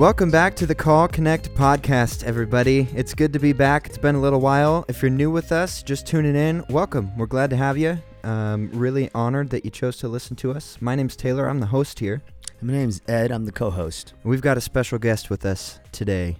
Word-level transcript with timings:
Welcome 0.00 0.30
back 0.30 0.56
to 0.56 0.64
the 0.64 0.74
Call 0.74 1.08
Connect 1.08 1.54
podcast, 1.54 2.24
everybody. 2.24 2.88
It's 2.94 3.12
good 3.12 3.34
to 3.34 3.38
be 3.38 3.52
back. 3.52 3.86
It's 3.86 3.98
been 3.98 4.14
a 4.14 4.20
little 4.20 4.40
while. 4.40 4.86
If 4.88 5.02
you're 5.02 5.10
new 5.10 5.30
with 5.30 5.52
us, 5.52 5.82
just 5.82 6.06
tuning 6.06 6.34
in, 6.34 6.64
welcome. 6.70 7.14
We're 7.18 7.26
glad 7.26 7.50
to 7.50 7.56
have 7.56 7.76
you. 7.76 7.98
Um, 8.24 8.70
really 8.72 9.10
honored 9.14 9.50
that 9.50 9.62
you 9.62 9.70
chose 9.70 9.98
to 9.98 10.08
listen 10.08 10.36
to 10.36 10.52
us. 10.52 10.78
My 10.80 10.94
name's 10.94 11.16
Taylor. 11.16 11.46
I'm 11.46 11.60
the 11.60 11.66
host 11.66 11.98
here. 11.98 12.22
My 12.62 12.72
name's 12.72 13.02
Ed. 13.08 13.30
I'm 13.30 13.44
the 13.44 13.52
co-host. 13.52 14.14
We've 14.24 14.40
got 14.40 14.56
a 14.56 14.62
special 14.62 14.98
guest 14.98 15.28
with 15.28 15.44
us 15.44 15.80
today. 15.92 16.38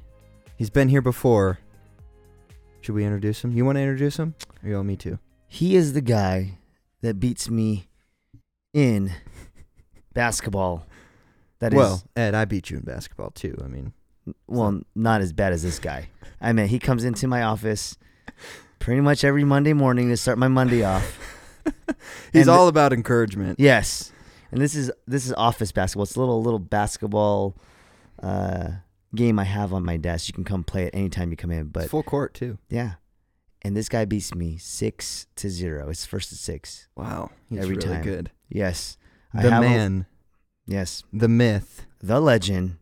He's 0.57 0.71
been 0.71 0.89
here 0.89 1.03
before. 1.03 1.59
Should 2.81 2.95
we 2.95 3.05
introduce 3.05 3.45
him? 3.45 3.53
You 3.53 3.67
want 3.67 3.77
to 3.77 3.83
introduce 3.83 4.19
him? 4.19 4.37
Or 4.63 4.71
you 4.71 4.77
want 4.77 4.89
me 4.89 4.97
to? 4.97 5.19
He 5.49 5.77
is 5.77 5.93
the 5.93 6.01
guy 6.01 6.57
that 7.03 7.21
beats 7.21 7.51
me 7.51 7.89
in 8.73 9.13
basketball. 10.15 10.87
That 11.61 11.73
is 11.73 11.77
well, 11.77 12.03
Ed, 12.17 12.35
I 12.35 12.45
beat 12.45 12.71
you 12.71 12.79
in 12.79 12.83
basketball 12.85 13.31
too. 13.31 13.57
I 13.65 13.69
mean, 13.69 13.93
well, 14.47 14.81
not 14.95 15.21
as 15.21 15.33
bad 15.33 15.53
as 15.53 15.63
this 15.63 15.79
guy. 15.79 16.09
I 16.41 16.53
mean, 16.53 16.67
he 16.69 16.79
comes 16.79 17.05
into 17.05 17.27
my 17.29 17.43
office 17.43 17.97
pretty 18.79 19.01
much 19.03 19.25
every 19.25 19.45
Monday 19.45 19.73
morning 19.75 20.09
to 20.09 20.17
start 20.17 20.39
my 20.39 20.49
Monday 20.49 20.83
off. 20.85 21.19
he's 22.33 22.43
And 22.43 22.51
all 22.51 22.69
about 22.69 22.93
encouragement. 22.93 23.61
Yes, 23.61 24.11
and 24.51 24.61
this 24.61 24.75
is 24.75 24.91
this 25.07 25.27
is 25.27 25.33
office 25.35 25.71
basketball. 25.73 26.05
It's 26.05 26.17
a 26.17 26.21
little 26.21 26.43
little 26.43 26.59
basketball 26.59 27.57
uh, 28.23 28.71
game 29.15 29.39
I 29.39 29.45
have 29.45 29.73
on 29.73 29.85
my 29.85 29.97
desk. 29.99 30.29
You 30.29 30.35
can 30.35 30.45
come 30.45 30.65
play 30.65 30.85
it 30.85 30.95
anytime 30.95 31.31
you 31.31 31.37
come 31.37 31.51
in. 31.51 31.61
It's 31.67 31.71
But 31.73 31.91
full 31.91 32.03
court 32.03 32.33
too. 32.35 32.57
yeah, 32.71 32.95
and 33.63 33.77
this 33.77 33.89
guy 33.91 34.07
beats 34.07 34.35
me 34.35 34.57
six 34.57 35.27
to 35.37 35.51
zero. 35.51 35.91
It's 35.91 36.07
first 36.07 36.31
to 36.31 36.37
six. 36.37 36.89
Wow, 36.97 37.31
he's 37.51 37.59
Every 37.61 37.77
really 37.77 37.87
time. 37.89 38.03
good. 38.03 38.31
Yes, 38.49 38.97
I 39.35 39.43
The 39.43 39.51
have 39.51 39.63
a- 39.63 39.67
man, 39.69 40.07
yes, 40.71 41.03
the 41.13 41.29
myth, 41.29 41.87
the 42.01 42.21
legend 42.21 42.77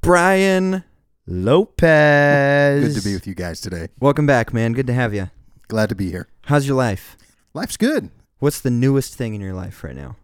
Brian. 0.00 0.84
Lopez. 1.28 2.94
Good 2.94 3.00
to 3.02 3.08
be 3.08 3.14
with 3.14 3.26
you 3.26 3.34
guys 3.34 3.60
today. 3.60 3.88
Welcome 4.00 4.26
back, 4.26 4.52
man. 4.52 4.72
Good 4.72 4.86
to 4.88 4.92
have 4.92 5.12
you. 5.14 5.30
Glad 5.68 5.88
to 5.88 5.94
be 5.94 6.10
here. 6.10 6.28
How's 6.44 6.66
your 6.66 6.76
life? 6.76 7.16
Life's 7.54 7.76
good. 7.76 8.10
What's 8.38 8.60
the 8.60 8.70
newest 8.70 9.14
thing 9.14 9.34
in 9.34 9.40
your 9.40 9.54
life 9.54 9.82
right 9.82 9.96
now? 9.96 10.16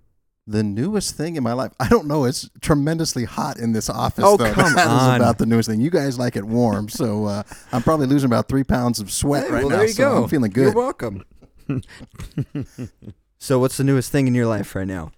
The 0.47 0.62
newest 0.62 1.17
thing 1.17 1.36
in 1.36 1.42
my 1.42 1.53
life, 1.53 1.73
I 1.81 1.89
don't 1.89 2.07
know. 2.07 2.25
It's 2.25 2.51
tremendously 2.61 3.25
hot 3.25 3.59
in 3.59 3.73
this 3.73 3.89
office. 3.89 4.25
Oh, 4.27 4.36
though. 4.36 4.53
come 4.53 4.75
That 4.75 4.86
is 4.86 5.03
on. 5.03 5.17
about 5.17 5.39
the 5.39 5.47
newest 5.47 5.69
thing. 5.69 5.81
You 5.81 5.91
guys 5.91 6.19
like 6.19 6.34
it 6.36 6.45
warm, 6.45 6.89
so 6.89 7.27
uh, 7.27 7.42
I'm 7.73 7.83
probably 7.83 8.07
losing 8.07 8.29
about 8.29 8.48
three 8.48 8.64
pounds 8.64 8.98
of 9.01 9.11
sweat 9.11 9.51
right 9.51 9.67
now. 9.67 9.86
so 9.86 10.25
I'm 10.25 10.29
feeling 10.29 10.51
good. 10.51 10.73
You're 10.73 10.83
welcome. 10.83 11.25
so, 13.43 13.59
what's 13.59 13.77
the 13.77 13.83
newest 13.83 14.12
thing 14.12 14.29
in 14.29 14.37
your 14.37 14.47
life 14.47 14.77
right 14.77 14.87
now? 14.87 15.11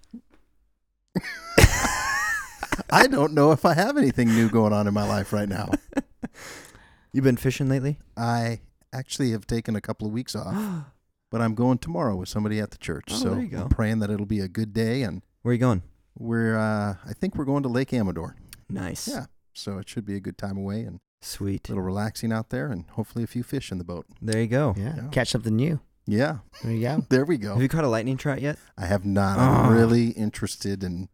I 2.89 3.05
don't 3.05 3.33
know 3.33 3.51
if 3.51 3.65
I 3.65 3.75
have 3.75 3.97
anything 3.97 4.29
new 4.29 4.49
going 4.49 4.73
on 4.73 4.87
in 4.87 4.95
my 4.95 5.07
life 5.07 5.31
right 5.31 5.47
now. 5.47 5.69
You've 7.13 7.23
been 7.23 7.37
fishing 7.37 7.69
lately? 7.69 7.99
I 8.17 8.61
actually 8.91 9.29
have 9.29 9.45
taken 9.45 9.75
a 9.75 9.81
couple 9.81 10.07
of 10.07 10.13
weeks 10.13 10.35
off, 10.35 10.55
but 11.31 11.39
I'm 11.39 11.53
going 11.53 11.77
tomorrow 11.77 12.15
with 12.15 12.27
somebody 12.27 12.59
at 12.59 12.71
the 12.71 12.79
church. 12.79 13.05
Oh, 13.11 13.15
so 13.15 13.29
there 13.29 13.41
you 13.41 13.47
go. 13.47 13.61
I'm 13.61 13.69
praying 13.69 13.99
that 13.99 14.09
it'll 14.09 14.25
be 14.25 14.39
a 14.39 14.47
good 14.47 14.73
day, 14.73 15.03
and 15.03 15.21
Where 15.43 15.51
are 15.51 15.53
you 15.53 15.59
going? 15.59 15.83
we're 16.17 16.57
uh, 16.57 16.95
I 17.05 17.13
think 17.13 17.35
we're 17.35 17.45
going 17.45 17.61
to 17.61 17.69
Lake 17.69 17.93
Amador. 17.93 18.37
Nice. 18.69 19.07
Yeah. 19.07 19.25
So 19.53 19.77
it 19.77 19.87
should 19.87 20.05
be 20.05 20.15
a 20.15 20.19
good 20.19 20.39
time 20.39 20.57
away 20.57 20.81
and 20.81 20.99
Sweet. 21.21 21.69
a 21.69 21.73
little 21.73 21.83
relaxing 21.83 22.33
out 22.33 22.49
there, 22.49 22.71
and 22.71 22.85
hopefully 22.91 23.23
a 23.23 23.27
few 23.27 23.43
fish 23.43 23.71
in 23.71 23.77
the 23.77 23.83
boat. 23.83 24.07
There 24.19 24.41
you 24.41 24.47
go. 24.47 24.73
Yeah. 24.75 24.95
Yeah. 24.95 25.07
Catch 25.11 25.29
something 25.29 25.55
new. 25.55 25.79
Yeah. 26.07 26.37
There 26.63 26.71
you 26.71 26.81
go. 26.81 27.05
There 27.09 27.25
we 27.25 27.37
go. 27.37 27.53
Have 27.53 27.61
you 27.61 27.67
caught 27.69 27.83
a 27.83 27.89
lightning 27.89 28.17
trout 28.17 28.41
yet? 28.41 28.57
I 28.77 28.85
have 28.85 29.05
not. 29.05 29.39
I'm 29.39 29.65
Oh. 29.67 29.71
really 29.77 30.09
interested 30.09 30.83
and 30.83 31.09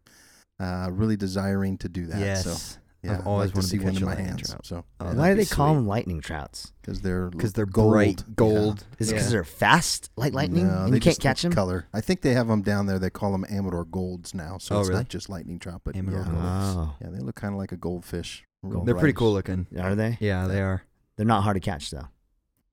uh, 0.60 0.88
really 0.92 1.16
desiring 1.16 1.78
to 1.78 1.88
do 1.88 2.06
that. 2.06 2.20
yes. 2.20 2.44
So 2.44 2.78
yeah, 3.02 3.14
I've 3.18 3.26
always 3.26 3.46
like 3.46 3.52
to 3.54 3.56
wanted 3.58 3.68
see 3.68 3.78
to 3.78 3.84
one 3.84 3.92
catch 3.94 3.96
in 3.96 4.02
a 4.02 4.06
my 4.06 4.12
lightning 4.12 4.28
hands. 4.28 4.48
trout. 4.50 4.66
So 4.66 4.84
Oh, 5.00 5.14
Why 5.14 5.30
do 5.30 5.36
be 5.36 5.42
they 5.44 5.48
call 5.48 5.74
them 5.74 5.86
lightning 5.88 6.20
trouts? 6.20 6.72
because 6.80 7.00
they're 7.00 7.30
Because 7.30 7.52
they're 7.54 7.66
gold. 7.66 7.92
bright 7.92 8.20
Yeah. 8.28 8.34
gold. 8.36 8.84
Is 8.98 9.08
it 9.08 9.12
Yeah. 9.14 9.18
because 9.18 9.30
they're 9.32 9.44
fast 9.44 10.10
like 10.16 10.34
lightning 10.34 10.68
No, 10.68 10.84
and 10.84 10.92
they 10.92 10.98
you 10.98 11.00
can't 11.00 11.18
catch 11.18 11.42
them? 11.42 11.52
Color. 11.52 11.86
I 11.92 12.00
think 12.00 12.20
they 12.20 12.34
have 12.34 12.46
them 12.46 12.62
down 12.62 12.86
there. 12.86 12.98
They 13.00 13.10
call 13.10 13.32
them 13.32 13.44
Amador 13.50 13.84
golds 13.86 14.34
now. 14.34 14.58
So 14.58 14.76
Oh, 14.76 14.80
it's 14.80 14.88
really? 14.88 15.00
not 15.00 15.08
just 15.08 15.28
lightning 15.28 15.58
trout, 15.58 15.80
but 15.84 15.96
Amador 15.96 16.20
yeah, 16.20 16.24
golds. 16.26 16.76
Oh, 16.76 16.94
yeah, 17.00 17.08
they 17.10 17.18
look 17.18 17.34
kind 17.34 17.54
of 17.54 17.58
like 17.58 17.72
a 17.72 17.76
goldfish. 17.76 18.44
Gold. 18.68 18.86
They're 18.86 18.94
pretty 18.94 19.14
cool 19.14 19.32
looking. 19.32 19.66
are 19.76 19.96
they? 19.96 20.16
Yeah, 20.20 20.46
they 20.46 20.60
are. 20.62 20.82
They're 21.16 21.26
not 21.26 21.42
hard 21.42 21.56
to 21.56 21.60
catch 21.60 21.90
though. 21.90 22.06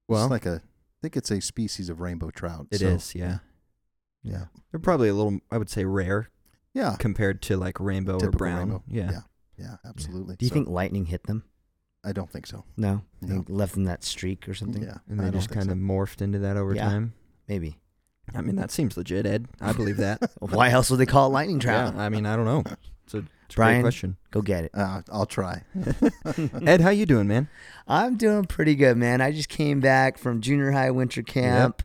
Well, 0.08 0.26
it's 0.26 0.32
like 0.32 0.46
a. 0.46 0.62
I 1.00 1.02
think 1.02 1.16
it's 1.18 1.32
a 1.32 1.40
species 1.40 1.90
of 1.90 2.02
rainbow 2.02 2.30
trout. 2.30 2.68
it 2.72 2.80
so, 2.80 2.88
is. 2.88 3.16
Yeah. 3.16 3.38
Yeah. 4.22 4.46
They're 4.72 4.80
probably 4.82 5.08
a 5.10 5.14
little, 5.14 5.40
I 5.50 5.58
would 5.58 5.70
say, 5.70 5.86
rare 5.86 6.30
Yeah. 6.74 6.96
compared 7.00 7.42
to 7.44 7.56
like 7.58 7.80
rainbow 7.80 8.20
or 8.22 8.30
brown. 8.32 8.58
rainbow. 8.70 8.84
Yeah. 8.88 9.12
Yeah. 9.12 9.22
Yeah. 9.58 9.76
Absolutely. 9.86 10.36
Do 10.36 10.46
you 10.46 10.50
So, 10.50 10.56
think 10.56 10.68
lightning 10.68 11.06
hit 11.06 11.24
them? 11.24 11.44
I 12.04 12.12
don't 12.12 12.30
think 12.30 12.48
so. 12.48 12.66
No. 12.76 13.04
No. 13.22 13.46
Left 13.48 13.74
them 13.76 13.86
that 13.86 14.04
streak 14.04 14.48
or 14.50 14.54
something? 14.54 14.84
Yeah. 14.84 14.98
And 15.08 15.20
they 15.20 15.24
don't 15.26 15.34
just 15.34 15.50
kind 15.50 15.70
of 15.72 15.78
so. 15.78 15.82
morphed 15.84 16.22
into 16.22 16.40
that 16.40 16.58
over 16.58 16.76
Yeah. 16.76 16.90
time. 16.90 17.14
Maybe. 17.48 17.80
I 18.36 18.42
mean, 18.42 18.58
that 18.58 18.70
seems 18.72 18.96
legit, 18.98 19.26
Ed. 19.26 19.48
I 19.60 19.72
believe 19.74 19.98
that. 19.98 20.22
Why 20.40 20.70
else 20.70 20.90
would 20.92 20.98
they 21.00 21.06
call 21.06 21.28
it 21.28 21.34
lightning 21.34 21.60
trout? 21.60 21.96
Yeah, 21.96 22.02
I 22.02 22.10
mean, 22.10 22.26
I 22.26 22.36
don't 22.36 22.46
know. 22.46 22.64
It's 23.06 23.14
a, 23.16 23.24
it's 23.50 23.56
a 23.56 23.58
Brian? 23.58 23.78
great 23.78 23.84
question. 23.84 24.18
Go 24.32 24.42
get 24.42 24.66
it. 24.66 24.72
Uh, 24.74 25.02
I'll 25.12 25.26
try. 25.26 25.64
Ed, 26.66 26.82
how 26.82 26.90
you 26.92 27.06
doing, 27.06 27.28
man? 27.28 27.50
I'm 27.88 28.16
doing 28.16 28.46
pretty 28.46 28.76
good, 28.76 28.96
man. 28.98 29.22
I 29.22 29.32
just 29.32 29.50
came 29.50 29.80
back 29.80 30.18
from 30.18 30.40
junior 30.42 30.72
high 30.72 30.92
winter 30.92 31.24
camp. 31.24 31.82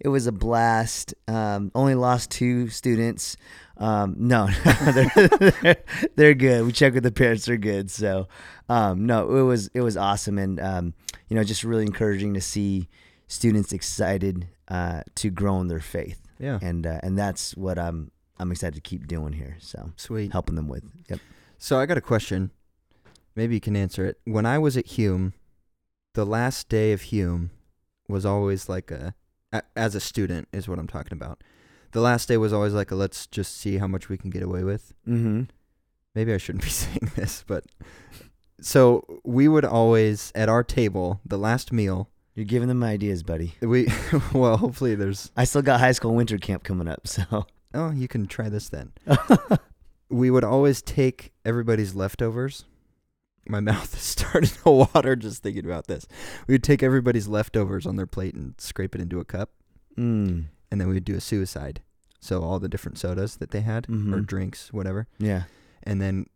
It 0.00 0.08
was 0.08 0.26
a 0.26 0.32
blast. 0.32 1.14
Um, 1.28 1.70
only 1.74 1.94
lost 1.94 2.30
two 2.30 2.68
students. 2.68 3.36
Um, 3.76 4.14
no, 4.18 4.48
they're, 4.64 5.76
they're 6.16 6.34
good. 6.34 6.64
We 6.66 6.72
checked 6.72 6.94
with 6.94 7.04
the 7.04 7.12
parents; 7.12 7.46
they're 7.46 7.56
good. 7.56 7.90
So, 7.90 8.28
um, 8.68 9.06
no, 9.06 9.36
it 9.36 9.42
was 9.42 9.68
it 9.74 9.80
was 9.80 9.96
awesome, 9.96 10.38
and 10.38 10.60
um, 10.60 10.94
you 11.28 11.36
know, 11.36 11.44
just 11.44 11.62
really 11.64 11.84
encouraging 11.84 12.34
to 12.34 12.40
see 12.40 12.88
students 13.28 13.72
excited 13.72 14.48
uh, 14.68 15.02
to 15.16 15.30
grow 15.30 15.60
in 15.60 15.68
their 15.68 15.80
faith, 15.80 16.20
Yeah. 16.38 16.58
and 16.62 16.86
uh, 16.86 17.00
and 17.02 17.16
that's 17.18 17.56
what 17.56 17.78
I'm 17.78 18.10
I'm 18.42 18.50
excited 18.52 18.74
to 18.74 18.80
keep 18.80 19.06
doing 19.06 19.32
here. 19.32 19.56
So, 19.60 19.92
Sweet. 19.96 20.32
helping 20.32 20.56
them 20.56 20.68
with. 20.68 20.84
Yep. 21.08 21.20
So 21.58 21.78
I 21.78 21.86
got 21.86 21.96
a 21.96 22.02
question. 22.02 22.50
Maybe 23.36 23.54
you 23.54 23.60
can 23.60 23.76
answer 23.76 24.04
it. 24.04 24.18
When 24.24 24.44
I 24.44 24.58
was 24.58 24.76
at 24.76 24.86
Hume, 24.86 25.32
the 26.14 26.26
last 26.26 26.68
day 26.68 26.92
of 26.92 27.02
Hume 27.02 27.50
was 28.08 28.26
always 28.26 28.68
like 28.68 28.90
a, 28.90 29.14
a 29.52 29.62
as 29.76 29.94
a 29.94 30.00
student 30.00 30.48
is 30.52 30.68
what 30.68 30.78
I'm 30.78 30.88
talking 30.88 31.12
about. 31.12 31.42
The 31.92 32.00
last 32.00 32.26
day 32.28 32.36
was 32.36 32.52
always 32.52 32.74
like 32.74 32.90
a 32.90 32.94
let's 32.94 33.26
just 33.26 33.56
see 33.56 33.78
how 33.78 33.86
much 33.86 34.08
we 34.08 34.16
can 34.18 34.28
get 34.30 34.42
away 34.42 34.64
with. 34.64 34.92
Mm-hmm. 35.08 35.42
Maybe 36.14 36.34
I 36.34 36.36
shouldn't 36.38 36.64
be 36.70 36.70
saying 36.70 37.12
this, 37.16 37.44
but 37.46 37.64
so 38.60 39.20
we 39.24 39.48
would 39.48 39.64
always 39.64 40.32
at 40.34 40.48
our 40.48 40.62
table, 40.64 41.20
the 41.24 41.38
last 41.38 41.72
meal, 41.72 42.10
You're 42.34 42.44
giving 42.44 42.68
them 42.68 42.82
ideas, 42.82 43.22
buddy. 43.22 43.54
we 43.60 43.88
well, 44.34 44.56
hopefully 44.56 44.94
there's 44.94 45.30
I 45.36 45.44
still 45.44 45.62
got 45.62 45.80
high 45.80 45.92
school 45.92 46.14
winter 46.14 46.38
camp 46.38 46.64
coming 46.64 46.88
up, 46.88 47.06
so. 47.06 47.46
Oh, 47.74 47.90
you 47.90 48.08
can 48.08 48.26
try 48.26 48.48
this 48.48 48.68
then. 48.68 48.92
we 50.08 50.30
would 50.30 50.44
always 50.44 50.82
take 50.82 51.32
everybody's 51.44 51.94
leftovers. 51.94 52.64
My 53.48 53.60
mouth 53.70 53.94
is 53.94 54.02
starting 54.02 54.50
to 54.62 54.70
water 54.70 55.16
just 55.16 55.42
thinking 55.42 55.64
about 55.64 55.86
this. 55.86 56.06
We 56.46 56.54
would 56.54 56.62
take 56.62 56.82
everybody's 56.82 57.28
leftovers 57.28 57.86
on 57.86 57.96
their 57.96 58.06
plate 58.06 58.34
and 58.34 58.54
scrape 58.58 58.94
it 58.94 59.00
into 59.00 59.20
a 59.20 59.24
cup, 59.24 59.50
mm. 59.96 60.44
and 60.70 60.80
then 60.80 60.88
we 60.88 60.94
would 60.94 61.04
do 61.04 61.16
a 61.16 61.20
suicide. 61.20 61.82
So 62.20 62.42
all 62.42 62.60
the 62.60 62.68
different 62.68 62.98
sodas 62.98 63.36
that 63.38 63.50
they 63.50 63.62
had 63.62 63.86
or 63.88 63.92
Mhm. 63.92 64.26
drinks, 64.26 64.72
whatever, 64.72 65.08
Yeah. 65.18 65.44
and 65.82 66.00
then 66.00 66.26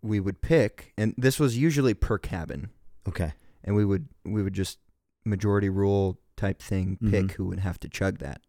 we 0.00 0.20
would 0.20 0.40
pick. 0.40 0.92
And 0.96 1.14
this 1.18 1.40
was 1.40 1.58
usually 1.58 1.94
per 1.94 2.16
cabin, 2.18 2.70
Okay. 3.08 3.32
and 3.64 3.74
we 3.74 3.84
would 3.84 4.06
we 4.24 4.42
would 4.42 4.52
just 4.54 4.78
majority 5.24 5.68
rule 5.68 6.20
type 6.36 6.62
thing 6.62 6.96
pick 7.10 7.24
Mhm. 7.26 7.30
who 7.32 7.46
would 7.46 7.58
have 7.60 7.80
to 7.80 7.88
chug 7.88 8.18
that. 8.18 8.40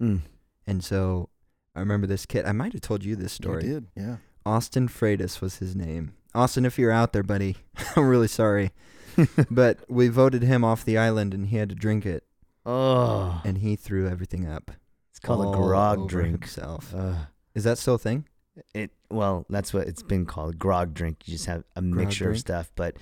Mm. 0.00 0.20
And 0.68 0.84
so 0.84 1.30
I 1.76 1.80
remember 1.80 2.06
this 2.08 2.26
kid. 2.26 2.44
I 2.46 2.52
might 2.52 2.72
have 2.72 2.80
told 2.80 3.04
you 3.04 3.14
this 3.14 3.32
story. 3.32 3.64
You 3.64 3.72
did. 3.74 3.86
Yeah. 3.94 4.16
Austin 4.44 4.88
Freitas 4.88 5.40
was 5.40 5.58
his 5.58 5.76
name. 5.76 6.14
Austin, 6.34 6.64
if 6.64 6.78
you're 6.78 6.90
out 6.92 7.12
there, 7.12 7.22
buddy, 7.22 7.56
I'm 7.96 8.08
really 8.08 8.28
sorry. 8.28 8.72
but 9.50 9.78
we 9.88 10.08
voted 10.08 10.42
him 10.42 10.64
off 10.64 10.84
the 10.84 10.98
island 10.98 11.32
and 11.34 11.46
he 11.46 11.56
had 11.56 11.68
to 11.68 11.74
drink 11.74 12.04
it 12.04 12.24
Oh, 12.66 13.40
and 13.44 13.58
he 13.58 13.76
threw 13.76 14.08
everything 14.08 14.46
up. 14.46 14.70
it's 15.10 15.20
called 15.20 15.54
a 15.54 15.56
grog 15.56 16.08
drink. 16.08 16.40
himself. 16.42 16.92
Uh, 16.94 17.14
Is 17.54 17.64
that 17.64 17.78
still 17.78 17.94
a 17.94 17.98
thing? 17.98 18.26
it 18.74 18.90
well, 19.10 19.44
that's 19.50 19.72
what 19.74 19.86
it's 19.86 20.02
been 20.02 20.24
called, 20.26 20.58
grog 20.58 20.94
drink. 20.94 21.18
You 21.26 21.34
just 21.34 21.46
have 21.46 21.62
a 21.76 21.82
mixture 21.82 22.24
drink? 22.24 22.36
of 22.36 22.40
stuff, 22.40 22.72
but 22.74 22.96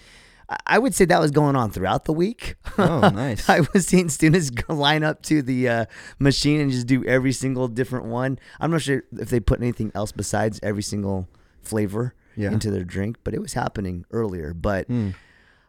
I- 0.66 0.78
would 0.78 0.94
say 0.94 1.04
that 1.06 1.20
was 1.20 1.30
going 1.30 1.56
on 1.56 1.70
throughout 1.70 2.04
the 2.04 2.12
week. 2.12 2.56
Oh, 2.78 3.08
nice. 3.14 3.48
I 3.48 3.60
was 3.72 3.86
seeing 3.86 4.08
students 4.08 4.50
line 4.68 5.02
up 5.02 5.22
to 5.24 5.40
the 5.42 5.68
uh, 5.68 5.84
machine 6.18 6.60
and 6.60 6.70
just 6.70 6.86
do 6.86 7.04
every 7.04 7.32
single 7.32 7.68
different 7.68 8.06
one. 8.06 8.38
I'm 8.60 8.70
not 8.70 8.82
sure 8.82 9.02
if 9.18 9.30
they 9.30 9.40
put 9.40 9.60
anything 9.60 9.90
else 9.94 10.12
besides 10.12 10.60
every 10.62 10.82
single 10.82 11.28
flavor 11.62 12.14
Yeah. 12.36 12.52
into 12.52 12.70
their 12.70 12.84
drink, 12.84 13.16
but 13.24 13.32
it 13.34 13.40
was 13.40 13.54
happening 13.54 14.04
earlier. 14.10 14.52
But 14.54 14.86
Hmm. 14.88 15.10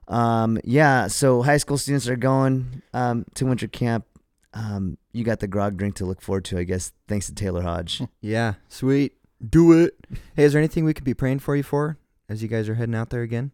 Um, 0.08 0.60
yeah, 0.64 1.08
so 1.08 1.42
high 1.42 1.58
school 1.58 1.78
students 1.80 2.08
are 2.08 2.16
going 2.16 2.82
um, 2.94 3.26
to 3.36 3.46
winter 3.48 3.68
camp. 3.68 4.06
Um, 4.54 4.98
you 5.14 5.24
got 5.24 5.40
the 5.40 5.48
grog 5.48 5.78
drink 5.78 5.96
to 5.96 6.06
look 6.06 6.22
forward 6.22 6.46
to, 6.46 6.58
I 6.60 6.64
guess, 6.64 6.92
thanks 7.08 7.26
to 7.26 7.34
Taylor 7.34 7.64
Hodge. 7.64 8.02
Yeah, 8.22 8.54
sweet. 8.68 9.14
Do 9.48 9.72
it. 9.74 9.96
Hey, 10.36 10.44
is 10.46 10.54
there 10.54 10.60
anything 10.62 10.86
we 10.86 10.94
could 10.94 11.04
be 11.06 11.14
praying 11.16 11.40
for 11.40 11.56
you 11.56 11.64
for 11.64 11.98
as 12.30 12.42
you 12.44 12.48
guys 12.48 12.70
are 12.70 12.76
heading 12.76 12.94
out 12.96 13.10
there 13.10 13.22
again? 13.24 13.52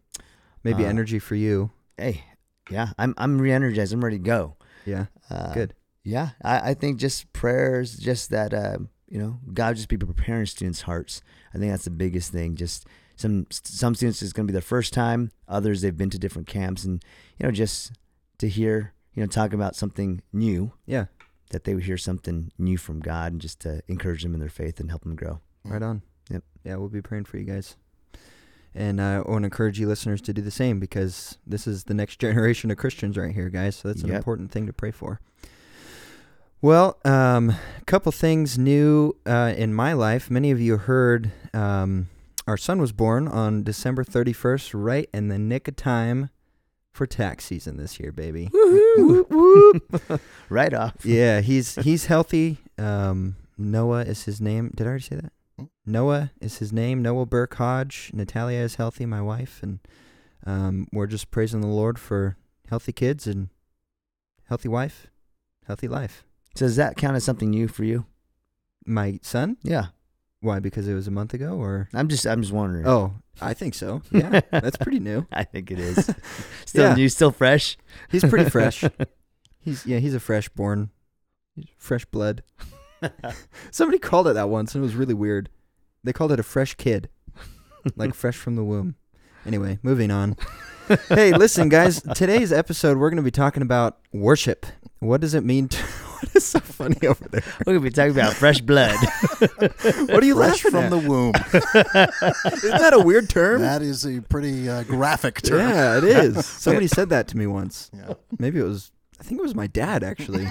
Maybe 0.64 0.84
Uh, 0.84 0.88
energy 0.88 1.18
for 1.18 1.34
you. 1.34 1.70
Hey, 1.96 2.24
yeah, 2.70 2.90
I'm 2.98 3.14
I'm 3.18 3.40
re-energized. 3.40 3.92
I'm 3.92 4.02
ready 4.04 4.18
to 4.18 4.24
go. 4.24 4.56
Yeah. 4.84 5.06
Uh, 5.30 5.52
Good. 5.54 5.74
Yeah, 6.04 6.30
I, 6.42 6.70
I 6.70 6.74
think 6.74 6.98
just 6.98 7.32
prayers, 7.32 7.96
just 7.96 8.30
that 8.30 8.52
uh, 8.52 8.78
you 9.08 9.18
know, 9.18 9.38
God 9.52 9.76
just 9.76 9.88
be 9.88 9.96
preparing 9.96 10.46
students' 10.46 10.82
hearts. 10.82 11.22
I 11.54 11.58
think 11.58 11.70
that's 11.70 11.84
the 11.84 11.90
biggest 11.90 12.32
thing. 12.32 12.56
Just 12.56 12.86
some 13.16 13.46
some 13.50 13.94
students 13.94 14.22
it's 14.22 14.32
going 14.32 14.46
to 14.46 14.50
be 14.50 14.54
their 14.54 14.62
first 14.62 14.92
time. 14.92 15.30
Others 15.48 15.80
they've 15.82 15.96
been 15.96 16.10
to 16.10 16.18
different 16.18 16.48
camps, 16.48 16.84
and 16.84 17.04
you 17.38 17.46
know, 17.46 17.52
just 17.52 17.92
to 18.38 18.48
hear 18.48 18.94
you 19.14 19.22
know 19.22 19.26
talk 19.28 19.52
about 19.52 19.76
something 19.76 20.22
new. 20.32 20.72
Yeah. 20.86 21.06
That 21.50 21.64
they 21.64 21.74
would 21.74 21.84
hear 21.84 21.98
something 21.98 22.50
new 22.58 22.78
from 22.78 23.00
God, 23.00 23.32
and 23.32 23.40
just 23.40 23.60
to 23.60 23.82
encourage 23.86 24.22
them 24.22 24.32
in 24.32 24.40
their 24.40 24.48
faith 24.48 24.80
and 24.80 24.88
help 24.88 25.02
them 25.02 25.14
grow. 25.14 25.40
Right 25.64 25.82
on. 25.82 26.00
Yep. 26.30 26.42
Yeah, 26.64 26.76
we'll 26.76 26.88
be 26.88 27.02
praying 27.02 27.26
for 27.26 27.36
you 27.36 27.44
guys. 27.44 27.76
And 28.74 29.00
uh, 29.00 29.22
I 29.26 29.30
want 29.30 29.42
to 29.42 29.46
encourage 29.46 29.78
you 29.78 29.86
listeners 29.86 30.20
to 30.22 30.32
do 30.32 30.40
the 30.40 30.50
same 30.50 30.80
because 30.80 31.36
this 31.46 31.66
is 31.66 31.84
the 31.84 31.94
next 31.94 32.18
generation 32.20 32.70
of 32.70 32.78
Christians 32.78 33.16
right 33.18 33.32
here, 33.34 33.48
guys. 33.50 33.76
So 33.76 33.88
that's 33.88 34.02
an 34.02 34.08
Yep. 34.08 34.16
important 34.16 34.50
thing 34.50 34.66
to 34.66 34.72
pray 34.72 34.90
for. 34.90 35.20
Well, 36.60 36.96
um, 37.04 37.50
a 37.50 37.84
couple 37.86 38.12
things 38.12 38.56
new 38.56 39.16
uh, 39.26 39.52
in 39.56 39.74
my 39.74 39.92
life. 39.94 40.30
Many 40.30 40.50
of 40.52 40.60
you 40.60 40.76
heard 40.76 41.32
um, 41.52 42.08
our 42.46 42.56
son 42.56 42.80
was 42.80 42.92
born 42.92 43.26
on 43.26 43.64
December 43.64 44.04
31st, 44.04 44.70
right 44.74 45.08
in 45.12 45.26
the 45.28 45.38
nick 45.38 45.66
of 45.66 45.74
time 45.76 46.30
for 46.92 47.04
tax 47.06 47.46
season 47.46 47.78
this 47.78 47.98
year, 47.98 48.12
baby. 48.12 48.48
Whoop, 48.52 49.28
whoop. 49.30 50.20
Right 50.48 50.72
off. 50.74 50.94
yeah, 51.04 51.40
he's 51.40 51.76
he's 51.76 52.06
healthy. 52.06 52.58
Um, 52.78 53.36
Noah 53.56 54.02
is 54.02 54.24
his 54.24 54.40
name. 54.40 54.70
Did 54.76 54.86
I 54.86 54.90
already 54.90 55.02
say 55.04 55.16
that? 55.16 55.32
Noah 55.86 56.30
is 56.40 56.58
his 56.58 56.72
name. 56.72 57.02
Noah 57.02 57.26
Burke 57.26 57.54
Hodge. 57.54 58.10
Natalia 58.14 58.60
is 58.60 58.76
healthy, 58.76 59.06
my 59.06 59.20
wife, 59.20 59.60
and 59.62 59.80
um, 60.46 60.86
we're 60.92 61.06
just 61.06 61.30
praising 61.30 61.60
the 61.60 61.66
Lord 61.66 61.98
for 61.98 62.36
healthy 62.68 62.92
kids 62.92 63.26
and 63.26 63.48
healthy 64.48 64.68
wife, 64.68 65.08
healthy 65.66 65.88
life. 65.88 66.24
So 66.54 66.66
does 66.66 66.76
that 66.76 66.96
count 66.96 67.16
as 67.16 67.24
something 67.24 67.50
new 67.50 67.68
for 67.68 67.84
you? 67.84 68.06
My 68.86 69.18
son? 69.22 69.56
Yeah. 69.62 69.86
Why? 70.40 70.58
Because 70.58 70.88
it 70.88 70.94
was 70.94 71.06
a 71.06 71.12
month 71.12 71.34
ago, 71.34 71.52
or 71.54 71.88
I'm 71.94 72.08
just 72.08 72.26
I'm 72.26 72.40
just 72.42 72.52
wondering. 72.52 72.86
oh, 72.86 73.14
I 73.40 73.54
think 73.54 73.74
so. 73.74 74.02
Yeah, 74.10 74.40
that's 74.50 74.76
pretty 74.76 74.98
new. 74.98 75.26
I 75.32 75.44
think 75.44 75.70
it 75.70 75.78
is. 75.78 76.10
Still 76.66 76.88
Yeah. 76.88 76.94
new, 76.94 77.08
still 77.08 77.30
fresh. 77.30 77.76
He's 78.10 78.24
pretty 78.24 78.50
fresh. 78.50 78.82
He's 79.60 79.86
yeah, 79.86 79.98
he's 79.98 80.14
a 80.14 80.18
fresh 80.20 80.48
born, 80.48 80.90
he's 81.54 81.66
fresh 81.78 82.04
blood. 82.04 82.42
Somebody 83.70 83.98
called 83.98 84.28
it 84.28 84.34
that 84.34 84.48
once, 84.48 84.74
and 84.74 84.82
it 84.82 84.86
was 84.86 84.94
really 84.94 85.14
weird. 85.14 85.48
They 86.04 86.12
called 86.12 86.32
it 86.32 86.40
a 86.40 86.44
fresh 86.44 86.74
kid, 86.74 87.08
like 87.96 88.14
fresh 88.14 88.36
from 88.36 88.56
the 88.56 88.64
womb. 88.64 88.96
Anyway, 89.46 89.78
moving 89.82 90.10
on. 90.10 90.36
hey, 91.08 91.32
listen, 91.32 91.68
guys. 91.68 92.02
Today's 92.14 92.52
episode, 92.52 92.98
we're 92.98 93.10
going 93.10 93.16
to 93.16 93.22
be 93.22 93.30
talking 93.30 93.62
about 93.62 93.98
worship. 94.12 94.66
What 95.00 95.20
does 95.20 95.34
it 95.34 95.42
mean? 95.44 95.68
To, 95.68 95.76
what 95.82 96.36
is 96.36 96.44
so 96.44 96.60
funny 96.60 97.04
over 97.06 97.28
there? 97.28 97.42
We're 97.66 97.72
gonna 97.74 97.80
be 97.80 97.90
talking 97.90 98.12
about 98.12 98.34
fresh 98.34 98.60
blood. 98.60 98.96
What 99.40 100.22
are 100.22 100.24
you 100.24 100.36
Fresh 100.36 100.64
laughing 100.64 100.70
from 100.70 100.84
at? 100.84 100.90
the 100.90 100.98
womb. 100.98 101.32
Isn't 102.54 102.78
that 102.78 102.92
a 102.94 103.00
weird 103.00 103.28
term? 103.28 103.62
that 103.62 103.82
is 103.82 104.06
a 104.06 104.20
pretty 104.22 104.68
uh, 104.68 104.84
graphic 104.84 105.42
term. 105.42 105.58
yeah, 105.58 105.98
it 105.98 106.04
is. 106.04 106.46
Somebody 106.46 106.86
said 106.86 107.08
that 107.08 107.26
to 107.28 107.36
me 107.36 107.48
once. 107.48 107.90
Yeah. 107.92 108.14
Maybe 108.38 108.60
it 108.60 108.64
was. 108.64 108.91
I 109.22 109.24
think 109.24 109.38
it 109.38 109.44
was 109.44 109.54
my 109.54 109.68
dad 109.68 110.02
actually. 110.02 110.48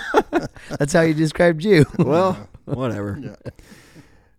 That's 0.78 0.94
how 0.94 1.02
you 1.02 1.12
described 1.12 1.62
you. 1.62 1.84
well, 1.98 2.48
whatever. 2.64 3.18
Yeah. 3.22 3.36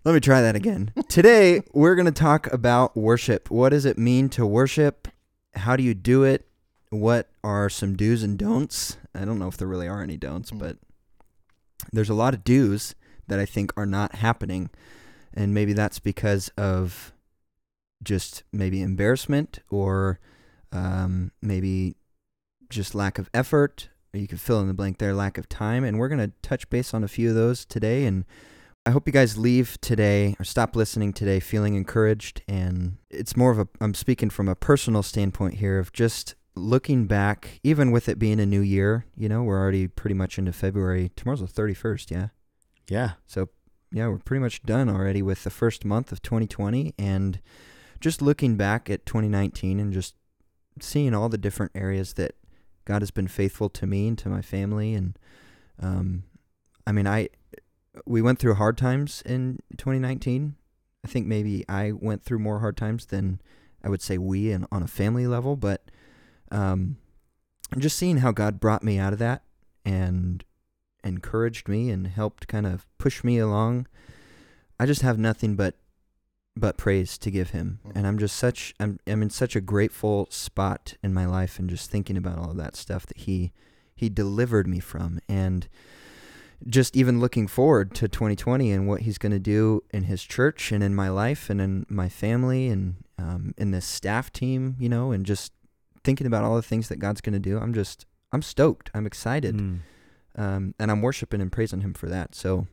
Let 0.04 0.14
me 0.16 0.20
try 0.22 0.42
that 0.42 0.56
again. 0.56 0.92
Today, 1.08 1.62
we're 1.72 1.94
going 1.94 2.08
to 2.08 2.12
talk 2.12 2.52
about 2.52 2.98
worship. 2.98 3.52
What 3.52 3.70
does 3.70 3.86
it 3.86 3.96
mean 3.96 4.28
to 4.30 4.44
worship? 4.44 5.08
How 5.54 5.76
do 5.76 5.84
you 5.84 5.94
do 5.94 6.24
it? 6.24 6.48
What 6.90 7.30
are 7.44 7.70
some 7.70 7.96
do's 7.96 8.24
and 8.24 8.40
don'ts? 8.40 8.98
I 9.14 9.24
don't 9.24 9.38
know 9.38 9.50
if 9.50 9.58
there 9.58 9.68
really 9.68 9.88
are 9.88 10.02
any 10.02 10.18
don'ts, 10.18 10.50
Mm. 10.50 10.58
but 10.58 10.78
there's 11.92 12.10
a 12.10 12.16
lot 12.16 12.34
of 12.34 12.44
do's 12.44 12.96
that 13.28 13.38
I 13.40 13.46
think 13.46 13.72
are 13.78 13.86
not 13.86 14.16
happening. 14.16 14.72
And 15.32 15.54
maybe 15.54 15.74
that's 15.74 16.00
because 16.00 16.50
of 16.58 17.14
just 18.04 18.42
maybe 18.52 18.82
embarrassment 18.82 19.60
or 19.70 20.20
um, 20.72 21.32
maybe 21.40 21.98
just 22.74 22.96
lack 22.96 23.18
of 23.18 23.30
effort. 23.34 23.90
Or 24.14 24.20
you 24.20 24.28
could 24.28 24.42
fill 24.42 24.60
in 24.60 24.68
the 24.68 24.74
blank 24.74 25.00
there, 25.00 25.14
lack 25.14 25.38
of 25.38 25.50
time. 25.50 25.84
And 25.84 25.98
we're 25.98 26.08
going 26.10 26.20
to 26.20 26.32
touch 26.42 26.70
base 26.70 26.94
on 26.94 27.04
a 27.04 27.08
few 27.08 27.30
of 27.30 27.36
those 27.36 27.66
today. 27.66 28.06
And 28.06 28.26
I 28.86 28.92
hope 28.92 29.08
you 29.08 29.14
guys 29.14 29.38
leave 29.38 29.80
today 29.82 30.36
or 30.40 30.44
stop 30.44 30.76
listening 30.76 31.14
today 31.14 31.40
feeling 31.40 31.76
encouraged. 31.76 32.44
And 32.48 32.98
it's 33.10 33.38
more 33.38 33.52
of 33.52 33.60
a, 33.60 33.68
I'm 33.82 33.94
speaking 33.94 34.30
from 34.30 34.48
a 34.48 34.56
personal 34.56 35.04
standpoint 35.04 35.56
here 35.56 35.80
of 35.80 35.94
just 35.94 36.36
looking 36.56 37.08
back, 37.08 37.60
even 37.64 37.92
with 37.92 38.08
it 38.08 38.20
being 38.20 38.40
a 38.40 38.46
new 38.46 38.62
year. 38.62 39.06
You 39.16 39.30
know, 39.30 39.44
we're 39.44 39.60
already 39.60 39.88
pretty 39.88 40.16
much 40.16 40.38
into 40.38 40.54
February. 40.54 41.12
Tomorrow's 41.16 41.40
the 41.40 41.48
31st, 41.48 42.12
yeah? 42.12 42.28
Yeah. 42.90 43.12
So, 43.26 43.50
yeah, 43.92 44.08
we're 44.08 44.20
pretty 44.20 44.42
much 44.42 44.64
done 44.64 44.90
already 44.90 45.22
with 45.22 45.44
the 45.44 45.50
first 45.50 45.86
month 45.86 46.12
of 46.12 46.22
2020 46.22 46.94
and 47.00 47.40
just 48.00 48.22
looking 48.22 48.58
back 48.58 48.90
at 48.90 49.06
2019 49.06 49.80
and 49.80 49.94
just 49.94 50.16
seeing 50.82 51.14
all 51.14 51.30
the 51.30 51.38
different 51.38 51.72
areas 51.74 52.14
that 52.14 52.36
God 52.86 53.02
has 53.02 53.12
been 53.12 53.28
faithful 53.28 53.70
to 53.70 53.88
me 53.88 54.08
and 54.08 54.18
to 54.20 54.30
my 54.30 54.42
family 54.42 54.94
and 54.94 55.18
um 55.80 56.24
I 56.86 56.92
mean, 56.92 57.08
I 57.08 57.30
we 58.06 58.22
went 58.22 58.40
through 58.40 58.56
hard 58.56 58.78
times 58.78 59.22
in 59.26 59.60
2019. 59.78 60.56
I 61.06 61.08
think 61.08 61.28
maybe 61.28 61.64
I 61.70 61.92
went 61.92 62.24
through 62.24 62.40
more 62.40 62.60
hard 62.60 62.76
times 62.78 63.06
than 63.08 63.42
I 63.84 63.90
would 63.90 64.02
say 64.02 64.18
we 64.18 64.52
and 64.52 64.66
on 64.72 64.84
a 64.84 64.88
family 64.88 65.28
level, 65.28 65.56
but 65.56 65.90
um 66.52 66.98
just 67.78 67.98
seeing 67.98 68.18
how 68.18 68.32
God 68.32 68.60
brought 68.60 68.84
me 68.84 69.00
out 69.00 69.14
of 69.14 69.20
that 69.20 69.44
and 69.86 70.44
encouraged 71.04 71.68
me 71.68 71.90
and 71.90 72.08
helped 72.08 72.48
kind 72.48 72.66
of 72.66 72.86
push 72.98 73.24
me 73.24 73.38
along. 73.38 73.88
I 74.80 74.86
just 74.86 75.02
have 75.02 75.18
nothing 75.18 75.56
but 75.56 75.76
but 76.56 76.78
praise 76.78 77.18
to 77.18 77.32
give 77.32 77.52
him. 77.52 77.80
And 77.96 78.06
I'm 78.06 78.18
just 78.18 78.36
such 78.36 78.74
I'm 78.80 79.00
I'm 79.08 79.22
in 79.22 79.30
such 79.30 79.56
a 79.56 79.62
grateful 79.62 80.28
spot 80.30 80.96
in 81.04 81.14
my 81.14 81.26
life 81.26 81.60
and 81.60 81.70
just 81.70 81.90
thinking 81.90 82.18
about 82.18 82.38
all 82.38 82.52
of 82.52 82.58
that 82.58 82.76
stuff 82.76 83.06
that 83.08 83.18
he 83.18 83.52
he 83.96 84.10
delivered 84.10 84.68
me 84.68 84.80
from 84.80 85.20
and 85.28 85.68
just 86.68 86.96
even 86.96 87.20
looking 87.20 87.48
forward 87.48 87.94
to 87.96 88.08
2020 88.08 88.72
and 88.72 88.88
what 88.88 89.02
he's 89.02 89.18
going 89.18 89.32
to 89.32 89.40
do 89.40 89.84
in 89.92 90.04
his 90.04 90.24
church 90.24 90.72
and 90.72 90.84
in 90.84 90.96
my 90.96 91.10
life 91.10 91.50
and 91.50 91.60
in 91.60 91.86
my 91.90 92.08
family 92.08 92.70
and 92.70 92.96
um, 93.18 93.54
in 93.58 93.72
this 93.72 93.86
staff 93.86 94.32
team, 94.32 94.76
you 94.80 94.90
know, 94.90 95.12
and 95.12 95.26
just 95.26 95.52
thinking 96.04 96.28
about 96.28 96.44
all 96.44 96.56
the 96.56 96.62
things 96.62 96.90
that 96.90 97.00
God's 97.00 97.22
going 97.22 97.34
to 97.34 97.40
do. 97.40 97.58
I'm 97.58 97.74
just, 97.74 98.06
I'm 98.32 98.42
stoked. 98.42 98.90
I'm 98.94 99.06
excited. 99.06 99.58
Mm. 99.58 99.80
Um, 100.36 100.76
and 100.80 100.90
I'm 100.90 101.02
worshiping 101.02 101.42
and 101.42 101.52
praising 101.52 101.82
him 101.82 101.94
for 101.94 102.08
that. 102.08 102.34
So, 102.34 102.68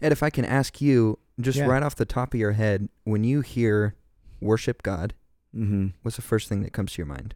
Ed, 0.00 0.12
if 0.12 0.22
I 0.22 0.30
can 0.30 0.44
ask 0.44 0.80
you, 0.80 1.18
just 1.42 1.58
Yeah. 1.58 1.66
right 1.66 1.82
off 1.82 1.94
the 1.96 2.04
top 2.04 2.34
of 2.34 2.40
your 2.40 2.52
head, 2.52 2.88
when 3.04 3.24
you 3.24 3.40
hear 3.40 3.94
worship 4.40 4.82
God, 4.82 5.14
Mm-hmm. 5.54 5.88
what's 6.02 6.16
the 6.16 6.22
first 6.22 6.48
thing 6.48 6.62
that 6.62 6.72
comes 6.72 6.92
to 6.94 6.98
your 6.98 7.06
mind? 7.06 7.34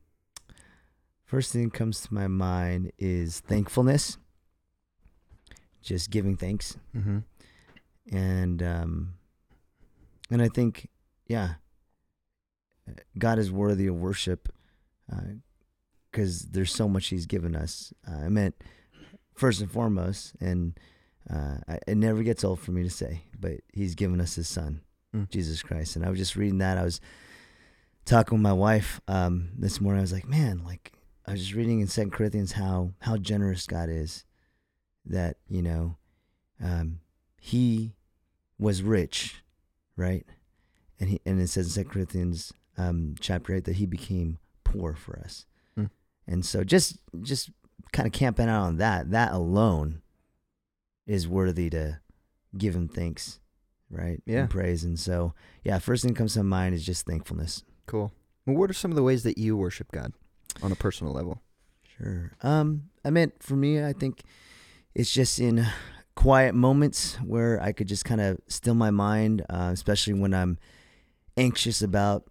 First 1.25 1.52
thing 1.52 1.64
that 1.64 1.75
comes 1.75 2.00
to 2.02 2.14
my 2.14 2.28
mind 2.28 2.92
is 2.98 3.40
thankfulness. 3.40 4.16
Just 5.82 6.10
giving 6.10 6.36
thanks, 6.36 6.76
Mm-hmm. 6.96 7.18
and 8.16 8.62
um, 8.62 9.14
and 10.30 10.42
I 10.42 10.48
think, 10.48 10.88
yeah, 11.28 11.54
God 13.18 13.38
is 13.38 13.52
worthy 13.52 13.86
of 13.86 13.94
worship, 13.96 14.48
because 16.10 16.46
there's 16.50 16.72
so 16.75 16.88
much 16.88 17.06
He's 17.08 17.26
given 17.26 17.54
us. 17.54 17.92
Uh, 18.08 18.25
I 18.25 18.28
meant 18.28 18.56
first 19.34 19.60
and 19.60 19.70
foremost, 19.70 20.34
and 20.40 20.76
uh, 21.33 21.56
I, 21.68 21.78
it 21.87 21.97
never 21.97 22.23
gets 22.23 22.45
old 22.45 22.61
for 22.61 22.73
me 22.73 22.83
to 22.83 22.90
say, 22.90 23.23
but 23.38 23.61
He's 23.73 23.95
given 23.95 24.21
us 24.21 24.35
His 24.35 24.49
Son, 24.49 24.80
Mm. 25.14 25.30
Jesus 25.30 25.62
Christ. 25.62 25.97
And 25.97 26.04
I 26.04 26.11
was 26.11 26.18
just 26.18 26.37
reading 26.37 26.59
that. 26.59 26.78
I 26.78 26.83
was 26.83 27.00
talking 28.04 28.38
with 28.38 28.42
my 28.42 28.52
wife 28.52 29.00
um, 29.09 29.50
this 29.56 29.80
morning. 29.80 30.00
I 30.00 30.02
was 30.02 30.12
like, 30.12 30.28
man, 30.28 30.62
like 30.64 30.92
I 31.26 31.33
was 31.33 31.40
just 31.40 31.54
reading 31.54 31.80
in 31.80 31.87
Second 31.87 32.12
Corinthians 32.12 32.52
how 32.52 32.92
how 33.00 33.16
generous 33.16 33.66
God 33.66 33.88
is. 33.88 34.25
That 35.04 35.37
you 35.49 35.62
know, 35.62 35.97
um, 36.62 37.00
He 37.40 37.95
was 38.59 38.83
rich, 38.83 39.42
right? 39.97 40.26
And 40.99 41.11
he 41.11 41.21
and 41.25 41.40
it 41.40 41.49
says 41.49 41.66
in 41.66 41.73
Second 41.73 41.90
Corinthians 41.90 42.52
um, 42.76 43.14
chapter 43.21 43.54
eight 43.54 43.64
that 43.64 43.76
He 43.76 43.87
became 43.87 44.38
poor 44.64 44.95
for 44.95 45.18
us. 45.21 45.47
Mm. 45.78 45.90
And 46.26 46.45
so 46.45 46.64
just 46.64 46.99
just 47.23 47.50
kind 47.92 48.06
of 48.06 48.12
camping 48.12 48.49
out 48.49 48.62
on 48.62 48.76
that, 48.78 49.12
that 49.12 49.33
alone 49.33 50.02
is 51.06 51.28
worthy 51.28 51.70
to 51.70 52.00
give 52.56 52.75
Him 52.75 52.88
thanks, 52.88 53.38
right? 53.90 54.22
Yeah. 54.26 54.40
And 54.40 54.50
praise. 54.50 54.84
And 54.84 54.98
so 54.98 55.34
yeah, 55.64 55.78
first 55.78 56.02
thing 56.02 56.12
that 56.12 56.18
comes 56.18 56.34
to 56.34 56.42
mind 56.42 56.75
is 56.75 56.84
just 56.84 57.06
thankfulness. 57.06 57.62
Cool. 57.86 58.12
Well, 58.46 58.56
what 58.56 58.70
are 58.70 58.75
some 58.75 58.90
of 58.92 58.96
the 58.96 59.02
ways 59.02 59.22
that 59.25 59.38
you 59.38 59.56
worship 59.56 59.90
God 59.92 60.12
on 60.62 60.72
a 60.72 60.76
personal 60.76 61.12
level? 61.12 61.40
Sure. 61.98 62.32
Um, 62.42 62.90
I 63.04 63.10
meant 63.10 63.42
for 63.42 63.56
me, 63.56 63.82
I 63.84 63.92
think 63.92 64.22
it's 64.94 65.12
just 65.12 65.38
in 65.40 65.66
quiet 66.14 66.54
moments 66.54 67.16
where 67.25 67.60
I 67.62 67.72
could 67.72 67.88
just 67.88 68.04
kind 68.04 68.20
of 68.20 68.38
still 68.48 68.75
my 68.75 68.90
mind, 68.90 69.44
uh, 69.50 69.70
especially 69.72 70.14
when 70.14 70.32
I'm 70.34 70.58
anxious 71.36 71.82
about 71.82 72.25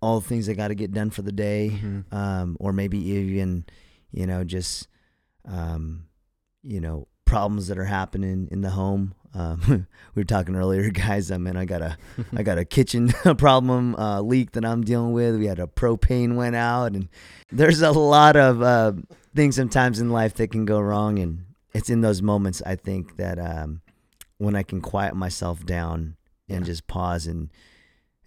all 0.00 0.20
the 0.20 0.28
things 0.28 0.48
I 0.48 0.54
got 0.54 0.68
to 0.68 0.74
get 0.74 0.92
done 0.92 1.10
for 1.10 1.22
the 1.22 1.32
day, 1.32 1.78
Mhm. 1.82 2.12
um, 2.12 2.56
or 2.60 2.72
maybe 2.72 2.98
even, 2.98 3.64
you 4.10 4.26
know, 4.26 4.42
just, 4.44 4.88
um, 5.44 6.06
you 6.62 6.80
know, 6.80 7.06
problems 7.32 7.68
that 7.68 7.78
are 7.78 7.86
happening 7.86 8.46
in 8.50 8.60
the 8.60 8.70
home. 8.70 9.14
Um, 9.34 9.86
we 10.14 10.20
were 10.20 10.24
talking 10.24 10.54
earlier, 10.54 10.90
guys. 11.06 11.30
I 11.30 11.38
mean, 11.38 11.56
I 11.56 11.64
got 11.64 11.80
a, 11.82 11.96
I 12.36 12.42
got 12.42 12.58
a 12.58 12.64
kitchen 12.66 13.08
problem 13.38 13.94
uh, 13.96 14.20
leak 14.20 14.52
that 14.52 14.64
I'm 14.64 14.82
dealing 14.84 15.12
with. 15.12 15.36
We 15.38 15.46
had 15.46 15.58
a 15.58 15.66
propane 15.66 16.36
went 16.36 16.56
out, 16.56 16.92
and 16.92 17.08
there's 17.50 17.80
a 17.80 17.90
lot 17.92 18.36
of 18.36 18.60
uh, 18.62 18.92
things 19.34 19.56
sometimes 19.56 19.98
in 20.00 20.10
life 20.10 20.34
that 20.34 20.48
can 20.50 20.64
go 20.66 20.78
wrong, 20.80 21.18
and 21.18 21.46
it's 21.72 21.88
in 21.88 22.02
those 22.02 22.20
moments 22.20 22.60
I 22.66 22.76
think 22.76 23.16
that 23.16 23.38
um, 23.38 23.80
when 24.38 24.54
I 24.54 24.62
can 24.62 24.80
quiet 24.82 25.14
myself 25.16 25.64
down 25.64 26.16
and 26.48 26.60
Yeah. 26.60 26.66
just 26.66 26.86
pause 26.86 27.26
and 27.26 27.48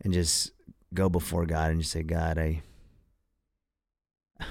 and 0.02 0.14
just 0.14 0.52
go 0.94 1.10
before 1.10 1.46
God 1.46 1.70
and 1.72 1.82
just 1.82 1.92
say, 1.92 2.02
God, 2.04 2.38
I 2.40 2.62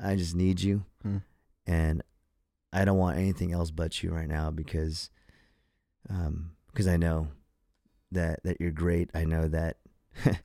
I 0.00 0.16
just 0.16 0.34
need 0.34 0.60
you, 0.60 0.84
Hmm. 1.02 1.18
and 1.66 2.02
I 2.72 2.84
don't 2.84 2.98
want 2.98 3.18
anything 3.18 3.52
else 3.52 3.70
but 3.70 4.02
you 4.02 4.10
right 4.10 4.28
now 4.28 4.50
because 4.50 5.10
um 6.10 6.52
because 6.68 6.86
I 6.86 6.96
know 6.96 7.28
that 8.12 8.42
that 8.44 8.60
you're 8.60 8.70
great. 8.70 9.10
I 9.14 9.24
know 9.24 9.48
that 9.48 9.78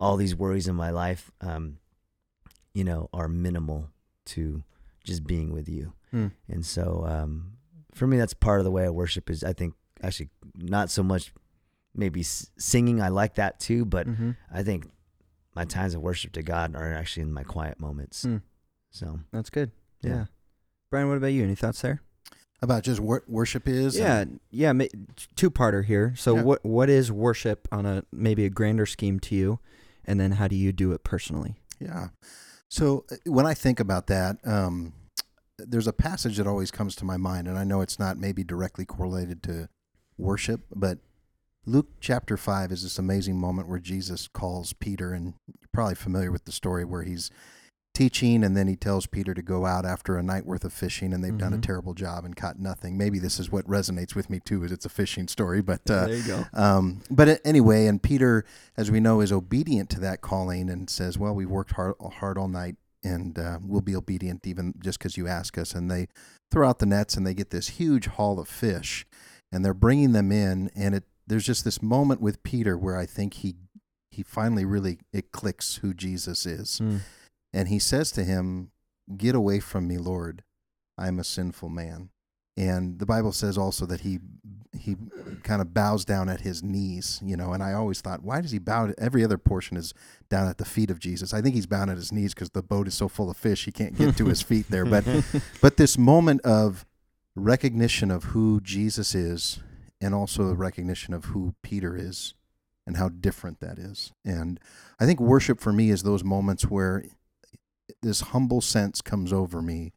all 0.00 0.16
these 0.16 0.34
worries 0.36 0.68
in 0.68 0.74
my 0.76 0.90
life 0.90 1.30
um 1.40 1.78
you 2.74 2.84
know 2.84 3.08
are 3.12 3.28
minimal 3.28 3.88
to 4.26 4.62
just 5.04 5.24
being 5.24 5.52
with 5.52 5.68
you. 5.68 5.92
Hmm. 6.10 6.28
And 6.48 6.64
so 6.64 7.04
um 7.06 7.52
for 7.94 8.06
me 8.06 8.16
that's 8.18 8.34
part 8.34 8.60
of 8.60 8.64
the 8.64 8.70
way 8.70 8.84
I 8.84 8.90
worship 8.90 9.30
is 9.30 9.42
I 9.42 9.52
think 9.52 9.74
actually 10.02 10.28
not 10.54 10.90
so 10.90 11.02
much 11.02 11.32
maybe 11.94 12.22
singing 12.22 13.00
I 13.00 13.08
like 13.08 13.34
that 13.36 13.58
too, 13.58 13.84
but 13.84 14.06
Mhm. 14.06 14.36
I 14.52 14.62
think 14.62 14.90
my 15.54 15.64
times 15.64 15.94
of 15.94 16.02
worship 16.02 16.32
to 16.32 16.42
God 16.42 16.76
are 16.76 16.92
actually 16.92 17.22
in 17.24 17.32
my 17.32 17.42
quiet 17.42 17.80
moments. 17.80 18.22
Hmm. 18.22 18.36
So 18.90 19.20
That's 19.32 19.50
good. 19.50 19.72
Yeah. 20.02 20.10
Yeah. 20.10 20.24
Brian, 20.90 21.08
what 21.08 21.16
about 21.18 21.28
you? 21.28 21.42
Any 21.44 21.54
thoughts 21.54 21.82
there? 21.82 22.02
About 22.60 22.82
just 22.82 22.98
wor- 23.00 23.24
worship 23.28 23.68
is. 23.68 23.96
Yeah, 23.98 24.20
and- 24.20 24.40
yeah. 24.50 24.72
Two 25.36 25.50
parter 25.50 25.84
here. 25.84 26.14
So, 26.16 26.36
Yeah. 26.36 26.42
what 26.42 26.64
what 26.64 26.88
is 26.90 27.12
worship 27.12 27.68
on 27.70 27.86
a 27.86 28.02
maybe 28.10 28.44
a 28.44 28.50
grander 28.50 28.86
scheme 28.86 29.20
to 29.20 29.34
you, 29.34 29.60
and 30.04 30.18
then 30.18 30.32
how 30.32 30.48
do 30.48 30.56
you 30.56 30.72
do 30.72 30.92
it 30.92 31.04
personally? 31.04 31.56
Yeah. 31.78 32.08
So 32.68 33.04
uh, 33.12 33.16
when 33.26 33.46
I 33.46 33.54
think 33.54 33.78
about 33.80 34.08
that, 34.08 34.38
um, 34.46 34.92
there's 35.58 35.86
a 35.86 35.92
passage 35.92 36.36
that 36.38 36.46
always 36.46 36.70
comes 36.70 36.96
to 36.96 37.04
my 37.04 37.16
mind, 37.16 37.46
and 37.48 37.56
I 37.58 37.64
know 37.64 37.80
it's 37.80 37.98
not 37.98 38.18
maybe 38.18 38.42
directly 38.42 38.84
correlated 38.84 39.42
to 39.44 39.68
worship, 40.16 40.62
but 40.74 40.98
Luke 41.64 41.88
chapter 42.00 42.36
5 42.36 42.72
is 42.72 42.82
this 42.82 42.98
amazing 42.98 43.38
moment 43.38 43.68
where 43.68 43.78
Jesus 43.78 44.26
calls 44.26 44.72
Peter, 44.72 45.12
and 45.12 45.34
you're 45.46 45.68
probably 45.72 45.94
familiar 45.94 46.32
with 46.32 46.44
the 46.44 46.52
story 46.52 46.84
where 46.84 47.02
he's 47.04 47.30
teaching 47.98 48.44
and 48.44 48.56
then 48.56 48.68
he 48.68 48.76
tells 48.76 49.06
Peter 49.06 49.34
to 49.34 49.42
go 49.42 49.66
out 49.66 49.84
after 49.84 50.16
a 50.16 50.22
night 50.22 50.46
worth 50.46 50.64
of 50.64 50.72
fishing 50.72 51.12
and 51.12 51.22
they've 51.24 51.36
done 51.36 51.52
a 51.52 51.56
Mhm. 51.58 51.62
terrible 51.62 51.94
job 51.94 52.24
and 52.24 52.36
caught 52.36 52.58
nothing. 52.58 52.96
Maybe 52.96 53.18
this 53.18 53.40
is 53.40 53.50
what 53.50 53.66
resonates 53.66 54.14
with 54.14 54.30
me 54.30 54.38
too 54.38 54.62
is 54.64 54.70
it's 54.70 54.86
a 54.86 54.88
fishing 54.88 55.26
story, 55.26 55.60
but 55.62 55.80
uh, 55.90 56.06
there 56.06 56.16
you 56.16 56.22
go. 56.22 56.44
um, 56.54 57.00
but 57.10 57.40
anyway, 57.44 57.86
and 57.86 58.02
Peter, 58.02 58.44
as 58.76 58.90
we 58.90 59.00
know, 59.00 59.20
is 59.20 59.32
obedient 59.32 59.90
to 59.90 60.00
that 60.00 60.20
calling 60.20 60.70
and 60.70 60.88
says, 60.88 61.18
"Well, 61.18 61.34
we've 61.34 61.50
worked 61.50 61.72
hard, 61.72 61.94
hard 62.00 62.38
all 62.38 62.48
night, 62.48 62.76
and 63.02 63.38
uh, 63.38 63.58
we'll 63.62 63.80
be 63.80 63.96
obedient 63.96 64.46
even 64.46 64.74
just 64.80 64.98
because 65.00 65.16
you 65.16 65.26
ask 65.26 65.58
us." 65.58 65.74
And 65.74 65.90
they 65.90 66.06
throw 66.52 66.68
out 66.68 66.78
the 66.78 66.86
nets, 66.86 67.16
and 67.16 67.26
they 67.26 67.34
get 67.34 67.50
this 67.50 67.68
huge 67.80 68.06
haul 68.06 68.38
of 68.38 68.48
fish, 68.48 69.06
and 69.50 69.64
they're 69.64 69.74
bringing 69.74 70.12
them 70.12 70.30
in, 70.30 70.70
and 70.76 70.94
it 70.94 71.04
there's 71.26 71.44
just 71.44 71.64
this 71.64 71.82
moment 71.82 72.20
with 72.20 72.42
Peter 72.42 72.78
where 72.78 72.96
I 72.96 73.06
think 73.06 73.34
he 73.34 73.56
he 74.10 74.22
finally 74.22 74.64
really 74.64 74.98
it 75.12 75.30
clicks 75.32 75.76
who 75.76 75.92
Jesus 75.94 76.46
is, 76.46 76.80
Mm. 76.80 77.00
And 77.52 77.68
he 77.68 77.78
says 77.78 78.10
to 78.12 78.24
him, 78.24 78.70
"Get 79.16 79.34
away 79.34 79.60
from 79.60 79.86
me, 79.86 79.98
Lord. 79.98 80.44
I 80.96 81.08
am 81.08 81.18
a 81.18 81.24
sinful 81.24 81.68
man." 81.68 82.10
And 82.58 82.98
the 82.98 83.06
Bible 83.06 83.30
says 83.30 83.56
also 83.56 83.86
that 83.86 84.00
he 84.00 84.18
he 84.76 84.96
kind 85.44 85.62
of 85.62 85.72
bows 85.72 86.04
down 86.04 86.28
at 86.28 86.40
his 86.40 86.60
knees, 86.60 87.20
you 87.24 87.36
know. 87.36 87.52
And 87.52 87.62
I 87.62 87.72
always 87.72 88.00
thought, 88.00 88.22
why 88.22 88.40
does 88.40 88.50
he 88.50 88.58
bow? 88.58 88.92
Every 88.98 89.22
other 89.22 89.38
portion 89.38 89.76
is 89.76 89.94
down 90.28 90.48
at 90.48 90.58
the 90.58 90.64
feet 90.64 90.90
of 90.90 90.98
Jesus. 90.98 91.32
I 91.32 91.40
think 91.40 91.54
he's 91.54 91.66
bowing 91.66 91.88
at 91.88 91.96
his 91.96 92.10
knees 92.10 92.34
because 92.34 92.50
the 92.50 92.62
boat 92.62 92.88
is 92.88 92.94
so 92.94 93.08
full 93.08 93.30
of 93.30 93.36
fish 93.36 93.64
he 93.64 93.72
can't 93.72 93.96
get 93.96 94.16
to 94.16 94.26
his 94.26 94.42
feet 94.42 94.66
there. 94.70 94.84
But 94.84 95.04
but 95.60 95.76
this 95.76 95.96
moment 95.96 96.40
of 96.42 96.84
recognition 97.36 98.10
of 98.10 98.24
who 98.24 98.60
Jesus 98.60 99.14
is, 99.14 99.60
and 100.00 100.12
also 100.12 100.44
a 100.44 100.54
recognition 100.54 101.14
of 101.14 101.26
who 101.26 101.54
Peter 101.62 101.96
is, 101.96 102.34
and 102.86 102.96
how 102.96 103.08
different 103.08 103.60
that 103.60 103.78
is. 103.78 104.12
And 104.24 104.58
I 104.98 105.06
think 105.06 105.20
worship 105.20 105.60
for 105.60 105.72
me 105.72 105.90
is 105.90 106.02
those 106.02 106.24
moments 106.24 106.64
where 106.64 107.04
this 108.02 108.20
humble 108.20 108.60
sense 108.60 109.00
comes 109.00 109.32
over 109.32 109.62
me 109.62 109.92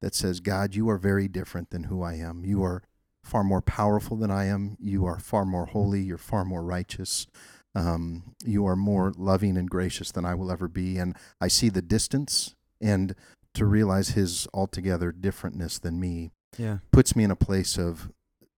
that 0.00 0.14
says, 0.14 0.40
God, 0.40 0.74
you 0.74 0.88
are 0.88 0.98
very 0.98 1.28
different 1.28 1.70
than 1.70 1.84
who 1.84 2.02
I 2.02 2.14
am. 2.14 2.44
You 2.44 2.62
are 2.62 2.82
far 3.22 3.44
more 3.44 3.60
powerful 3.62 4.16
than 4.16 4.30
I 4.30 4.46
am. 4.46 4.76
You 4.80 5.04
are 5.06 5.18
far 5.18 5.44
more 5.44 5.66
holy. 5.66 6.00
You're 6.00 6.16
far 6.18 6.44
more 6.44 6.62
righteous. 6.62 7.26
Um, 7.74 8.34
you 8.44 8.66
are 8.66 8.76
more 8.76 9.12
loving 9.16 9.56
and 9.56 9.68
gracious 9.70 10.10
than 10.10 10.24
I 10.24 10.34
will 10.34 10.50
ever 10.50 10.68
be. 10.68 10.96
And 10.98 11.14
I 11.40 11.48
see 11.48 11.68
the 11.68 11.82
distance, 11.82 12.54
and 12.80 13.14
to 13.54 13.64
realize 13.66 14.10
his 14.10 14.48
altogether 14.54 15.12
differentness 15.12 15.80
than 15.80 16.00
me 16.00 16.30
yeah. 16.56 16.78
puts 16.92 17.14
me 17.14 17.24
in 17.24 17.30
a 17.30 17.36
place 17.36 17.76
of 17.78 18.10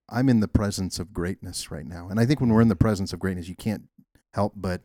I'm 0.09 0.29
in 0.29 0.39
the 0.39 0.47
presence 0.47 0.99
of 0.99 1.13
greatness 1.13 1.71
right 1.71 1.85
now. 1.85 2.07
And 2.09 2.19
I 2.19 2.25
think 2.25 2.39
when 2.39 2.49
we're 2.51 2.61
in 2.61 2.67
the 2.67 2.75
presence 2.75 3.11
of 3.13 3.19
greatness, 3.19 3.47
you 3.49 3.55
can't 3.55 3.83
help 4.33 4.53
but 4.55 4.81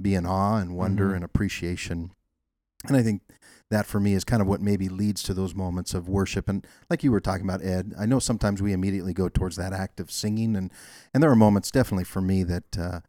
be 0.00 0.14
in 0.14 0.26
awe 0.26 0.56
and 0.58 0.76
wonder 0.76 1.10
Mhm. 1.10 1.16
and 1.16 1.24
appreciation. 1.24 2.12
And 2.88 2.96
I 2.96 3.02
think 3.02 3.22
that 3.70 3.86
for 3.86 3.98
me 4.00 4.12
is 4.14 4.24
kind 4.24 4.42
of 4.42 4.48
what 4.48 4.60
maybe 4.60 4.88
leads 4.88 5.22
to 5.22 5.34
those 5.34 5.54
moments 5.54 5.94
of 5.94 6.08
worship. 6.08 6.48
And 6.48 6.66
like 6.90 7.02
you 7.02 7.10
were 7.10 7.20
talking 7.20 7.44
about, 7.48 7.62
Ed, 7.64 7.94
I 7.98 8.06
know 8.06 8.18
sometimes 8.18 8.60
we 8.60 8.72
immediately 8.72 9.14
go 9.14 9.28
towards 9.28 9.56
that 9.56 9.72
act 9.72 9.98
of 10.00 10.10
singing, 10.10 10.56
and 10.56 10.70
and 11.14 11.22
there 11.22 11.30
are 11.30 11.36
moments 11.36 11.70
definitely 11.70 12.04
for 12.04 12.20
me 12.20 12.42
that 12.44 12.78
uh, 12.78 13.00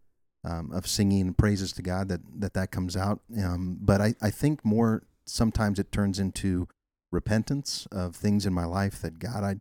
um, 0.46 0.72
of 0.72 0.88
singing 0.88 1.34
praises 1.34 1.74
to 1.74 1.82
God 1.82 2.08
that 2.10 2.22
that 2.40 2.54
that 2.54 2.72
comes 2.72 2.96
out. 2.96 3.22
Um, 3.44 3.78
but 3.82 4.00
I 4.02 4.16
I 4.22 4.30
think 4.30 4.64
more 4.64 5.04
sometimes 5.26 5.80
it 5.80 5.92
turns 5.92 6.20
into 6.20 6.68
repentance 7.12 7.88
of 7.92 8.16
things 8.16 8.46
in 8.46 8.54
my 8.54 8.66
life 8.66 9.02
that 9.02 9.20
God 9.20 9.44
I 9.44 9.56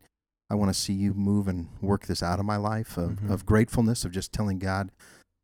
I 0.49 0.55
want 0.55 0.73
to 0.73 0.79
see 0.79 0.93
you 0.93 1.13
move 1.13 1.47
and 1.47 1.69
work 1.81 2.05
this 2.05 2.21
out 2.21 2.39
of 2.39 2.45
my 2.45 2.57
life 2.57 2.97
of, 2.97 3.11
Mhm. 3.13 3.31
of 3.31 3.45
gratefulness 3.45 4.05
of 4.05 4.11
just 4.11 4.31
telling 4.31 4.59
God, 4.59 4.91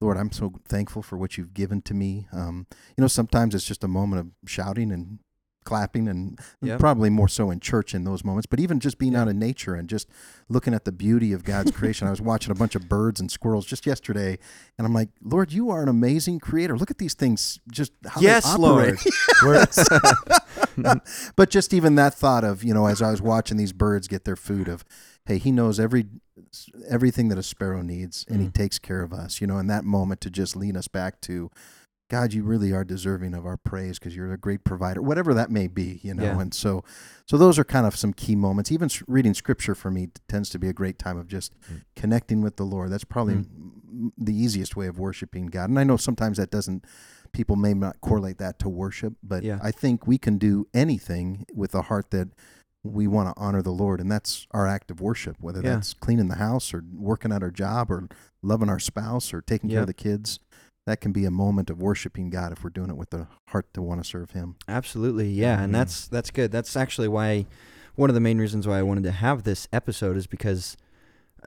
Lord, 0.02 0.18
I'm 0.18 0.32
so 0.32 0.54
thankful 0.68 1.02
for 1.02 1.18
what 1.18 1.38
you've 1.38 1.54
given 1.54 1.82
to 1.84 1.94
me. 1.94 2.28
Um, 2.32 2.68
you 2.98 3.02
know, 3.02 3.08
sometimes 3.08 3.54
it's 3.54 3.66
just 3.66 3.84
a 3.84 3.88
moment 3.88 4.20
of 4.22 4.50
shouting 4.50 4.92
and 4.92 5.20
clapping 5.66 6.08
and 6.08 6.40
probably 6.80 7.10
more 7.12 7.28
so 7.28 7.52
in 7.52 7.60
church 7.60 7.94
in 7.94 8.04
those 8.06 8.24
moments, 8.24 8.48
but 8.48 8.60
even 8.62 8.80
just 8.80 8.98
being 8.98 9.12
Yeah. 9.14 9.22
out 9.24 9.28
in 9.28 9.38
nature 9.38 9.76
and 9.76 9.88
just 9.90 10.08
looking 10.48 10.74
at 10.74 10.86
the 10.86 10.92
beauty 10.92 11.32
of 11.34 11.44
God's 11.44 11.70
creation. 11.72 12.08
I 12.08 12.12
was 12.12 12.22
watching 12.22 12.50
a 12.50 12.56
bunch 12.56 12.74
of 12.76 12.88
birds 12.90 13.20
and 13.20 13.30
squirrels 13.30 13.66
just 13.68 13.86
yesterday 13.86 14.40
and 14.78 14.88
I'm 14.88 14.94
like, 14.94 15.10
Lord, 15.22 15.52
you 15.52 15.70
are 15.70 15.84
an 15.84 15.90
amazing 15.90 16.40
creator. 16.40 16.76
Look 16.78 16.90
at 16.90 16.98
these 16.98 17.14
things 17.14 17.60
just 17.70 17.92
how 18.08 18.22
Yes, 18.22 18.46
they 18.46 18.64
operate. 18.64 19.00
Lord. 19.44 19.68
but 21.36 21.50
just 21.50 21.74
even 21.74 21.96
that 21.96 22.14
thought 22.16 22.44
of 22.46 22.64
you 22.64 22.74
know 22.74 22.86
as 22.88 23.02
I 23.02 23.12
was 23.12 23.22
watching 23.22 23.58
these 23.58 23.74
birds 23.74 24.08
get 24.08 24.24
their 24.26 24.38
food 24.38 24.68
of 24.70 24.84
hey 25.30 25.38
he 25.38 25.52
knows 25.52 25.80
every 25.80 26.08
everything 26.90 27.30
that 27.30 27.38
a 27.38 27.44
sparrow 27.44 27.82
needs 27.82 28.26
and 28.28 28.42
he 28.42 28.48
Mm. 28.48 28.54
takes 28.54 28.80
care 28.80 29.02
of 29.02 29.14
us 29.14 29.40
you 29.40 29.48
know 29.48 29.58
in 29.60 29.68
that 29.68 29.86
moment 29.86 30.20
to 30.22 30.30
just 30.30 30.56
lean 30.56 30.76
us 30.76 30.88
back 30.88 31.22
to 31.22 31.50
God 32.10 32.34
you 32.34 32.42
really 32.44 32.72
are 32.74 32.84
deserving 32.84 33.36
of 33.36 33.46
our 33.46 33.56
praise 33.56 34.00
because 34.00 34.16
you're 34.16 34.34
a 34.34 34.38
great 34.38 34.64
provider 34.64 35.02
whatever 35.02 35.34
that 35.36 35.52
may 35.52 35.68
be 35.68 36.00
you 36.04 36.14
know 36.16 36.24
Yeah. 36.24 36.40
and 36.42 36.54
so 36.54 36.84
so 37.28 37.38
those 37.38 37.60
are 37.60 37.64
kind 37.64 37.86
of 37.86 37.96
some 37.96 38.14
key 38.14 38.36
moments 38.36 38.72
even 38.72 38.90
reading 39.08 39.34
scripture 39.36 39.76
for 39.76 39.92
me 39.92 40.10
tends 40.28 40.50
to 40.50 40.60
be 40.60 40.68
a 40.68 40.74
great 40.74 40.98
time 40.98 41.18
of 41.18 41.28
just 41.28 41.54
Mm. 41.72 41.82
connecting 41.96 42.42
with 42.42 42.56
the 42.58 42.66
Lord 42.66 42.90
that's 42.90 43.04
probably 43.04 43.36
Mm. 43.36 44.12
the 44.18 44.34
easiest 44.36 44.76
way 44.76 44.88
of 44.88 44.98
worshiping 44.98 45.48
God 45.48 45.70
and 45.70 45.80
I 45.80 45.84
know 45.84 45.98
sometimes 45.98 46.38
that 46.38 46.50
doesn't 46.50 46.84
people 47.32 47.56
may 47.56 47.76
not 47.76 48.02
correlate 48.02 48.40
that 48.40 48.58
to 48.58 48.68
worship, 48.68 49.14
but 49.22 49.44
Yeah. 49.44 49.60
I 49.62 49.70
think 49.70 50.08
we 50.08 50.18
can 50.18 50.40
do 50.40 50.66
anything 50.74 51.46
with 51.54 51.76
a 51.76 51.84
heart 51.84 52.10
that 52.10 52.30
we 52.84 53.08
want 53.08 53.28
to 53.36 53.42
honor 53.42 53.62
the 53.62 53.72
Lord, 53.72 54.00
and 54.00 54.12
that's 54.12 54.48
our 54.52 54.66
act 54.68 54.90
of 54.90 55.02
worship. 55.02 55.38
Whether 55.42 55.62
Yeah. 55.62 55.76
that's 55.76 55.94
cleaning 55.94 56.28
the 56.30 56.36
house 56.36 56.74
or 56.74 56.84
working 56.94 57.32
at 57.32 57.44
our 57.44 57.52
job 57.52 57.92
or 57.92 58.08
loving 58.42 58.70
our 58.70 58.80
spouse 58.80 59.34
or 59.34 59.42
taking 59.42 59.70
care 59.70 59.82
of 59.82 59.88
the 59.88 59.94
kids, 59.94 60.40
that 60.86 61.02
can 61.02 61.12
be 61.12 61.26
a 61.26 61.32
moment 61.32 61.70
of 61.70 61.82
worshiping 61.82 62.30
God 62.30 62.52
if 62.54 62.64
we're 62.64 62.70
doing 62.70 62.90
it 62.90 62.96
with 62.98 63.10
the 63.10 63.28
heart 63.50 63.72
to 63.74 63.82
want 63.82 64.02
to 64.02 64.08
serve 64.10 64.32
Him. 64.32 64.56
Absolutely, 64.68 65.30
yeah, 65.30 65.58
Mhm. 65.58 65.64
and 65.66 65.76
that's 65.76 66.08
that's 66.08 66.32
good. 66.32 66.52
That's 66.52 66.76
actually 66.78 67.10
why 67.10 67.46
one 67.96 68.10
of 68.10 68.14
the 68.14 68.22
main 68.22 68.38
reasons 68.40 68.66
why 68.66 68.80
I 68.80 68.84
wanted 68.84 69.04
to 69.04 69.12
have 69.12 69.44
this 69.44 69.68
episode 69.74 70.16
is 70.16 70.26
because 70.26 70.78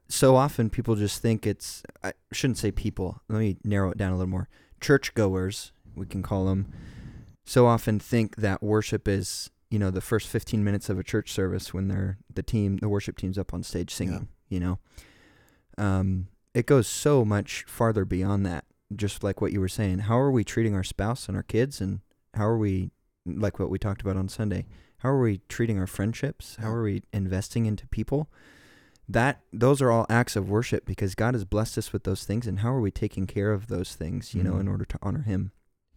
so 0.09 0.37
often 0.37 0.69
people 0.71 0.95
just 0.97 1.21
think 1.23 1.47
it's 1.47 1.83
I 2.05 2.13
shouldn't 2.31 2.59
say 2.59 2.71
people. 2.71 3.23
Let 3.29 3.39
me 3.39 3.57
narrow 3.65 3.91
it 3.91 3.97
down 3.99 4.13
a 4.13 4.17
little 4.17 4.29
more. 4.31 4.49
Churchgoers, 4.81 5.73
we 5.97 6.05
can 6.07 6.23
call 6.23 6.45
them, 6.45 6.67
so 7.47 7.67
often 7.67 7.99
think 7.99 8.37
that 8.37 8.63
worship 8.63 9.09
is 9.09 9.51
you 9.73 9.79
know 9.79 9.91
the 9.91 10.01
first 10.01 10.29
15 10.29 10.63
minutes 10.63 10.89
of 10.89 10.99
a 10.99 11.03
church 11.03 11.33
service 11.33 11.73
when 11.75 11.89
they're 11.89 12.19
the 12.33 12.43
team 12.43 12.77
the 12.79 12.89
worship 12.89 13.17
team's 13.17 13.39
up 13.39 13.55
on 13.55 13.63
stage 13.63 13.91
singing 13.93 14.29
you 14.49 14.61
know 14.61 14.79
um 15.79 16.29
it 16.55 16.67
goes 16.67 16.87
so 16.87 17.25
much 17.25 17.65
farther 17.67 18.05
beyond 18.05 18.45
that 18.45 18.65
just 18.95 19.25
like 19.25 19.41
what 19.41 19.53
you 19.53 19.61
were 19.61 19.69
saying, 19.69 20.01
how 20.01 20.19
are 20.19 20.31
we 20.31 20.45
treating 20.45 20.75
our 20.75 20.85
spouse 20.85 21.27
and 21.27 21.35
our 21.35 21.43
kids, 21.43 21.81
and 21.81 22.01
how 22.35 22.47
are 22.47 22.59
we, 22.59 22.91
like 23.25 23.59
what 23.59 23.71
we 23.71 23.79
talked 23.79 24.03
about 24.03 24.19
on 24.19 24.29
Sunday, 24.29 24.67
how 24.99 25.09
are 25.09 25.21
we 25.23 25.41
treating 25.49 25.79
our 25.79 25.87
friendships? 25.87 26.57
How 26.61 26.71
are 26.71 26.83
we 26.83 27.03
investing 27.11 27.65
into 27.65 27.87
people? 27.89 28.29
That 29.09 29.41
those 29.51 29.81
are 29.81 29.91
all 29.91 30.05
acts 30.11 30.37
of 30.37 30.51
worship 30.51 30.85
because 30.85 31.15
God 31.15 31.33
has 31.33 31.47
blessed 31.47 31.79
us 31.79 31.91
with 31.91 32.05
those 32.05 32.25
things, 32.25 32.47
and 32.47 32.59
how 32.59 32.71
are 32.75 32.83
we 32.83 32.91
taking 32.91 33.27
care 33.27 33.51
of 33.51 33.69
those 33.69 33.95
things? 33.95 34.35
You 34.35 34.43
know, 34.45 34.59
in 34.59 34.67
Mhm. 34.67 34.71
order 34.73 34.85
to 34.85 34.99
honor 35.01 35.23
Him. 35.23 35.53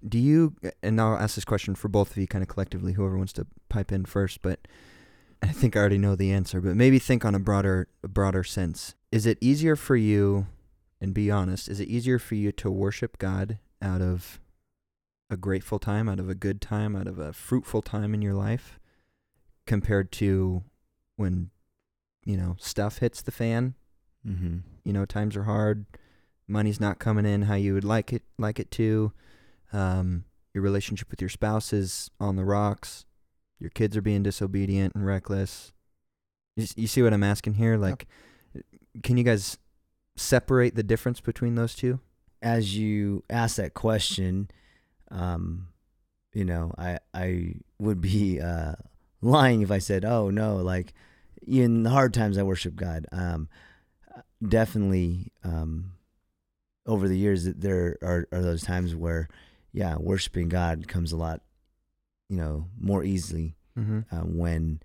Do 0.07 0.17
you? 0.17 0.55
And 0.81 0.99
I'll 0.99 1.17
ask 1.17 1.35
this 1.35 1.45
question 1.45 1.75
for 1.75 1.87
both 1.87 2.11
of 2.11 2.17
you, 2.17 2.27
kind 2.27 2.41
of 2.41 2.47
collectively, 2.47 2.93
whoever 2.93 3.17
wants 3.17 3.33
to 3.33 3.47
pipe 3.69 3.91
in 3.91 4.05
first. 4.05 4.41
But 4.41 4.67
I 5.41 5.47
think 5.47 5.75
I 5.75 5.79
already 5.79 5.97
know 5.97 6.15
the 6.15 6.31
answer, 6.31 6.61
but 6.61 6.75
maybe 6.75 6.99
think 6.99 7.25
on 7.25 7.35
a 7.35 7.39
broader, 7.39 7.87
a 8.03 8.07
broader 8.07 8.43
sense. 8.43 8.95
Is 9.11 9.25
it 9.25 9.37
easier 9.41 9.75
for 9.75 9.95
you? 9.95 10.47
And 11.01 11.13
be 11.13 11.29
honest, 11.29 11.67
is 11.67 11.79
it 11.79 11.89
easier 11.89 12.17
for 12.17 12.35
you 12.35 12.51
to 12.53 12.71
worship 12.71 13.17
God 13.17 13.59
out 13.81 14.01
of 14.01 14.39
a 15.29 15.37
grateful 15.37 15.77
time, 15.77 16.07
out 16.07 16.19
of 16.19 16.29
a 16.29 16.35
good 16.35 16.61
time, 16.61 16.95
out 16.95 17.05
of 17.05 17.19
a 17.19 17.33
fruitful 17.33 17.81
time 17.81 18.13
in 18.13 18.21
your 18.21 18.33
life, 18.33 18.79
compared 19.67 20.11
to 20.13 20.63
when, 21.17 21.49
you 22.23 22.37
know, 22.37 22.55
stuff 22.59 22.99
hits 22.99 23.21
the 23.21 23.31
fan? 23.31 23.75
Mm-hmm. 24.25 24.59
You 24.83 24.93
know, 24.93 25.05
times 25.05 25.35
are 25.35 25.43
hard, 25.43 25.85
money's 26.47 26.79
not 26.79 26.97
coming 26.97 27.25
in 27.25 27.43
how 27.43 27.55
you 27.55 27.73
would 27.73 27.83
like 27.83 28.13
it, 28.13 28.23
like 28.37 28.59
it 28.59 28.71
to. 28.71 29.11
Um, 29.73 30.25
your 30.53 30.63
relationship 30.63 31.09
with 31.11 31.21
your 31.21 31.29
spouse 31.29 31.73
is 31.73 32.09
on 32.19 32.35
the 32.35 32.45
rocks. 32.45 33.05
Your 33.59 33.69
kids 33.69 33.97
are 33.97 34.01
being 34.01 34.23
disobedient 34.23 34.95
and 34.95 35.05
reckless. 35.05 35.73
You, 36.55 36.67
you 36.75 36.87
see 36.87 37.01
what 37.01 37.13
I'm 37.13 37.23
asking 37.23 37.55
here? 37.55 37.77
Like, 37.77 38.07
can 39.03 39.17
you 39.17 39.23
guys 39.23 39.57
separate 40.15 40.75
the 40.75 40.83
difference 40.83 41.19
between 41.19 41.55
those 41.55 41.75
two? 41.75 41.99
as 42.45 42.77
you 42.77 43.23
ask 43.27 43.55
that 43.57 43.73
question, 43.73 44.49
um, 45.09 45.67
you 46.31 46.45
know, 46.45 46.71
I 46.77 46.99
I 47.13 47.55
would 47.79 47.99
be 48.01 48.39
uh, 48.39 48.75
lying 49.21 49.61
if 49.63 49.71
I 49.71 49.79
said, 49.79 50.05
"Oh 50.05 50.29
no!" 50.29 50.57
Like 50.57 50.93
in 51.45 51.83
the 51.83 51.89
hard 51.89 52.13
times, 52.13 52.37
I 52.37 52.43
worship 52.43 52.75
God. 52.75 53.07
Um, 53.11 53.49
definitely, 54.47 55.31
um, 55.43 55.93
over 56.85 57.07
the 57.07 57.17
years, 57.17 57.45
that 57.45 57.61
there 57.61 57.97
are 58.03 58.27
are 58.31 58.41
those 58.41 58.63
times 58.63 58.95
where, 58.95 59.27
yeah, 59.75 59.95
worshiping 59.97 60.49
God 60.49 60.87
comes 60.87 61.11
a 61.11 61.17
lot, 61.17 61.41
you 62.29 62.37
know, 62.37 62.67
more 62.79 63.03
easily 63.03 63.55
Mm-hmm. 63.77 63.99
uh, 64.15 64.21
when 64.21 64.79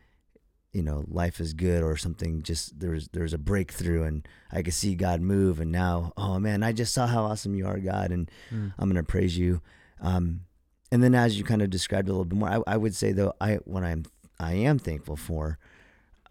you 0.73 0.83
know 0.83 1.05
life 1.07 1.39
is 1.41 1.53
good 1.55 1.83
or 1.85 1.97
something 1.97 2.43
just 2.43 2.79
there's 2.81 3.07
there's 3.13 3.33
a 3.33 3.39
breakthrough 3.39 4.03
and 4.03 4.27
I 4.51 4.63
can 4.63 4.73
see 4.73 4.97
God 4.97 5.21
move 5.21 5.61
and 5.61 5.71
now 5.71 6.13
oh 6.17 6.41
man 6.41 6.65
I 6.65 6.73
just 6.73 6.93
saw 6.93 7.07
how 7.07 7.23
awesome 7.25 7.55
you 7.55 7.67
are 7.69 7.79
God 7.79 8.11
and 8.11 8.29
Mm. 8.53 8.73
I'm 8.79 8.89
gonna 8.89 9.05
praise 9.05 9.39
you 9.39 9.63
um, 10.01 10.41
and 10.91 11.03
then 11.05 11.15
as 11.15 11.39
you 11.39 11.45
kind 11.45 11.63
of 11.63 11.71
described 11.71 12.09
a 12.09 12.13
little 12.13 12.25
bit 12.25 12.37
more 12.39 12.49
I, 12.49 12.61
I 12.75 12.77
would 12.77 12.97
say 12.97 13.13
though 13.13 13.33
I 13.41 13.57
what 13.65 13.85
I'm 13.85 14.05
I 14.41 14.55
am 14.55 14.79
thankful 14.81 15.15
for 15.17 15.59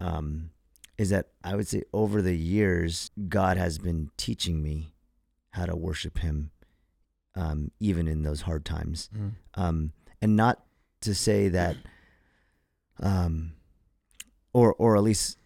um, 0.00 0.50
is 0.98 1.08
that 1.10 1.28
I 1.42 1.56
would 1.56 1.68
say 1.68 1.82
over 1.94 2.20
the 2.22 2.36
years 2.36 3.10
God 3.28 3.56
has 3.56 3.78
been 3.78 4.10
teaching 4.18 4.62
me 4.62 4.92
how 5.52 5.64
to 5.66 5.74
worship 5.76 6.18
him 6.18 6.50
um, 7.34 7.70
even 7.80 8.08
in 8.08 8.22
those 8.22 8.42
hard 8.42 8.64
times 8.64 9.08
Mm. 9.16 9.32
um, 9.54 9.92
and 10.22 10.36
not 10.36 10.62
to 11.02 11.14
say 11.14 11.48
that, 11.48 11.76
um, 13.00 13.52
or 14.52 14.74
or 14.74 14.96
at 14.96 15.02
least 15.02 15.38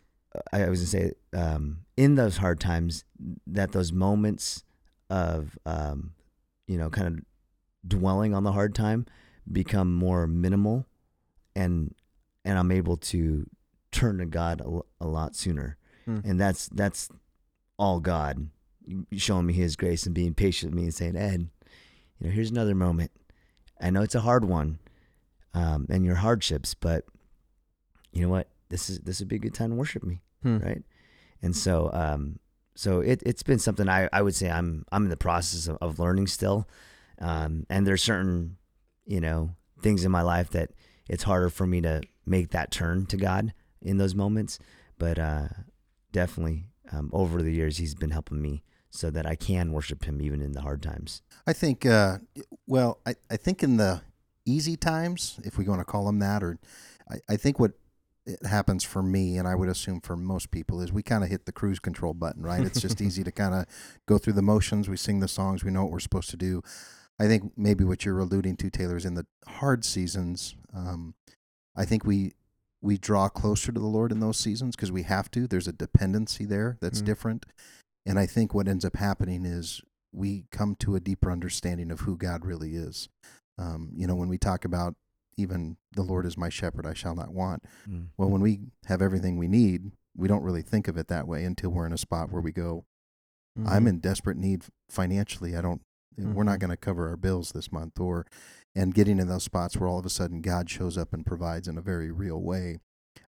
I, 0.52 0.68
was 0.68 0.80
gonna 0.80 0.86
say 1.04 1.12
um, 1.38 1.80
in 1.96 2.14
those 2.16 2.38
hard 2.38 2.58
times 2.60 3.04
that 3.46 3.72
those 3.72 3.92
moments 3.92 4.64
of 5.10 5.56
um, 5.66 6.12
you 6.66 6.78
know 6.78 6.90
kind 6.90 7.06
of 7.18 7.24
dwelling 7.86 8.34
on 8.34 8.42
the 8.44 8.52
hard 8.52 8.74
time 8.74 9.06
become 9.50 9.94
more 9.94 10.26
minimal, 10.26 10.86
and 11.54 11.94
and 12.44 12.58
I'm 12.58 12.72
able 12.72 12.96
to 12.96 13.48
turn 13.92 14.18
to 14.18 14.26
God 14.26 14.60
a 15.00 15.06
lot 15.06 15.36
sooner, 15.36 15.76
Mm. 16.08 16.24
and 16.24 16.40
that's 16.40 16.68
that's 16.68 17.08
all 17.78 18.00
God 18.00 18.48
showing 19.16 19.46
me 19.46 19.52
His 19.54 19.76
grace 19.76 20.04
and 20.06 20.14
being 20.14 20.34
patient 20.34 20.72
with 20.72 20.76
me 20.80 20.84
and 20.84 20.94
saying, 20.94 21.16
Ed, 21.16 21.48
you 22.24 22.30
know, 22.30 22.34
here's 22.34 22.50
another 22.50 22.74
moment. 22.74 23.10
I 23.80 23.90
know 23.90 24.00
it's 24.02 24.14
a 24.14 24.20
hard 24.20 24.44
one, 24.46 24.78
um, 25.52 25.86
and 25.90 26.04
your 26.04 26.14
hardships, 26.16 26.72
but 26.74 27.04
you 28.12 28.22
know 28.22 28.28
what? 28.30 28.48
This 28.70 28.88
is 28.88 29.00
this 29.00 29.18
would 29.20 29.28
be 29.28 29.36
a 29.36 29.40
good 29.40 29.54
time 29.54 29.70
to 29.70 29.76
worship 29.76 30.02
me, 30.02 30.22
Hmm. 30.42 30.58
right? 30.58 30.82
And 31.42 31.54
so, 31.54 31.90
um, 31.92 32.38
so 32.74 33.00
it 33.00 33.22
it's 33.26 33.42
been 33.42 33.58
something 33.58 33.88
I, 33.88 34.08
I 34.12 34.22
would 34.22 34.34
say 34.34 34.50
I'm 34.50 34.84
I'm 34.90 35.04
in 35.04 35.10
the 35.10 35.16
process 35.16 35.68
of, 35.68 35.76
of 35.82 35.98
learning 35.98 36.28
still, 36.28 36.66
um, 37.18 37.66
and 37.68 37.86
there's 37.86 38.02
certain 38.02 38.56
you 39.04 39.20
know 39.20 39.50
things 39.82 40.04
in 40.04 40.10
my 40.10 40.22
life 40.22 40.48
that 40.50 40.70
it's 41.10 41.24
harder 41.24 41.50
for 41.50 41.66
me 41.66 41.82
to 41.82 42.00
make 42.24 42.50
that 42.50 42.70
turn 42.70 43.04
to 43.06 43.18
God 43.18 43.52
in 43.82 43.98
those 43.98 44.14
moments, 44.14 44.58
but 44.98 45.18
uh, 45.18 45.48
definitely 46.12 46.64
um, 46.90 47.10
over 47.12 47.42
the 47.42 47.52
years 47.52 47.76
He's 47.76 47.94
been 47.94 48.12
helping 48.12 48.40
me 48.40 48.62
so 48.94 49.10
that 49.10 49.26
I 49.26 49.34
can 49.34 49.72
worship 49.72 50.04
Him 50.04 50.22
even 50.22 50.40
in 50.40 50.52
the 50.52 50.60
hard 50.60 50.80
times. 50.82 51.20
I 51.46 51.52
think, 51.52 51.84
uh, 51.84 52.18
well, 52.66 53.00
I, 53.04 53.16
I 53.28 53.36
think 53.36 53.62
in 53.62 53.76
the 53.76 54.02
easy 54.46 54.76
times, 54.76 55.40
if 55.44 55.58
we 55.58 55.66
want 55.66 55.80
to 55.80 55.84
call 55.84 56.06
them 56.06 56.20
that, 56.20 56.42
or 56.44 56.58
I, 57.10 57.16
I 57.28 57.36
think 57.36 57.58
what 57.58 57.72
it 58.24 58.46
happens 58.46 58.84
for 58.84 59.02
me, 59.02 59.36
and 59.36 59.48
I 59.48 59.56
would 59.56 59.68
assume 59.68 60.00
for 60.00 60.16
most 60.16 60.50
people, 60.52 60.80
is 60.80 60.92
we 60.92 61.02
kind 61.02 61.24
of 61.24 61.30
hit 61.30 61.44
the 61.44 61.52
cruise 61.52 61.80
control 61.80 62.14
button, 62.14 62.42
right? 62.42 62.64
It's 62.64 62.80
just 62.80 63.00
easy 63.00 63.24
to 63.24 63.32
kind 63.32 63.54
of 63.54 63.66
go 64.06 64.16
through 64.16 64.34
the 64.34 64.42
motions. 64.42 64.88
We 64.88 64.96
sing 64.96 65.18
the 65.20 65.28
songs, 65.28 65.64
we 65.64 65.72
know 65.72 65.82
what 65.82 65.90
we're 65.92 65.98
supposed 65.98 66.30
to 66.30 66.36
do. 66.36 66.62
I 67.18 67.26
think 67.26 67.52
maybe 67.56 67.84
what 67.84 68.04
you're 68.04 68.18
alluding 68.20 68.56
to, 68.58 68.70
Taylor, 68.70 68.96
is 68.96 69.04
in 69.04 69.14
the 69.14 69.26
hard 69.46 69.84
seasons. 69.84 70.54
Um, 70.74 71.14
I 71.76 71.84
think 71.84 72.04
we 72.04 72.32
we 72.80 72.98
draw 72.98 73.28
closer 73.30 73.72
to 73.72 73.80
the 73.80 73.86
Lord 73.86 74.12
in 74.12 74.20
those 74.20 74.36
seasons 74.36 74.76
because 74.76 74.92
we 74.92 75.02
have 75.04 75.30
to. 75.30 75.46
There's 75.46 75.66
a 75.66 75.72
dependency 75.72 76.44
there 76.44 76.76
that's 76.82 77.00
Mm. 77.00 77.06
different, 77.06 77.46
and 78.06 78.18
I 78.18 78.26
think 78.26 78.54
what 78.54 78.68
ends 78.68 78.84
up 78.84 78.96
happening 78.96 79.44
is 79.44 79.80
we 80.12 80.44
come 80.50 80.74
to 80.76 80.94
a 80.94 81.00
deeper 81.00 81.30
understanding 81.30 81.90
of 81.90 82.00
who 82.00 82.16
God 82.16 82.44
really 82.44 82.74
is. 82.74 83.08
Um, 83.58 83.90
you 83.96 84.06
know, 84.06 84.14
when 84.14 84.28
we 84.28 84.38
talk 84.38 84.64
about 84.64 84.94
even 85.36 85.76
the 85.92 86.02
Lord 86.02 86.26
is 86.26 86.36
my 86.38 86.48
shepherd, 86.48 86.86
I 86.86 86.94
shall 86.94 87.14
not 87.16 87.32
want. 87.32 87.64
Well, 88.16 88.30
when 88.30 88.40
we 88.40 88.60
have 88.86 89.02
everything 89.02 89.36
we 89.36 89.48
need, 89.48 89.90
we 90.16 90.28
don't 90.28 90.42
really 90.44 90.62
think 90.62 90.86
of 90.86 90.96
it 90.96 91.08
that 91.08 91.26
way 91.26 91.44
until 91.44 91.70
we're 91.70 91.86
in 91.86 91.92
a 91.92 91.98
spot 91.98 92.30
where 92.30 92.40
we 92.42 92.52
go, 92.52 92.84
I'm 93.66 93.84
Mhm. 93.84 93.88
in 93.88 93.98
desperate 94.00 94.36
need 94.36 94.64
financially. 94.88 95.56
I 95.56 95.60
don't, 95.60 95.82
we're 96.16 96.44
not 96.44 96.58
Mhm. 96.58 96.60
going 96.60 96.70
to 96.70 96.76
cover 96.76 97.08
our 97.08 97.16
bills 97.16 97.50
this 97.52 97.72
month, 97.72 97.98
or, 97.98 98.26
and 98.74 98.94
getting 98.94 99.18
in 99.18 99.26
those 99.28 99.42
spots 99.44 99.76
where 99.76 99.88
all 99.88 99.98
of 99.98 100.06
a 100.06 100.10
sudden 100.10 100.40
God 100.40 100.70
shows 100.70 100.96
up 100.98 101.12
and 101.12 101.26
provides 101.26 101.66
in 101.66 101.76
a 101.78 101.82
very 101.82 102.10
real 102.12 102.40
way. 102.40 102.78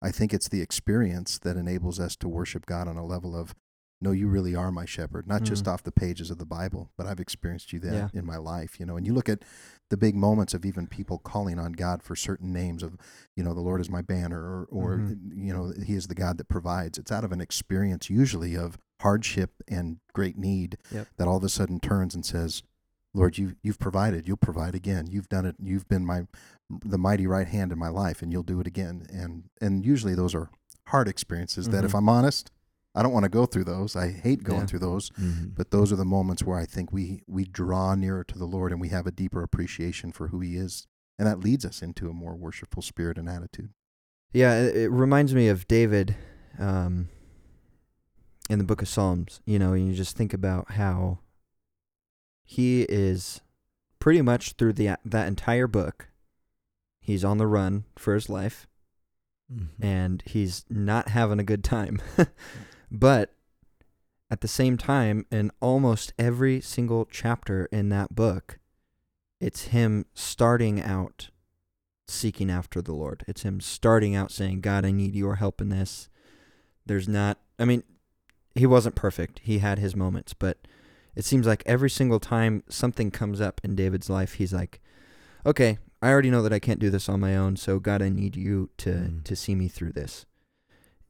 I 0.02 0.10
think 0.10 0.34
it's 0.34 0.48
the 0.48 0.60
experience 0.60 1.38
that 1.38 1.56
enables 1.56 1.98
us 2.00 2.16
to 2.16 2.28
worship 2.28 2.66
God 2.66 2.88
on 2.88 2.96
a 2.98 3.04
level 3.06 3.34
of, 3.34 3.54
no, 4.00 4.11
you 4.12 4.28
really 4.28 4.54
are 4.54 4.70
my 4.70 4.85
shepherd, 4.85 5.26
not 5.26 5.42
just 5.44 5.64
Mhm. 5.64 5.72
off 5.72 5.83
the 5.83 5.92
pages 5.92 6.30
of 6.30 6.38
the 6.38 6.44
Bible, 6.46 6.90
but 6.96 7.07
I've 7.07 7.20
experienced 7.20 7.72
you 7.72 7.78
that 7.80 7.94
Yeah. 7.94 8.09
in 8.20 8.26
my 8.26 8.37
life, 8.37 8.78
you 8.78 8.85
know. 8.87 8.96
And 8.96 9.07
you 9.07 9.14
look 9.14 9.28
at 9.28 9.42
the 9.88 9.96
big 9.96 10.14
moments 10.14 10.52
of 10.52 10.64
even 10.64 10.87
people 10.87 11.18
calling 11.18 11.59
on 11.59 11.72
God 11.72 12.02
for 12.02 12.14
certain 12.16 12.52
names 12.52 12.83
of, 12.83 12.96
you 13.37 13.42
know, 13.42 13.54
the 13.54 13.61
Lord 13.61 13.80
is 13.80 13.88
my 13.88 14.02
banner, 14.02 14.40
or, 14.42 14.64
or 14.70 14.98
Mhm. 14.98 15.37
you 15.37 15.52
know, 15.52 15.72
He 15.85 15.94
is 15.94 16.07
the 16.09 16.14
God 16.14 16.37
that 16.38 16.48
provides. 16.48 16.98
It's 16.98 17.12
out 17.12 17.24
of 17.24 17.33
an 17.33 17.40
experience 17.40 18.11
usually 18.11 18.57
of 18.57 18.78
hardship 19.00 19.62
and 19.68 19.98
great 20.12 20.37
need 20.37 20.76
Yep. 20.90 21.09
that 21.16 21.28
all 21.28 21.37
of 21.37 21.44
a 21.44 21.48
sudden 21.48 21.80
turns 21.80 22.14
and 22.14 22.24
says, 22.26 22.62
Lord, 23.16 23.38
you 23.38 23.54
you've 23.62 23.78
provided, 23.78 24.26
you'll 24.26 24.37
provide 24.37 24.74
again. 24.74 25.07
You've 25.07 25.28
done 25.28 25.46
it. 25.46 25.54
You've 25.62 25.87
been 25.88 26.04
my 26.04 26.26
the 26.85 26.98
mighty 26.98 27.26
right 27.28 27.46
hand 27.46 27.70
in 27.70 27.78
my 27.78 27.88
life, 27.88 28.22
and 28.22 28.33
you'll 28.33 28.42
do 28.42 28.59
it 28.61 28.66
again. 28.66 29.07
And 29.12 29.44
and 29.61 29.87
usually 29.87 30.14
those 30.16 30.35
are 30.35 30.50
hard 30.88 31.07
experiences 31.07 31.68
that, 31.68 31.85
if 31.85 31.92
Mhm. 31.92 31.98
I'm 31.98 32.09
honest, 32.09 32.50
I 32.94 33.02
don't 33.02 33.12
want 33.12 33.24
to 33.24 33.28
go 33.30 33.44
through 33.46 33.64
those. 33.64 33.96
I 33.96 34.11
hate 34.11 34.44
going 34.44 34.61
Yeah. 34.61 34.66
through 34.66 34.78
those. 34.80 35.11
Mm-hmm. 35.11 35.48
But 35.57 35.70
those 35.72 35.92
are 35.92 35.96
the 35.96 36.04
moments 36.04 36.44
where 36.44 36.59
I 36.59 36.64
think 36.64 36.92
we 36.92 37.22
we 37.26 37.44
draw 37.44 37.94
nearer 37.94 38.22
to 38.24 38.38
the 38.38 38.44
Lord 38.46 38.70
and 38.72 38.80
we 38.80 38.88
have 38.90 39.07
a 39.07 39.11
deeper 39.12 39.42
appreciation 39.42 40.12
for 40.12 40.28
who 40.28 40.40
He 40.40 40.57
is, 40.57 40.87
and 41.18 41.26
that 41.26 41.40
leads 41.40 41.64
us 41.64 41.83
into 41.83 42.09
a 42.09 42.12
more 42.12 42.37
worshipful 42.37 42.83
spirit 42.83 43.18
and 43.18 43.28
attitude. 43.28 43.70
Yeah, 44.33 44.61
it, 44.61 44.76
it 44.76 44.90
reminds 44.90 45.35
me 45.35 45.48
of 45.48 45.66
David 45.68 46.16
um, 46.59 47.09
in 48.50 48.59
the 48.59 48.64
book 48.64 48.83
of 48.83 48.88
Psalms. 48.88 49.40
You 49.44 49.59
know, 49.59 49.74
you 49.74 49.92
just 49.94 50.16
think 50.16 50.33
about 50.35 50.72
how 50.72 51.18
he 52.44 52.83
is 52.83 53.40
pretty 53.98 54.22
much 54.22 54.52
through 54.52 54.74
the 54.74 54.96
that 55.04 55.26
entire 55.28 55.66
book. 55.66 56.09
He's 57.00 57.24
on 57.24 57.38
the 57.38 57.46
run 57.46 57.85
for 57.96 58.14
his 58.14 58.28
life, 58.28 58.66
Mm-hmm. 59.52 59.85
and 59.85 60.22
he's 60.24 60.64
not 60.70 61.09
having 61.09 61.38
a 61.38 61.44
good 61.44 61.62
time. 61.62 62.00
but 62.94 63.35
at 64.30 64.40
the 64.40 64.48
same 64.48 64.76
time, 64.76 65.26
in 65.30 65.50
almost 65.61 66.12
every 66.18 66.61
single 66.61 67.04
chapter 67.04 67.66
in 67.66 67.88
that 67.90 68.14
book, 68.14 68.59
it's 69.40 69.66
him 69.66 70.07
starting 70.14 70.80
out 70.80 71.30
seeking 72.09 72.50
after 72.50 72.80
the 72.80 72.94
Lord. 72.94 73.24
It's 73.28 73.42
him 73.42 73.61
starting 73.61 74.14
out 74.14 74.30
saying, 74.30 74.61
God, 74.61 74.85
I 74.85 74.90
need 74.90 75.14
your 75.14 75.37
help 75.37 75.61
in 75.61 75.68
this. 75.68 76.09
There's 76.87 77.09
not, 77.09 77.38
I 77.59 77.64
mean, 77.64 77.83
he 78.54 78.66
wasn't 78.66 78.94
perfect. 78.94 79.40
He 79.42 79.59
had 79.59 79.78
his 79.78 79.96
moments, 79.96 80.35
but 80.35 80.59
it 81.14 81.24
seems 81.24 81.46
like 81.46 81.62
every 81.66 81.90
single 81.90 82.20
time 82.20 82.62
something 82.68 83.11
comes 83.11 83.40
up 83.40 83.61
in 83.64 83.74
David's 83.74 84.11
life, 84.11 84.35
he's 84.35 84.52
like, 84.52 84.80
"Okay, 85.46 85.78
I 86.02 86.11
already 86.11 86.30
know 86.30 86.42
that 86.42 86.52
I 86.52 86.59
can't 86.59 86.80
do 86.80 86.90
this 86.90 87.09
on 87.09 87.20
my 87.20 87.37
own, 87.37 87.57
so 87.57 87.78
God, 87.78 88.02
I 88.02 88.09
need 88.09 88.37
you 88.37 88.70
to 88.78 88.90
Mm. 88.90 89.24
to 89.24 89.37
see 89.37 89.54
me 89.54 89.68
through 89.68 89.92
this." 89.92 90.26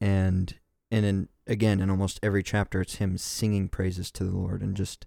And 0.01 0.55
and 0.91 1.05
in 1.05 1.29
again, 1.47 1.81
in 1.81 1.91
almost 1.91 2.21
every 2.23 2.43
chapter, 2.43 2.81
it's 2.81 2.97
him 2.97 3.19
singing 3.19 3.69
praises 3.69 4.11
to 4.13 4.25
the 4.25 4.37
Lord 4.37 4.63
and 4.63 4.77
just 4.77 5.07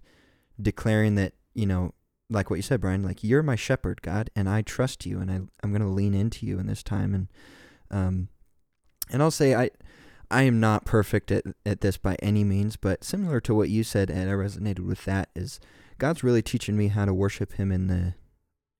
declaring 0.60 1.14
that 1.16 1.34
you 1.54 1.66
know, 1.66 1.92
like 2.30 2.50
what 2.50 2.56
you 2.56 2.62
said, 2.62 2.80
Brian, 2.80 3.02
like 3.02 3.24
you're 3.24 3.42
my 3.42 3.56
shepherd, 3.56 4.00
God, 4.02 4.30
and 4.36 4.48
I 4.48 4.62
trust 4.62 5.04
you, 5.06 5.18
and 5.18 5.30
I 5.30 5.40
I'm 5.62 5.72
gonna 5.72 5.90
lean 5.90 6.14
into 6.14 6.46
you 6.46 6.58
in 6.58 6.66
this 6.66 6.82
time, 6.82 7.14
and 7.14 7.28
um, 7.90 8.28
and 9.10 9.22
I'll 9.22 9.30
say 9.30 9.54
I 9.54 9.70
I 10.30 10.42
am 10.42 10.60
not 10.60 10.84
perfect 10.84 11.32
at 11.32 11.44
at 11.66 11.80
this 11.80 11.96
by 11.96 12.16
any 12.20 12.44
means, 12.44 12.76
but 12.76 13.02
similar 13.02 13.40
to 13.40 13.54
what 13.54 13.70
you 13.70 13.82
said, 13.82 14.10
and 14.10 14.30
I 14.30 14.34
resonated 14.34 14.80
with 14.80 15.04
that 15.06 15.30
is 15.34 15.58
God's 15.98 16.22
really 16.22 16.42
teaching 16.42 16.76
me 16.76 16.88
how 16.88 17.04
to 17.04 17.14
worship 17.14 17.54
Him 17.54 17.72
in 17.72 17.88
the, 17.88 18.14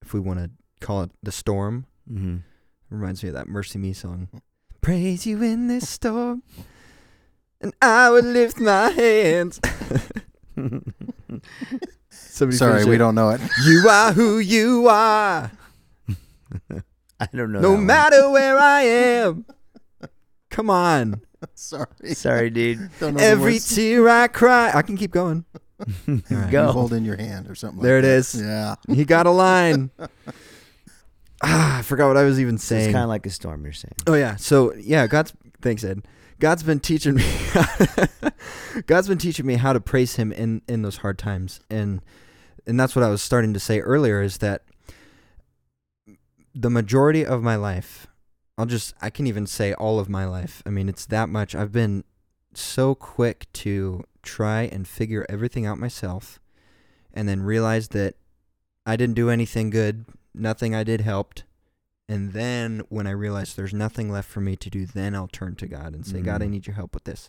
if 0.02 0.14
we 0.14 0.20
want 0.20 0.38
to 0.38 0.50
call 0.80 1.02
it 1.02 1.10
the 1.22 1.32
storm. 1.32 1.86
Mm-hmm. 2.10 2.36
Reminds 2.90 3.22
me 3.22 3.30
of 3.30 3.34
that 3.34 3.48
MercyMe 3.48 3.94
song. 3.94 4.28
Praise 4.80 5.26
you 5.26 5.42
in 5.42 5.66
this 5.66 5.88
storm, 5.88 6.42
and 7.60 7.72
I 7.82 8.10
would 8.10 8.24
lift 8.24 8.58
my 8.60 8.90
hands. 8.90 9.60
Somebody 12.10 12.56
Sorry, 12.56 12.72
finish 12.74 12.86
we 12.88 12.94
it. 12.94 12.98
don't 12.98 13.14
know 13.14 13.30
it. 13.30 13.40
You 13.66 13.88
are 13.88 14.12
who 14.12 14.38
you 14.38 14.86
are, 14.88 15.50
I 17.20 17.28
don't 17.34 17.52
know. 17.52 17.60
no 17.60 17.70
that 17.70 17.74
one. 17.76 17.86
matter 17.86 18.30
where 18.30 18.58
I 18.58 18.82
am. 18.82 19.44
Come 20.50 20.70
on. 20.70 21.20
Sorry. 21.54 21.86
Sorry, 22.14 22.50
dude. 22.50 22.90
Don't 23.00 23.14
know 23.14 23.20
the 23.20 23.26
Every 23.26 23.54
words. 23.54 23.74
tear 23.74 24.08
I 24.08 24.28
cry. 24.28 24.70
I 24.74 24.82
can 24.82 24.96
keep 24.96 25.10
going. 25.10 25.44
right. 26.06 26.22
You 26.30 26.46
Go. 26.50 26.72
hold 26.72 26.92
in 26.92 27.04
your 27.04 27.16
hand 27.16 27.48
or 27.50 27.54
something. 27.54 27.82
There 27.82 27.96
like 27.96 28.04
it 28.04 28.08
that. 28.08 28.16
is. 28.16 28.34
Yeah. 28.40 28.74
He 28.94 29.04
got 29.04 29.26
a 29.26 29.30
line. 29.30 29.90
ah, 31.42 31.78
I 31.78 31.82
forgot 31.82 32.08
what 32.08 32.16
I 32.16 32.24
was 32.24 32.40
even 32.40 32.58
So 32.58 32.74
it's 32.76 32.84
saying. 32.84 32.92
kind 32.92 33.02
of 33.04 33.08
like 33.08 33.26
a 33.26 33.30
storm. 33.30 33.62
You're 33.64 33.72
saying. 33.72 33.94
oh 34.06 34.14
yeah. 34.14 34.36
So 34.36 34.74
yeah, 34.74 35.06
God's 35.06 35.32
thanks 35.60 35.84
Ed. 35.84 36.02
God's 36.38 36.62
been 36.62 36.80
teaching 36.80 37.14
me. 37.14 37.24
God's 38.86 39.08
been 39.08 39.18
teaching 39.18 39.46
me 39.46 39.54
how 39.54 39.72
to 39.72 39.80
praise 39.80 40.16
Him 40.16 40.32
in 40.32 40.62
in 40.68 40.82
those 40.82 40.98
hard 40.98 41.18
times, 41.18 41.60
and 41.68 42.00
and 42.66 42.78
that's 42.78 42.94
what 42.94 43.04
I 43.04 43.08
was 43.08 43.22
starting 43.22 43.52
to 43.54 43.60
say 43.60 43.80
earlier. 43.80 44.22
Is 44.22 44.38
that 44.38 44.62
the 46.54 46.70
majority 46.70 47.26
of 47.26 47.42
my 47.42 47.56
life, 47.56 48.06
I'll 48.56 48.66
just 48.66 48.94
I 49.02 49.10
can 49.10 49.26
even 49.26 49.46
say 49.46 49.72
all 49.74 49.98
of 49.98 50.08
my 50.08 50.24
life. 50.24 50.62
I 50.64 50.70
mean, 50.70 50.88
it's 50.88 51.06
that 51.06 51.28
much. 51.28 51.54
I've 51.54 51.72
been 51.72 52.04
so 52.54 52.94
quick 52.94 53.52
to 53.54 54.04
try 54.22 54.62
and 54.62 54.86
figure 54.86 55.26
everything 55.28 55.66
out 55.66 55.78
myself, 55.78 56.38
and 57.12 57.28
then 57.28 57.42
realize 57.42 57.88
that 57.88 58.14
I 58.86 58.94
didn't 58.94 59.16
do 59.16 59.28
anything 59.28 59.70
good. 59.70 60.04
Nothing 60.34 60.72
I 60.72 60.84
did 60.84 61.00
helped. 61.00 61.42
And 62.08 62.32
then 62.32 62.82
when 62.88 63.06
I 63.06 63.10
realize 63.10 63.54
there's 63.54 63.74
nothing 63.74 64.10
left 64.10 64.28
for 64.30 64.40
me 64.40 64.56
to 64.56 64.70
do, 64.70 64.86
then 64.86 65.14
I'll 65.14 65.28
turn 65.28 65.56
to 65.56 65.66
God 65.66 65.94
and 65.94 66.06
say, 66.06 66.22
God, 66.22 66.42
I 66.42 66.46
Mhm. 66.46 66.50
need 66.50 66.66
your 66.66 66.74
help 66.74 66.94
with 66.94 67.04
this. 67.04 67.28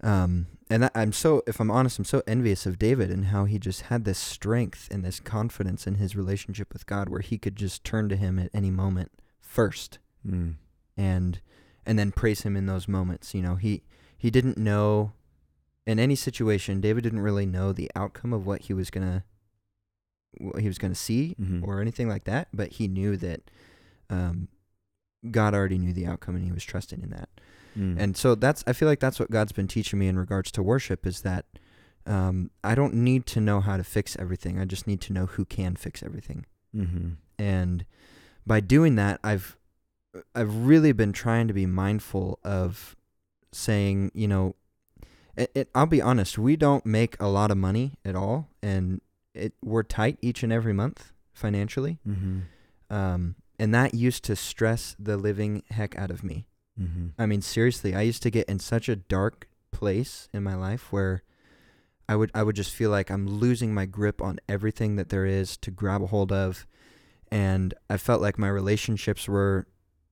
Um, 0.00 0.46
and 0.68 0.82
that, 0.82 0.92
I'm 0.94 1.12
so, 1.12 1.42
if 1.46 1.60
I'm 1.60 1.70
honest, 1.70 1.98
I'm 1.98 2.04
so 2.04 2.22
envious 2.26 2.66
of 2.66 2.78
David 2.78 3.10
and 3.10 3.26
how 3.26 3.46
he 3.46 3.58
just 3.58 3.82
had 3.82 4.04
this 4.04 4.18
strength 4.18 4.88
and 4.90 5.04
this 5.04 5.18
confidence 5.18 5.86
in 5.86 5.94
his 5.96 6.14
relationship 6.14 6.72
with 6.72 6.86
God, 6.86 7.08
where 7.08 7.20
he 7.20 7.38
could 7.38 7.56
just 7.56 7.84
turn 7.84 8.08
to 8.10 8.16
Him 8.16 8.38
at 8.38 8.50
any 8.52 8.70
moment 8.70 9.10
first, 9.40 9.98
Mm. 10.26 10.54
and 10.96 11.40
and 11.86 11.98
then 11.98 12.12
praise 12.12 12.42
Him 12.42 12.56
in 12.56 12.64
those 12.66 12.88
moments. 12.88 13.34
You 13.34 13.42
know, 13.42 13.56
he 13.56 13.82
he 14.16 14.30
didn't 14.30 14.56
know 14.58 15.12
in 15.86 15.98
any 15.98 16.14
situation. 16.16 16.80
David 16.80 17.02
didn't 17.04 17.20
really 17.20 17.44
know 17.46 17.72
the 17.72 17.90
outcome 17.94 18.32
of 18.32 18.46
what 18.46 18.62
he 18.62 18.72
was 18.74 18.90
gonna 18.90 19.24
what 20.38 20.60
he 20.62 20.68
was 20.68 20.78
gonna 20.78 20.94
see 20.94 21.34
Mhm. 21.40 21.62
or 21.66 21.80
anything 21.80 22.08
like 22.08 22.24
that, 22.24 22.48
but 22.52 22.72
he 22.72 22.88
knew 22.88 23.16
that 23.16 23.50
um, 24.10 24.48
God 25.30 25.54
already 25.54 25.78
knew 25.78 25.92
the 25.92 26.06
outcome, 26.06 26.36
and 26.36 26.44
he 26.44 26.52
was 26.52 26.64
trusting 26.64 27.02
in 27.02 27.10
that. 27.10 27.28
Mm. 27.76 27.98
And 27.98 28.16
so 28.16 28.34
that's 28.34 28.62
I 28.66 28.72
feel 28.72 28.86
like 28.88 29.00
that's 29.00 29.18
what 29.18 29.30
God's 29.30 29.52
been 29.52 29.66
teaching 29.68 29.98
me 29.98 30.06
in 30.08 30.18
regards 30.18 30.50
to 30.52 30.62
worship 30.62 31.06
is 31.06 31.22
that 31.22 31.46
um, 32.06 32.50
I 32.62 32.74
don't 32.74 32.94
need 32.94 33.24
to 33.26 33.40
know 33.40 33.60
how 33.60 33.78
to 33.78 33.84
fix 33.84 34.14
everything. 34.18 34.58
I 34.60 34.66
just 34.66 34.86
need 34.86 35.00
to 35.02 35.12
know 35.14 35.24
who 35.26 35.44
can 35.46 35.74
fix 35.74 36.02
everything. 36.02 36.44
Mm-hmm. 36.76 37.12
And 37.38 37.86
by 38.46 38.60
doing 38.60 38.96
that, 38.96 39.20
I've 39.24 39.56
I've 40.34 40.54
really 40.54 40.92
been 40.92 41.12
trying 41.12 41.48
to 41.48 41.54
be 41.54 41.66
mindful 41.66 42.38
of 42.44 42.94
saying, 43.52 44.12
you 44.14 44.28
know, 44.28 44.54
it, 45.36 45.50
it, 45.54 45.68
I'll 45.74 45.86
be 45.86 46.02
honest, 46.02 46.38
we 46.38 46.54
don't 46.56 46.84
make 46.86 47.20
a 47.20 47.26
lot 47.26 47.50
of 47.50 47.56
money 47.56 47.94
at 48.04 48.14
all, 48.14 48.48
and 48.62 49.00
it 49.34 49.54
we're 49.62 49.82
tight 49.82 50.18
each 50.22 50.42
and 50.42 50.52
every 50.52 50.72
month 50.72 51.12
financially. 51.32 51.98
Mm-hmm. 52.06 52.40
Um, 52.94 53.36
and 53.58 53.74
that 53.74 53.94
used 53.94 54.24
to 54.24 54.36
stress 54.36 54.96
the 54.98 55.16
living 55.16 55.62
heck 55.70 55.96
out 55.96 56.10
of 56.10 56.24
me. 56.24 56.46
Mm-hmm. 56.80 57.08
I 57.18 57.26
mean, 57.26 57.40
seriously, 57.42 57.94
I 57.94 58.02
used 58.02 58.22
to 58.24 58.30
get 58.30 58.48
in 58.48 58.58
such 58.58 58.88
a 58.88 58.96
dark 58.96 59.48
place 59.70 60.28
in 60.32 60.42
my 60.42 60.54
life 60.54 60.92
where 60.92 61.22
I 62.08 62.16
would 62.16 62.30
I 62.34 62.42
would 62.42 62.56
just 62.56 62.72
feel 62.72 62.90
like 62.90 63.10
I'm 63.10 63.26
losing 63.26 63.72
my 63.72 63.86
grip 63.86 64.20
on 64.20 64.38
everything 64.48 64.96
that 64.96 65.08
there 65.08 65.26
is 65.26 65.56
to 65.58 65.70
grab 65.70 66.02
a 66.02 66.06
hold 66.06 66.32
of, 66.32 66.66
and 67.30 67.74
I 67.88 67.96
felt 67.96 68.20
like 68.20 68.38
my 68.38 68.48
relationships 68.48 69.28
were 69.28 69.66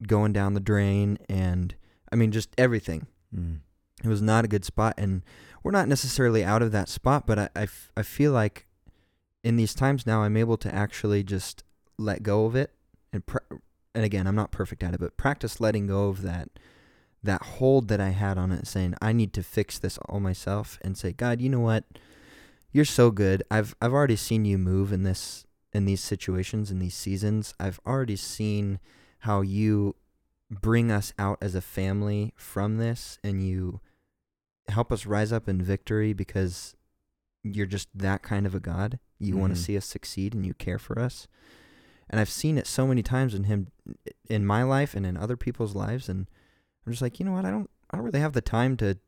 going 0.06 0.32
down 0.32 0.54
the 0.54 0.60
drain, 0.60 1.18
and 1.28 1.74
I 2.10 2.16
mean, 2.16 2.32
just 2.32 2.50
everything. 2.56 3.06
Mm. 3.34 3.60
It 4.02 4.08
was 4.08 4.22
not 4.22 4.44
a 4.44 4.48
good 4.48 4.64
spot, 4.64 4.94
and 4.98 5.22
we're 5.62 5.70
not 5.70 5.88
necessarily 5.88 6.44
out 6.44 6.62
of 6.62 6.72
that 6.72 6.88
spot, 6.88 7.26
but 7.26 7.38
I, 7.38 7.48
I, 7.54 7.62
f- 7.62 7.92
I 7.96 8.02
feel 8.02 8.32
like 8.32 8.66
in 9.44 9.56
these 9.56 9.74
times 9.74 10.06
now 10.06 10.22
I'm 10.22 10.36
able 10.36 10.56
to 10.58 10.74
actually 10.74 11.22
just 11.22 11.64
let 11.98 12.22
go 12.22 12.46
of 12.46 12.54
it, 12.56 12.72
and 13.12 13.24
pr- 13.24 13.38
and 13.94 14.04
again 14.04 14.26
I'm 14.26 14.34
not 14.36 14.52
perfect 14.52 14.82
at 14.82 14.94
it, 14.94 15.00
but 15.00 15.16
practice 15.16 15.60
letting 15.60 15.86
go 15.86 16.08
of 16.08 16.22
that 16.22 16.48
that 17.24 17.42
hold 17.42 17.86
that 17.88 18.00
I 18.00 18.10
had 18.10 18.36
on 18.36 18.50
it, 18.50 18.66
saying 18.66 18.94
I 19.00 19.12
need 19.12 19.32
to 19.34 19.42
fix 19.42 19.78
this 19.78 19.98
all 20.08 20.20
myself, 20.20 20.78
and 20.82 20.96
say 20.96 21.12
God, 21.12 21.40
you 21.40 21.48
know 21.48 21.60
what, 21.60 21.84
you're 22.72 22.84
so 22.84 23.10
good. 23.10 23.42
I've 23.50 23.74
I've 23.80 23.92
already 23.92 24.16
seen 24.16 24.44
you 24.44 24.58
move 24.58 24.92
in 24.92 25.02
this 25.02 25.46
in 25.72 25.84
these 25.84 26.02
situations 26.02 26.70
in 26.70 26.78
these 26.78 26.94
seasons. 26.94 27.54
I've 27.58 27.80
already 27.86 28.16
seen 28.16 28.78
how 29.20 29.40
you 29.40 29.96
bring 30.50 30.90
us 30.90 31.14
out 31.18 31.38
as 31.40 31.54
a 31.54 31.60
family 31.60 32.32
from 32.36 32.76
this, 32.76 33.18
and 33.22 33.46
you 33.46 33.80
help 34.68 34.92
us 34.92 35.06
rise 35.06 35.32
up 35.32 35.48
in 35.48 35.62
victory 35.62 36.12
because 36.12 36.74
you're 37.44 37.66
just 37.66 37.88
that 37.94 38.22
kind 38.22 38.46
of 38.46 38.54
a 38.54 38.60
God. 38.60 38.98
You 39.18 39.36
want 39.36 39.52
Mhm. 39.52 39.56
to 39.56 39.62
see 39.62 39.76
us 39.76 39.86
succeed 39.86 40.34
and 40.34 40.44
you 40.46 40.54
care 40.54 40.78
for 40.78 40.98
us. 40.98 41.26
And 42.10 42.20
I've 42.20 42.28
seen 42.30 42.58
it 42.58 42.66
so 42.66 42.86
many 42.86 43.02
times 43.02 43.34
in 43.34 43.44
him 43.44 43.68
in 44.28 44.44
my 44.44 44.62
life 44.62 44.94
and 44.94 45.06
in 45.06 45.16
other 45.16 45.36
people's 45.36 45.74
lives 45.74 46.08
and 46.08 46.28
I'm 46.86 46.92
just 46.92 47.02
like, 47.02 47.18
you 47.20 47.26
know 47.26 47.32
what? 47.32 47.44
I 47.44 47.50
don't 47.50 47.70
I 47.90 47.96
don't 47.96 48.06
really 48.06 48.20
have 48.20 48.32
the 48.32 48.40
time 48.40 48.76
to 48.78 48.98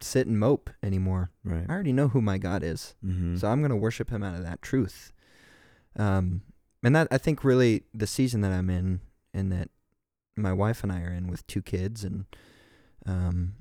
sit 0.00 0.26
and 0.26 0.38
mope 0.38 0.70
anymore. 0.82 1.30
Right. 1.44 1.66
I 1.68 1.72
already 1.72 1.92
know 1.92 2.08
who 2.08 2.20
my 2.20 2.38
God 2.38 2.62
is. 2.62 2.94
Mm-hmm. 3.04 3.36
So 3.36 3.48
I'm 3.48 3.60
going 3.60 3.70
to 3.70 3.76
worship 3.76 4.10
him 4.10 4.22
out 4.22 4.36
of 4.36 4.42
that 4.44 4.62
truth. 4.62 5.12
Um, 5.96 6.42
and 6.82 6.94
that 6.94 7.08
I 7.10 7.18
think 7.18 7.42
really 7.44 7.82
the 7.92 8.06
season 8.06 8.40
that 8.42 8.52
I'm 8.52 8.70
in 8.70 9.00
and 9.34 9.50
that 9.52 9.70
my 10.36 10.52
wife 10.52 10.82
and 10.84 10.92
I 10.92 11.02
are 11.02 11.12
in 11.12 11.26
with 11.28 11.44
two 11.48 11.62
kids 11.62 12.04
and 12.04 12.26
um, 13.06 13.54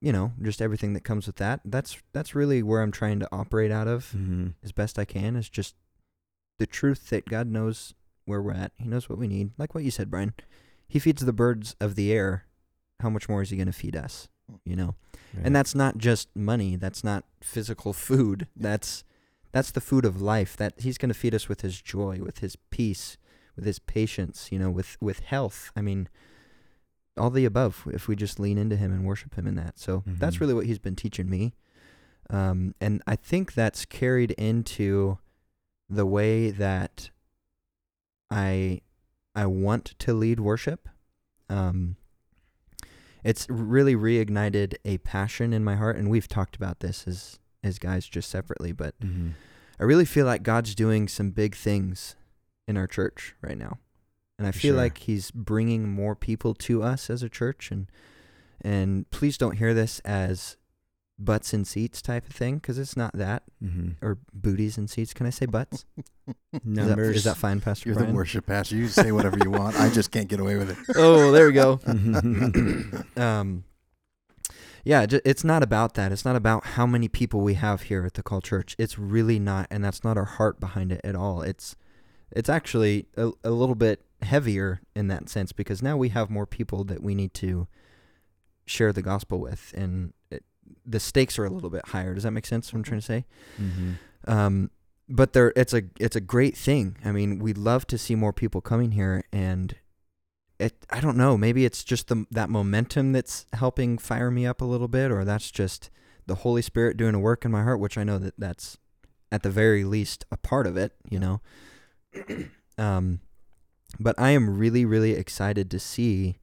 you 0.00 0.12
know, 0.12 0.32
just 0.40 0.62
everything 0.62 0.94
that 0.94 1.04
comes 1.04 1.26
with 1.26 1.36
that. 1.36 1.60
That's 1.64 1.98
that's 2.12 2.34
really 2.34 2.62
where 2.62 2.82
I'm 2.82 2.92
trying 2.92 3.20
to 3.20 3.28
operate 3.30 3.70
out 3.70 3.88
of 3.88 4.06
mm-hmm. 4.16 4.48
as 4.64 4.72
best 4.72 4.98
I 4.98 5.04
can 5.04 5.36
is 5.36 5.48
just 5.48 5.74
the 6.58 6.66
truth 6.66 7.10
that 7.10 7.28
God 7.28 7.46
knows 7.46 7.94
where 8.24 8.40
we're 8.40 8.52
at. 8.52 8.72
He 8.76 8.88
knows 8.88 9.08
what 9.08 9.18
we 9.18 9.28
need. 9.28 9.50
Like 9.58 9.74
what 9.74 9.84
you 9.84 9.90
said, 9.90 10.10
Brian. 10.10 10.34
He 10.88 10.98
feeds 10.98 11.24
the 11.24 11.32
birds 11.32 11.76
of 11.80 11.94
the 11.94 12.12
air. 12.12 12.46
How 13.00 13.10
much 13.10 13.28
more 13.28 13.42
is 13.42 13.50
he 13.50 13.56
going 13.56 13.66
to 13.66 13.72
feed 13.72 13.96
us? 13.96 14.28
You 14.64 14.76
know? 14.76 14.94
And 15.42 15.54
that's 15.54 15.74
not 15.74 15.98
just 15.98 16.28
money. 16.34 16.76
That's 16.76 17.04
not 17.04 17.24
physical 17.40 17.92
food. 17.92 18.48
That's 18.56 19.04
that's 19.52 19.70
the 19.70 19.80
food 19.80 20.04
of 20.04 20.20
life. 20.20 20.56
That 20.56 20.74
he's 20.78 20.98
going 20.98 21.10
to 21.10 21.18
feed 21.18 21.34
us 21.34 21.48
with 21.48 21.60
his 21.60 21.80
joy, 21.80 22.18
with 22.22 22.38
his 22.38 22.56
peace, 22.56 23.16
with 23.54 23.64
his 23.64 23.78
patience. 23.78 24.48
You 24.50 24.58
know, 24.58 24.70
with 24.70 24.96
with 25.00 25.20
health. 25.20 25.70
I 25.76 25.82
mean, 25.82 26.08
all 27.16 27.30
the 27.30 27.44
above. 27.44 27.86
If 27.92 28.08
we 28.08 28.16
just 28.16 28.38
lean 28.40 28.58
into 28.58 28.76
him 28.76 28.92
and 28.92 29.04
worship 29.04 29.34
him 29.34 29.46
in 29.46 29.54
that. 29.56 29.78
So 29.78 30.02
that's 30.06 30.36
Mhm. 30.36 30.40
really 30.40 30.54
what 30.54 30.66
he's 30.66 30.78
been 30.78 30.96
teaching 30.96 31.28
me. 31.28 31.54
Um, 32.30 32.74
and 32.80 33.02
I 33.06 33.16
think 33.16 33.54
that's 33.54 33.84
carried 33.84 34.30
into 34.32 35.18
the 35.88 36.06
way 36.06 36.50
that 36.50 37.10
I 38.30 38.80
I 39.34 39.46
want 39.46 39.94
to 40.00 40.12
lead 40.12 40.40
worship. 40.40 40.88
Um, 41.48 41.96
it's 43.24 43.48
really 43.48 43.94
reignited 43.94 44.74
a 44.84 44.98
passion 44.98 45.52
in 45.52 45.62
my 45.64 45.76
heart, 45.76 45.96
and 45.96 46.10
we've 46.10 46.28
talked 46.28 46.56
about 46.56 46.80
this 46.80 47.06
as 47.06 47.38
as 47.62 47.78
guys 47.78 48.06
just 48.06 48.30
separately, 48.30 48.72
but 48.72 48.98
Mm-hmm. 49.00 49.30
I 49.78 49.84
really 49.84 50.04
feel 50.04 50.26
like 50.26 50.42
God's 50.42 50.74
doing 50.74 51.08
some 51.08 51.30
big 51.30 51.54
things 51.54 52.14
in 52.68 52.76
our 52.76 52.86
church 52.86 53.34
right 53.40 53.56
now. 53.56 53.78
And 54.40 54.48
I 54.48 54.52
feel 54.52 54.72
sure. 54.72 54.80
like 54.82 54.96
he's 54.98 55.30
bringing 55.30 55.86
more 55.86 56.16
people 56.16 56.54
to 56.54 56.82
us 56.82 57.10
as 57.10 57.22
a 57.22 57.28
church 57.28 57.70
and 57.70 57.86
and 58.62 59.08
please 59.10 59.36
don't 59.36 59.58
hear 59.58 59.74
this 59.74 60.00
as 60.00 60.56
butts 61.18 61.52
in 61.52 61.66
seats 61.66 62.00
type 62.00 62.26
of 62.26 62.32
thing 62.34 62.54
because 62.56 62.78
it's 62.78 62.96
not 62.96 63.12
that 63.12 63.42
Mm-hmm. 63.62 64.02
or 64.04 64.16
booties 64.32 64.78
in 64.78 64.88
seats. 64.88 65.12
Can 65.12 65.26
I 65.26 65.30
say 65.30 65.44
butts? 65.44 65.84
Is 66.26 66.34
that- 66.52 66.64
Numbers. 66.64 67.16
Is 67.16 67.24
that, 67.24 67.36
fine, 67.36 67.60
Pastor 67.60 67.90
You're 67.90 67.96
Brian? 67.96 68.12
the 68.12 68.16
worship 68.16 68.46
pastor. 68.46 68.76
You 68.76 68.88
say 68.88 69.12
whatever 69.12 69.36
you 69.44 69.50
want. 69.50 69.78
I 69.78 69.90
just 69.90 70.10
can't 70.10 70.28
get 70.28 70.40
away 70.40 70.56
with 70.56 70.70
it. 70.70 70.78
oh, 70.96 71.30
there 71.32 71.46
we 71.46 71.52
go. 71.52 71.78
Um, 73.22 73.64
yeah, 74.84 75.04
it's 75.10 75.44
not 75.44 75.62
about 75.62 75.92
that. 75.94 76.10
It's 76.10 76.24
not 76.24 76.36
about 76.36 76.64
how 76.64 76.86
many 76.86 77.06
people 77.08 77.42
we 77.42 77.52
have 77.54 77.82
here 77.82 78.06
at 78.06 78.14
the 78.14 78.22
Call 78.22 78.40
Church. 78.40 78.74
It's 78.78 78.98
really 78.98 79.38
not, 79.38 79.66
and 79.70 79.84
that's 79.84 80.02
not 80.02 80.16
our 80.16 80.24
heart 80.24 80.58
behind 80.58 80.90
it 80.90 81.02
at 81.04 81.14
all. 81.14 81.42
It's 81.42 81.76
it's 82.32 82.48
actually 82.48 83.06
a, 83.16 83.30
a 83.44 83.50
little 83.50 83.74
bit 83.74 84.02
heavier 84.22 84.80
in 84.94 85.08
that 85.08 85.28
sense 85.28 85.52
because 85.52 85.82
now 85.82 85.96
we 85.96 86.10
have 86.10 86.30
more 86.30 86.46
people 86.46 86.84
that 86.84 87.02
we 87.02 87.14
need 87.14 87.34
to 87.34 87.66
share 88.66 88.92
the 88.92 89.02
gospel 89.02 89.40
with, 89.40 89.74
and 89.76 90.12
it, 90.30 90.44
the 90.86 91.00
stakes 91.00 91.38
are 91.38 91.44
a 91.44 91.50
little 91.50 91.70
bit 91.70 91.86
higher. 91.88 92.14
Does 92.14 92.22
that 92.22 92.30
make 92.30 92.46
sense? 92.46 92.72
What 92.72 92.78
I'm 92.78 92.84
trying 92.84 93.00
to 93.00 93.06
say. 93.06 93.24
mm-hmm. 93.60 93.92
Um, 94.30 94.70
but 95.08 95.32
there, 95.32 95.52
it's 95.56 95.74
a 95.74 95.82
it's 95.98 96.16
a 96.16 96.20
great 96.20 96.56
thing. 96.56 96.96
I 97.04 97.10
mean, 97.10 97.40
we'd 97.40 97.58
love 97.58 97.86
to 97.88 97.98
see 97.98 98.14
more 98.14 98.32
people 98.32 98.60
coming 98.60 98.92
here, 98.92 99.24
and 99.32 99.74
it. 100.58 100.86
I 100.90 101.00
don't 101.00 101.16
know. 101.16 101.36
Maybe 101.36 101.64
it's 101.64 101.82
just 101.82 102.08
the 102.08 102.26
that 102.30 102.48
momentum 102.48 103.12
that's 103.12 103.46
helping 103.54 103.98
fire 103.98 104.30
me 104.30 104.46
up 104.46 104.60
a 104.60 104.66
little 104.66 104.88
bit, 104.88 105.10
or 105.10 105.24
that's 105.24 105.50
just 105.50 105.90
the 106.26 106.36
Holy 106.36 106.62
Spirit 106.62 106.96
doing 106.96 107.14
a 107.14 107.18
work 107.18 107.44
in 107.44 107.50
my 107.50 107.64
heart, 107.64 107.80
which 107.80 107.98
I 107.98 108.04
know 108.04 108.18
that 108.18 108.34
that's 108.38 108.78
at 109.32 109.42
the 109.42 109.50
very 109.50 109.84
least 109.84 110.24
a 110.30 110.36
part 110.36 110.66
of 110.66 110.76
it. 110.76 110.92
You 111.10 111.18
know. 111.18 111.40
um, 112.78 113.20
but 113.98 114.14
I 114.18 114.30
am 114.30 114.58
really 114.58 114.84
really 114.84 115.12
excited 115.12 115.70
to 115.70 115.78
see 115.78 116.36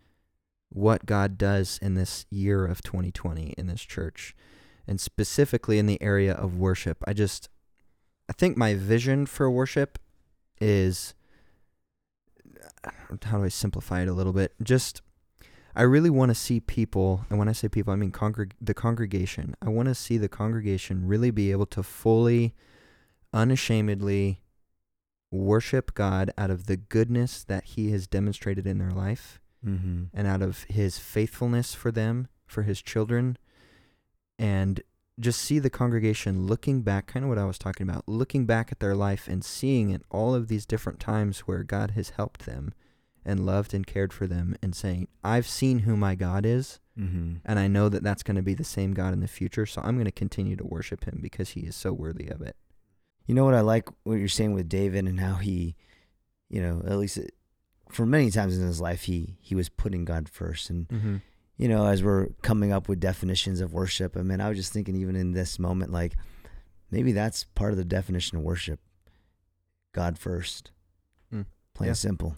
what 0.69 1.05
God 1.05 1.37
does 1.37 1.79
in 1.81 1.95
this 1.95 2.25
year 2.29 2.65
of 2.65 2.81
2020 2.81 3.53
in 3.57 3.67
this 3.67 3.81
church, 3.81 4.35
and 4.85 4.99
specifically 4.99 5.79
in 5.79 5.85
the 5.85 6.01
area 6.01 6.33
of 6.33 6.57
worship. 6.57 7.03
I 7.07 7.13
just 7.13 7.49
I 8.29 8.33
think 8.33 8.57
my 8.57 8.73
vision 8.73 9.25
for 9.25 9.49
worship 9.49 9.97
is 10.59 11.13
how 13.23 13.37
do 13.37 13.45
I 13.45 13.49
simplify 13.49 14.01
it 14.01 14.07
a 14.07 14.13
little 14.13 14.33
bit? 14.33 14.53
Just 14.61 15.01
I 15.75 15.83
really 15.83 16.09
want 16.09 16.29
to 16.29 16.35
see 16.35 16.59
people, 16.59 17.25
and 17.29 17.37
when 17.37 17.47
I 17.47 17.51
say 17.51 17.69
people, 17.69 17.93
I 17.93 17.97
mean 17.97 18.11
congreg- 18.11 18.53
the 18.59 18.73
congregation. 18.73 19.55
I 19.61 19.69
want 19.69 19.87
to 19.87 19.95
see 19.95 20.17
the 20.17 20.29
congregation 20.29 21.07
really 21.07 21.31
be 21.31 21.51
able 21.51 21.67
to 21.67 21.83
fully, 21.83 22.55
unashamedly 23.31 24.41
worship 25.47 25.93
God 25.93 26.31
out 26.37 26.51
of 26.51 26.65
the 26.67 26.77
goodness 26.77 27.43
that 27.45 27.63
He 27.63 27.91
has 27.91 28.05
demonstrated 28.07 28.67
in 28.67 28.77
their 28.77 28.91
life 28.91 29.39
Mm-hmm. 29.65 30.03
and 30.13 30.27
out 30.27 30.43
of 30.43 30.63
his 30.69 30.99
faithfulness 30.99 31.73
for 31.73 31.91
them, 31.91 32.27
for 32.45 32.61
his 32.61 32.79
children, 32.81 33.37
and 34.37 34.81
just 35.19 35.41
see 35.41 35.57
the 35.59 35.69
congregation 35.71 36.45
looking 36.45 36.83
back, 36.83 37.07
kind 37.07 37.25
of 37.25 37.29
what 37.29 37.39
I 37.39 37.45
was 37.45 37.57
talking 37.57 37.89
about, 37.89 38.03
looking 38.07 38.45
back 38.45 38.71
at 38.71 38.79
their 38.79 38.95
life 38.95 39.27
and 39.27 39.43
seeing 39.43 39.89
in 39.89 40.03
all 40.11 40.35
of 40.35 40.47
these 40.47 40.65
different 40.67 40.99
times 40.99 41.39
where 41.41 41.63
God 41.63 41.91
has 41.91 42.11
helped 42.11 42.45
them 42.45 42.71
and 43.25 43.45
loved 43.45 43.73
and 43.73 43.85
cared 43.85 44.13
for 44.13 44.27
them 44.27 44.55
and 44.61 44.75
saying, 44.75 45.07
I've 45.23 45.47
seen 45.47 45.79
who 45.79 45.97
my 45.97 46.15
God 46.15 46.45
is, 46.45 46.79
Mm-hmm. 46.97 47.35
and 47.45 47.59
I 47.59 47.67
know 47.67 47.89
that 47.89 48.01
that's 48.03 48.23
going 48.23 48.37
to 48.37 48.41
be 48.41 48.55
the 48.55 48.63
same 48.63 48.93
God 48.93 49.13
in 49.13 49.19
the 49.19 49.27
future, 49.27 49.65
so 49.67 49.81
I'm 49.83 49.95
going 49.97 50.05
to 50.05 50.11
continue 50.11 50.55
to 50.55 50.65
worship 50.65 51.03
him 51.05 51.19
because 51.21 51.49
he 51.49 51.61
is 51.61 51.75
so 51.75 51.93
worthy 51.93 52.27
of 52.27 52.41
it. 52.41 52.55
You 53.27 53.35
know 53.35 53.45
what 53.45 53.53
I 53.53 53.61
like 53.61 53.87
what 54.03 54.15
you're 54.15 54.27
saying 54.29 54.53
with 54.53 54.67
David 54.69 55.05
and 55.05 55.19
how 55.19 55.35
he, 55.35 55.75
you 56.49 56.61
know, 56.61 56.81
at 56.87 56.97
least 56.97 57.17
it, 57.17 57.33
for 57.89 58.05
many 58.05 58.31
times 58.31 58.57
in 58.57 58.65
his 58.65 58.81
life, 58.81 59.03
he 59.03 59.37
he 59.41 59.53
was 59.53 59.69
putting 59.69 60.05
God 60.05 60.27
first. 60.29 60.69
And 60.69 60.87
Mm-hmm. 60.89 61.17
you 61.57 61.67
know, 61.67 61.85
as 61.87 62.01
we're 62.03 62.27
coming 62.41 62.71
up 62.71 62.87
with 62.89 62.99
definitions 62.99 63.59
of 63.61 63.73
worship, 63.73 64.15
I 64.17 64.21
mean, 64.23 64.39
I 64.41 64.47
was 64.49 64.57
just 64.57 64.71
thinking, 64.73 64.95
even 64.95 65.15
in 65.15 65.33
this 65.33 65.59
moment, 65.59 65.91
like 65.91 66.15
maybe 66.89 67.11
that's 67.11 67.43
part 67.53 67.71
of 67.71 67.77
the 67.77 67.85
definition 67.85 68.37
of 68.37 68.43
worship: 68.43 68.79
God 69.93 70.17
first, 70.17 70.71
Mm, 71.33 71.45
plain 71.73 71.87
yeah. 71.87 71.91
and 71.91 71.97
simple. 71.97 72.37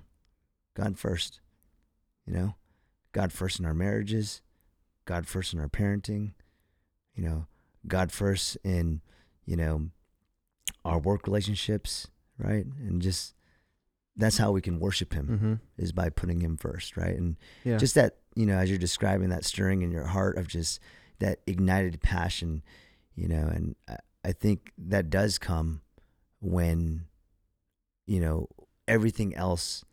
God 0.76 0.98
first. 0.98 1.40
You 2.26 2.34
know, 2.34 2.56
God 3.12 3.32
first 3.32 3.60
in 3.60 3.66
our 3.66 3.74
marriages, 3.74 4.42
God 5.06 5.28
first 5.28 5.54
in 5.54 5.60
our 5.60 5.70
parenting. 5.70 6.34
You 7.16 7.24
know, 7.24 7.46
God 7.88 8.12
first 8.12 8.58
in 8.64 9.02
you 9.46 9.56
know 9.56 9.90
our 10.86 11.00
work 11.00 11.28
relationships, 11.28 12.08
right? 12.38 12.66
And 12.66 13.02
just 13.02 13.36
that's 14.16 14.38
how 14.38 14.52
we 14.52 14.62
can 14.62 14.80
worship 14.80 15.14
Him 15.14 15.28
Mm-hmm. 15.28 15.54
is 15.84 15.92
by 15.92 16.10
putting 16.10 16.42
Him 16.42 16.58
first, 16.58 16.98
right? 16.98 17.16
And 17.16 17.38
Yeah. 17.64 17.78
just 17.78 17.96
that 17.96 18.18
you 18.36 18.46
know 18.46 18.58
as 18.58 18.70
you're 18.70 18.78
describing 18.80 19.30
that 19.30 19.44
stirring 19.46 19.82
in 19.82 19.92
your 19.92 20.06
heart 20.06 20.38
of 20.38 20.48
just 20.48 20.80
that 21.20 21.40
ignited 21.48 22.00
passion 22.02 22.62
you 23.16 23.28
know 23.28 23.48
and 23.48 23.76
I, 23.90 23.98
I 24.24 24.32
think 24.32 24.72
that 24.78 25.10
does 25.10 25.38
come 25.38 25.82
when 26.40 27.06
you 28.06 28.20
know 28.22 28.48
everything 28.88 29.36
else 29.36 29.84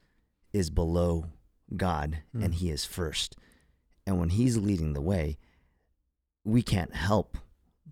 is 0.52 0.70
below 0.70 1.26
god 1.76 2.18
Mm. 2.34 2.44
and 2.44 2.54
he 2.54 2.70
is 2.70 2.84
first 2.84 3.36
and 4.06 4.20
when 4.20 4.28
he's 4.28 4.56
leading 4.56 4.92
the 4.92 5.00
way 5.00 5.38
we 6.44 6.62
can't 6.62 6.94
help 6.94 7.36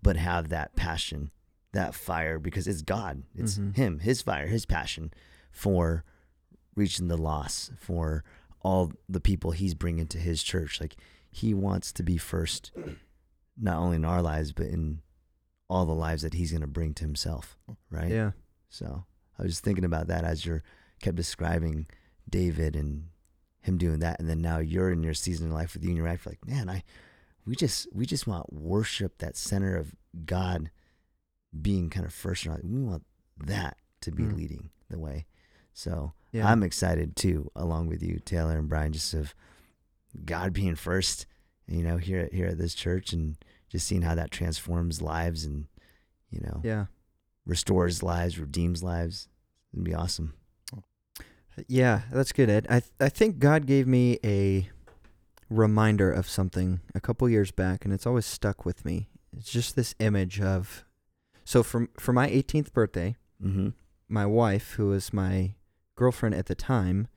but 0.01 0.15
have 0.15 0.47
that 0.49 0.75
passion 0.77 1.31
that 1.75 1.93
fire 1.93 2.39
because 2.39 2.67
it's 2.67 2.81
god 2.81 3.23
it's 3.35 3.57
Mhm. 3.57 3.75
him 3.75 3.99
his 3.99 4.21
fire 4.21 4.47
his 4.47 4.65
passion 4.65 5.11
for 5.51 6.03
reaching 6.75 7.07
the 7.07 7.17
lost 7.17 7.71
for 7.77 8.23
all 8.61 8.91
the 9.07 9.21
people 9.21 9.51
he's 9.51 9.75
bringing 9.75 10.07
to 10.07 10.17
his 10.17 10.41
church. 10.43 10.81
Like 10.81 10.95
he 11.31 11.53
wants 11.53 11.93
to 11.93 12.01
be 12.03 12.17
first, 12.17 12.71
not 13.57 13.77
only 13.77 13.95
in 13.97 14.03
our 14.05 14.21
lives, 14.21 14.51
but 14.51 14.65
in 14.67 15.01
all 15.69 15.85
the 15.85 15.93
lives 15.93 16.23
that 16.23 16.33
he's 16.33 16.51
going 16.51 16.61
to 16.61 16.67
bring 16.67 16.93
to 16.95 17.03
himself. 17.05 17.57
Right. 17.89 18.09
yeah. 18.09 18.31
So 18.69 19.05
I 19.39 19.43
was 19.43 19.51
just 19.53 19.63
thinking 19.63 19.85
about 19.85 20.07
that 20.07 20.23
as 20.25 20.45
you're 20.45 20.63
kept 21.01 21.15
describing 21.15 21.87
David 22.29 22.75
and 22.75 23.09
him 23.61 23.77
doing 23.77 23.99
that. 23.99 24.19
And 24.19 24.27
then 24.27 24.41
now 24.41 24.57
you're 24.57 24.91
in 24.91 25.03
your 25.03 25.13
season 25.13 25.47
of 25.47 25.53
life 25.53 25.75
with 25.75 25.83
you 25.83 25.89
and 25.91 25.97
your 25.97 26.07
wife. 26.07 26.25
Like, 26.25 26.45
man, 26.45 26.69
I, 26.69 26.83
we 27.45 27.55
just, 27.55 27.87
we 27.93 28.05
just 28.05 28.25
want 28.27 28.51
worship, 28.51 29.19
that 29.19 29.37
center 29.37 29.75
of 29.77 29.93
God 30.25 30.71
being 31.61 31.89
kind 31.89 32.05
of 32.05 32.13
first. 32.13 32.47
our. 32.47 32.59
We 32.63 32.81
want 32.81 33.03
that 33.37 33.77
to 34.01 34.11
be 34.11 34.23
Mm. 34.23 34.35
leading 34.35 34.69
the 34.89 34.99
way. 34.99 35.25
So 35.73 36.13
Yeah. 36.31 36.49
I'm 36.49 36.63
excited 36.63 37.15
too, 37.15 37.51
along 37.55 37.87
with 37.87 38.01
you, 38.03 38.19
Taylor 38.19 38.57
and 38.57 38.69
Brian, 38.69 38.93
just 38.93 39.13
of 39.13 39.33
God 40.25 40.53
being 40.53 40.75
first, 40.75 41.25
you 41.67 41.83
know, 41.83 41.97
here 41.97 42.19
at 42.21 42.33
here 42.33 42.47
at 42.47 42.57
this 42.57 42.73
church 42.75 43.11
and 43.13 43.37
just 43.69 43.87
seeing 43.87 44.03
how 44.03 44.15
that 44.15 44.31
transforms 44.31 45.01
lives 45.01 45.43
and, 45.45 45.67
you 46.29 46.39
know, 46.41 46.61
yeah. 46.63 46.85
restores 47.45 48.01
lives, 48.03 48.39
redeems 48.39 48.83
lives. 48.83 49.27
It'd 49.73 49.83
be 49.83 49.93
awesome. 49.93 50.33
Yeah, 51.67 52.01
that's 52.11 52.33
good, 52.33 52.49
Ed. 52.49 52.67
I 52.69 52.81
th- 52.81 52.91
I 52.99 53.07
think 53.09 53.39
God 53.39 53.65
gave 53.65 53.87
me 53.87 54.19
a 54.25 54.69
reminder 55.49 56.11
of 56.11 56.27
something 56.27 56.81
a 56.93 56.99
couple 56.99 57.29
years 57.29 57.51
back, 57.51 57.85
and 57.85 57.93
it's 57.93 58.05
always 58.05 58.25
stuck 58.25 58.65
with 58.65 58.83
me. 58.83 59.07
It's 59.35 59.51
just 59.51 59.75
this 59.75 59.95
image 59.99 60.41
of, 60.41 60.83
so 61.45 61.63
for 61.63 61.87
for 61.97 62.11
my 62.13 62.29
18th 62.29 62.73
birthday, 62.73 63.15
Mm-hmm. 63.43 63.69
my 64.09 64.25
wife, 64.25 64.73
who 64.73 64.87
was 64.87 65.13
my 65.13 65.55
girlfriend 65.95 66.35
at 66.35 66.45
the 66.47 66.55
time, 66.55 67.07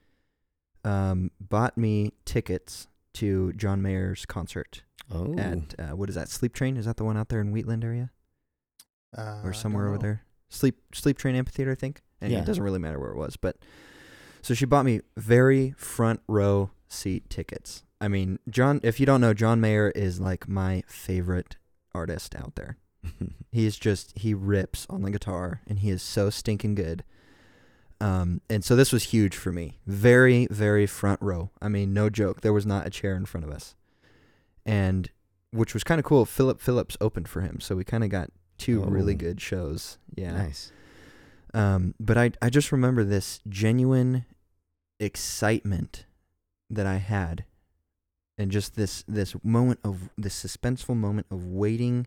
um, 0.83 1.31
bought 1.39 1.77
me 1.77 2.13
tickets 2.25 2.87
to 3.15 3.51
John 3.53 3.81
Mayer's 3.81 4.25
concert 4.25 4.83
Oh, 5.11 5.33
at 5.37 5.73
uh, 5.79 5.95
what 5.95 6.07
is 6.09 6.15
that? 6.15 6.29
Sleep 6.29 6.53
Train? 6.53 6.77
Is 6.77 6.85
that 6.85 6.97
the 6.97 7.03
one 7.03 7.17
out 7.17 7.29
there 7.29 7.41
in 7.41 7.51
Wheatland 7.51 7.83
area 7.83 8.11
Uh, 9.17 9.41
or 9.43 9.53
somewhere 9.53 9.87
over 9.87 9.97
there? 9.97 10.21
Sleep 10.49 10.77
Sleep 10.93 11.17
Train 11.17 11.35
Amphitheater, 11.35 11.71
I 11.71 11.75
think. 11.75 12.01
And 12.21 12.31
Yeah. 12.31 12.39
it 12.39 12.45
doesn't 12.45 12.63
really 12.63 12.79
matter 12.79 12.99
where 12.99 13.11
it 13.11 13.17
was, 13.17 13.35
but 13.37 13.57
so 14.41 14.53
she 14.53 14.65
bought 14.65 14.83
me 14.85 15.01
very 15.17 15.71
front 15.77 16.21
row 16.27 16.71
seat 16.87 17.29
tickets. 17.29 17.83
I 18.01 18.07
mean, 18.07 18.39
John. 18.49 18.79
If 18.83 18.99
you 18.99 19.05
don't 19.05 19.21
know, 19.21 19.33
John 19.33 19.59
Mayer 19.61 19.89
is 19.91 20.19
like 20.19 20.47
my 20.47 20.83
favorite 20.87 21.57
artist 21.93 22.35
out 22.35 22.55
there. 22.55 22.77
He's 23.51 23.77
just 23.77 24.17
he 24.17 24.33
rips 24.33 24.85
on 24.89 25.01
the 25.01 25.11
guitar 25.11 25.61
and 25.67 25.79
he 25.79 25.89
is 25.89 26.01
so 26.01 26.29
stinking 26.29 26.75
good. 26.75 27.03
Um, 28.01 28.41
and 28.49 28.63
so 28.63 28.75
this 28.75 28.93
was 28.93 29.05
huge 29.05 29.35
for 29.35 29.51
me. 29.51 29.77
Very, 29.85 30.47
very 30.49 30.85
front 30.85 31.21
row. 31.21 31.49
I 31.61 31.67
mean, 31.67 31.93
no 31.93 32.09
joke. 32.09 32.41
There 32.41 32.53
was 32.53 32.65
not 32.65 32.87
a 32.87 32.89
chair 32.89 33.15
in 33.15 33.25
front 33.25 33.45
of 33.45 33.51
us. 33.51 33.75
And 34.65 35.09
which 35.51 35.73
was 35.73 35.83
kind 35.83 35.99
of 35.99 36.05
cool. 36.05 36.25
Phillip 36.25 36.61
Phillips 36.61 36.95
opened 37.01 37.27
for 37.27 37.41
him, 37.41 37.59
so 37.59 37.75
we 37.75 37.83
kind 37.83 38.03
of 38.03 38.09
got 38.09 38.29
two 38.57 38.81
really 38.83 39.13
Oh. 39.15 39.17
good 39.17 39.41
shows. 39.41 39.97
Yeah. 40.15 40.31
nice. 40.33 40.71
Um, 41.53 41.95
but 41.99 42.17
I 42.17 42.31
I 42.41 42.49
just 42.51 42.71
remember 42.71 43.03
this 43.03 43.39
genuine 43.49 44.25
excitement 44.99 46.05
that 46.69 46.85
I 46.85 46.97
had, 46.97 47.45
and 48.37 48.51
just 48.51 48.75
this 48.75 49.03
this 49.07 49.35
moment 49.43 49.79
of 49.83 50.09
this 50.17 50.35
suspenseful 50.41 50.95
moment 50.95 51.27
of 51.31 51.45
waiting 51.45 52.05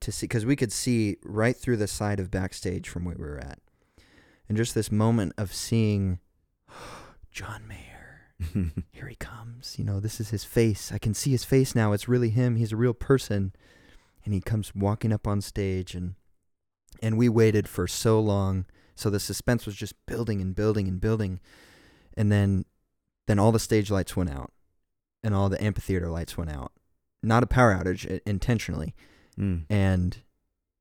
to 0.00 0.12
see 0.12 0.26
because 0.26 0.46
we 0.46 0.56
could 0.56 0.72
see 0.72 1.16
right 1.24 1.56
through 1.56 1.76
the 1.78 1.86
side 1.86 2.20
of 2.20 2.30
backstage 2.30 2.88
from 2.88 3.04
where 3.04 3.16
we 3.18 3.24
were 3.24 3.38
at, 3.38 3.58
and 4.48 4.56
just 4.56 4.74
this 4.74 4.92
moment 4.92 5.32
of 5.38 5.52
seeing 5.54 6.18
John 7.30 7.66
Mayer. 7.68 7.90
Here 8.92 9.08
he 9.08 9.16
comes. 9.16 9.76
You 9.78 9.84
know, 9.84 10.00
this 10.00 10.20
is 10.20 10.30
his 10.30 10.44
face. 10.44 10.90
I 10.92 10.98
can 10.98 11.14
see 11.14 11.30
his 11.30 11.44
face 11.44 11.74
now. 11.74 11.92
It's 11.92 12.08
really 12.08 12.30
him. 12.30 12.56
He's 12.56 12.72
a 12.72 12.76
real 12.76 12.94
person. 12.94 13.52
and 14.24 14.34
he 14.34 14.40
comes 14.40 14.74
walking 14.74 15.12
up 15.12 15.26
on 15.26 15.40
stage 15.40 15.94
and 15.94 16.14
and 17.02 17.18
we 17.18 17.28
waited 17.28 17.68
for 17.68 17.86
so 17.86 18.18
long 18.20 18.64
so 18.94 19.10
the 19.10 19.20
suspense 19.20 19.66
was 19.66 19.74
just 19.74 19.94
building 20.06 20.40
and 20.40 20.54
building 20.54 20.88
and 20.88 21.00
building 21.00 21.40
and 22.16 22.30
then 22.32 22.64
then 23.26 23.38
all 23.38 23.52
the 23.52 23.58
stage 23.58 23.90
lights 23.90 24.16
went 24.16 24.30
out 24.30 24.50
and 25.22 25.34
all 25.34 25.48
the 25.48 25.62
amphitheater 25.62 26.08
lights 26.08 26.38
went 26.38 26.50
out 26.50 26.72
not 27.22 27.42
a 27.42 27.46
power 27.46 27.74
outage 27.74 28.20
intentionally 28.26 28.94
Mm. 29.38 29.64
and 29.68 30.18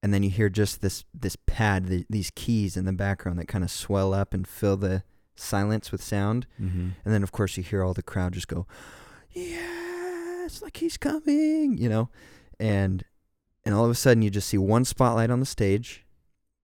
and 0.03 0.13
then 0.13 0.21
you 0.21 0.29
hear 0.29 0.49
just 0.49 0.81
this 0.81 1.05
this 1.13 1.35
pad 1.45 1.87
the, 1.87 2.05
these 2.09 2.31
keys 2.35 2.75
in 2.77 2.85
the 2.85 2.93
background 2.93 3.39
that 3.39 3.47
kind 3.47 3.63
of 3.63 3.71
swell 3.71 4.13
up 4.13 4.33
and 4.33 4.47
fill 4.47 4.77
the 4.77 5.03
silence 5.35 5.91
with 5.91 6.03
sound. 6.03 6.45
Mm-hmm. 6.61 6.89
and 7.03 7.13
then 7.13 7.23
of 7.23 7.31
course 7.31 7.57
you 7.57 7.63
hear 7.63 7.83
all 7.83 7.93
the 7.93 8.03
crowd 8.03 8.33
just 8.33 8.47
go 8.47 8.67
yes 9.31 10.61
like 10.61 10.77
he's 10.77 10.97
coming 10.97 11.77
you 11.77 11.89
know? 11.89 12.09
And 12.59 13.03
and 13.65 13.73
all 13.73 13.85
of 13.85 13.91
a 13.91 13.95
sudden 13.95 14.21
you 14.21 14.29
just 14.29 14.49
see 14.49 14.57
one 14.57 14.85
spotlight 14.85 15.29
on 15.31 15.39
the 15.39 15.45
stage 15.45 16.05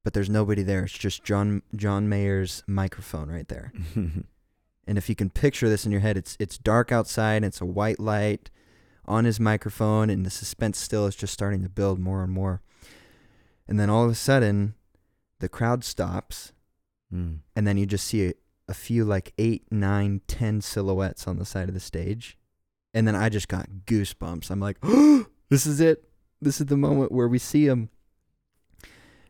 but 0.04 0.13
there's 0.13 0.30
nobody 0.30 0.63
there. 0.63 0.84
It's 0.84 0.93
just 0.97 1.23
john 1.23 1.62
john 1.75 2.08
mayer's 2.10 2.63
microphone 2.67 3.30
right 3.30 3.47
there. 3.47 3.73
And 4.88 4.97
if 4.97 5.08
you 5.08 5.13
can 5.13 5.30
picture 5.30 5.69
this 5.69 5.86
in 5.86 5.91
your 5.91 6.02
head 6.02 6.17
it's 6.17 6.36
it's 6.39 6.58
dark 6.58 6.91
outside 6.91 7.36
and 7.36 7.45
it's 7.45 7.62
a 7.62 7.65
white 7.65 7.99
light 7.99 8.49
on 9.10 9.26
his 9.26 9.39
microphone 9.39 10.10
and 10.10 10.26
the 10.26 10.30
suspense 10.30 10.78
still 10.78 11.06
is 11.06 11.15
just 11.15 11.34
starting 11.34 11.63
to 11.63 11.69
build 11.69 12.00
more 12.00 12.24
and 12.24 12.32
more 12.32 12.62
and 13.67 13.80
then 13.80 13.89
all 13.89 14.06
of 14.06 14.12
a 14.12 14.15
sudden 14.15 14.76
the 15.39 15.50
crowd 15.50 15.84
stops 15.84 16.54
mm. 17.13 17.39
and 17.56 17.67
then 17.67 17.78
you 17.78 17.86
just 17.86 18.08
see 18.08 18.28
a, 18.28 18.34
a 18.69 18.74
few 18.74 19.04
like 19.04 19.34
eight, 19.38 19.65
nine, 19.72 20.22
ten 20.28 20.62
silhouettes 20.62 21.28
on 21.28 21.38
the 21.38 21.45
side 21.45 21.67
of 21.67 21.74
the 21.74 21.80
stage, 21.80 22.38
and 22.93 23.08
then 23.08 23.15
I 23.15 23.28
just 23.28 23.48
got 23.48 23.67
goosebumps. 23.86 24.50
I'm 24.50 24.60
like, 24.60 24.78
oh, 24.84 25.26
this 25.50 25.65
is 25.65 25.82
it. 25.82 26.06
This 26.39 26.62
is 26.62 26.67
the 26.67 26.78
moment 26.78 27.12
where 27.12 27.28
we 27.28 27.39
see 27.39 27.65
him. 27.65 27.89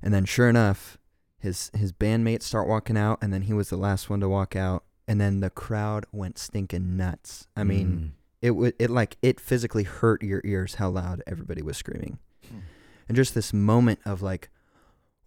And 0.03 0.13
then, 0.13 0.25
sure 0.25 0.49
enough, 0.49 0.97
his 1.39 1.71
his 1.73 1.91
bandmates 1.91 2.43
start 2.43 2.67
walking 2.67 2.97
out, 2.97 3.17
and 3.21 3.33
then 3.33 3.43
he 3.43 3.53
was 3.53 3.69
the 3.69 3.77
last 3.77 4.09
one 4.09 4.19
to 4.19 4.29
walk 4.29 4.55
out, 4.55 4.83
and 5.07 5.19
then 5.19 5.39
the 5.39 5.49
crowd 5.49 6.05
went 6.11 6.37
stinking 6.37 6.97
nuts. 6.97 7.47
I 7.55 7.63
mean, 7.63 8.13
it 8.41 8.51
would 8.51 8.73
it 8.79 8.89
like 8.89 9.17
it 9.21 9.39
physically 9.39 9.83
hurt 9.83 10.23
your 10.23 10.41
ears 10.43 10.75
how 10.75 10.89
loud 10.89 11.21
everybody 11.27 11.61
was 11.61 11.77
screaming. 11.77 12.19
Hmm. 12.49 12.59
and 13.07 13.15
just 13.15 13.35
this 13.35 13.53
moment 13.53 13.99
of 14.05 14.21
like 14.21 14.49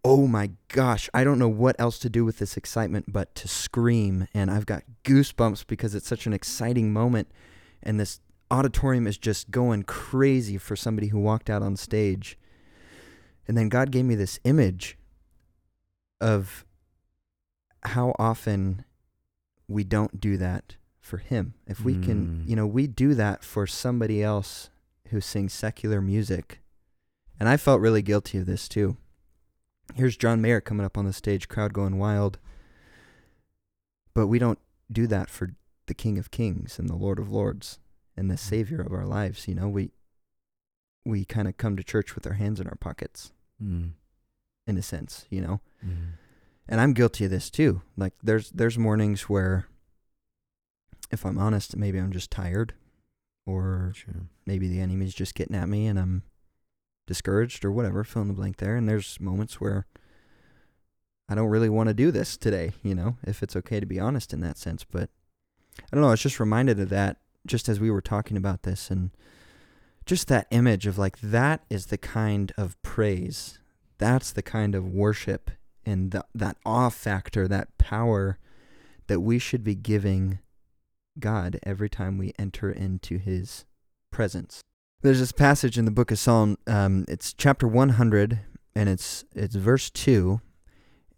oh 0.05 0.27
my 0.27 0.51
gosh 0.69 1.09
i 1.15 1.23
don't 1.23 1.39
know 1.39 1.49
what 1.49 1.77
else 1.79 1.99
to 2.01 2.11
do 2.11 2.25
with 2.25 2.39
this 2.39 2.57
excitement 2.57 3.13
but 3.13 3.35
to 3.35 3.49
scream. 3.49 4.29
And 4.35 4.51
i've 4.51 4.67
got 4.67 4.85
goosebumps 5.05 5.67
because 5.67 5.95
it's 5.95 6.09
such 6.09 6.27
an 6.27 6.33
exciting 6.33 6.93
moment. 6.93 7.29
And 7.83 7.99
this 7.99 8.21
auditorium 8.51 9.07
is 9.07 9.19
just 9.19 9.51
going 9.51 9.83
crazy 9.83 10.59
for 10.59 10.77
somebody 10.77 11.09
who 11.09 11.19
walked 11.19 11.51
out 11.51 11.63
on 11.63 11.77
stage. 11.77 12.39
And 13.47 13.57
then 13.57 13.69
god 13.69 13.91
gave 13.91 14.05
me 14.05 14.15
this 14.15 14.41
image 14.45 14.97
of 16.21 16.65
how 17.85 18.15
often 18.19 18.85
we 19.67 19.83
don't 19.83 20.21
do 20.21 20.37
that 20.37 20.77
for 21.03 21.19
him 21.19 21.53
if 21.67 21.81
we 21.85 21.95
can 21.99 22.27
Mm. 22.45 22.49
you 22.49 22.57
know 22.57 22.67
we 22.67 22.87
do 22.87 23.13
that 23.15 23.43
for 23.45 23.67
somebody 23.67 24.23
else 24.23 24.71
who 25.09 25.21
sings 25.21 25.53
secular 25.53 26.01
music 26.01 26.61
and 27.39 27.49
i 27.49 27.57
felt 27.59 27.81
really 27.81 28.01
guilty 28.03 28.39
of 28.39 28.47
this 28.47 28.69
too 28.69 28.97
here's 29.95 30.17
john 30.17 30.41
mayer 30.41 30.61
coming 30.61 30.87
up 30.87 30.97
on 30.97 31.05
the 31.05 31.13
stage 31.13 31.49
crowd 31.49 31.73
going 31.75 31.99
wild 31.99 32.39
but 34.15 34.27
we 34.27 34.39
don't 34.39 34.59
do 34.91 35.07
that 35.07 35.29
for 35.29 35.51
the 35.87 35.95
king 35.95 36.19
of 36.19 36.31
kings 36.31 36.79
and 36.79 36.89
the 36.89 36.95
lord 36.97 37.19
of 37.19 37.31
lords 37.31 37.79
and 38.17 38.31
the 38.31 38.37
savior 38.37 38.81
of 38.81 38.93
our 38.93 39.05
lives 39.07 39.49
you 39.49 39.55
know 39.55 39.69
we 39.69 39.91
we 41.05 41.25
kind 41.25 41.49
of 41.49 41.57
come 41.57 41.77
to 41.77 41.83
church 41.83 42.15
with 42.15 42.27
our 42.27 42.35
hands 42.35 42.61
in 42.61 42.67
our 42.69 42.77
pockets 42.77 43.33
Mm. 43.63 43.93
in 44.67 44.77
a 44.79 44.83
sense 44.83 45.27
you 45.31 45.41
know 45.41 45.61
Mm. 45.85 46.13
and 46.69 46.81
I'm 46.81 46.93
guilty 46.95 47.25
of 47.25 47.31
this 47.33 47.51
too. 47.51 47.83
Like 47.97 48.15
there's 48.23 48.51
there's 48.51 48.79
mornings 48.79 49.23
where 49.29 49.67
if 51.11 51.25
I'm 51.27 51.39
honest, 51.39 51.77
maybe 51.77 51.99
I'm 51.99 52.13
just 52.13 52.31
tired 52.31 52.75
or 53.47 53.93
Sure. 53.95 54.29
maybe 54.47 54.69
the 54.69 54.81
enemy's 54.81 55.15
just 55.15 55.35
getting 55.35 55.57
at 55.57 55.69
me 55.69 55.87
and 55.87 55.99
I'm 55.99 56.23
discouraged 57.07 57.65
or 57.65 57.73
whatever, 57.73 58.05
fill 58.05 58.23
in 58.23 58.29
the 58.29 58.35
blank 58.35 58.59
there. 58.59 58.77
And 58.77 58.89
there's 58.89 59.21
moments 59.21 59.61
where 59.61 59.87
I 61.29 61.35
don't 61.35 61.49
really 61.49 61.69
want 61.69 61.89
to 61.89 61.95
do 61.95 62.11
this 62.11 62.37
today, 62.37 62.73
you 62.83 62.95
know, 62.95 63.17
if 63.25 63.43
it's 63.43 63.57
okay 63.57 63.81
to 63.81 63.87
be 63.87 63.99
honest 64.01 64.33
in 64.33 64.41
that 64.41 64.59
sense. 64.59 64.85
But 64.85 65.11
I 65.79 65.87
don't 65.93 66.03
know, 66.03 66.09
I 66.09 66.13
was 66.13 66.23
just 66.23 66.41
reminded 66.41 66.79
of 66.79 66.89
that 66.91 67.19
just 67.47 67.69
as 67.69 67.81
we 67.81 67.91
were 67.91 68.01
talking 68.01 68.37
about 68.37 68.63
this 68.63 68.91
and 68.91 69.11
just 70.07 70.29
that 70.29 70.47
image 70.51 70.87
of 70.87 70.99
like 70.99 71.21
that 71.21 71.65
is 71.71 71.87
the 71.87 71.99
kind 71.99 72.53
of 72.57 72.81
praise. 72.83 73.59
That's 73.99 74.33
the 74.33 74.43
kind 74.43 74.75
of 74.75 74.89
worship 74.89 75.51
and 75.85 76.11
the, 76.11 76.25
that 76.35 76.57
awe 76.65 76.91
factor, 76.91 77.49
that 77.49 77.77
power 77.79 78.39
that 79.07 79.21
we 79.21 79.39
should 79.39 79.65
be 79.65 79.75
giving 79.75 80.39
God 81.19 81.59
every 81.63 81.89
time 81.89 82.19
we 82.19 82.33
enter 82.39 82.71
into 82.71 83.19
His 83.19 83.65
presence. 84.11 84.61
There's 85.03 85.21
this 85.21 85.33
passage 85.33 85.79
in 85.79 85.85
the 85.85 85.91
book 85.91 86.11
of 86.11 86.19
Psalm. 86.19 86.57
Um, 86.67 87.05
it's 87.09 87.33
chapter 87.33 87.67
100, 87.67 88.41
and 88.75 88.89
it's 88.89 89.25
it's 89.35 89.55
verse 89.55 89.91
two, 89.91 90.41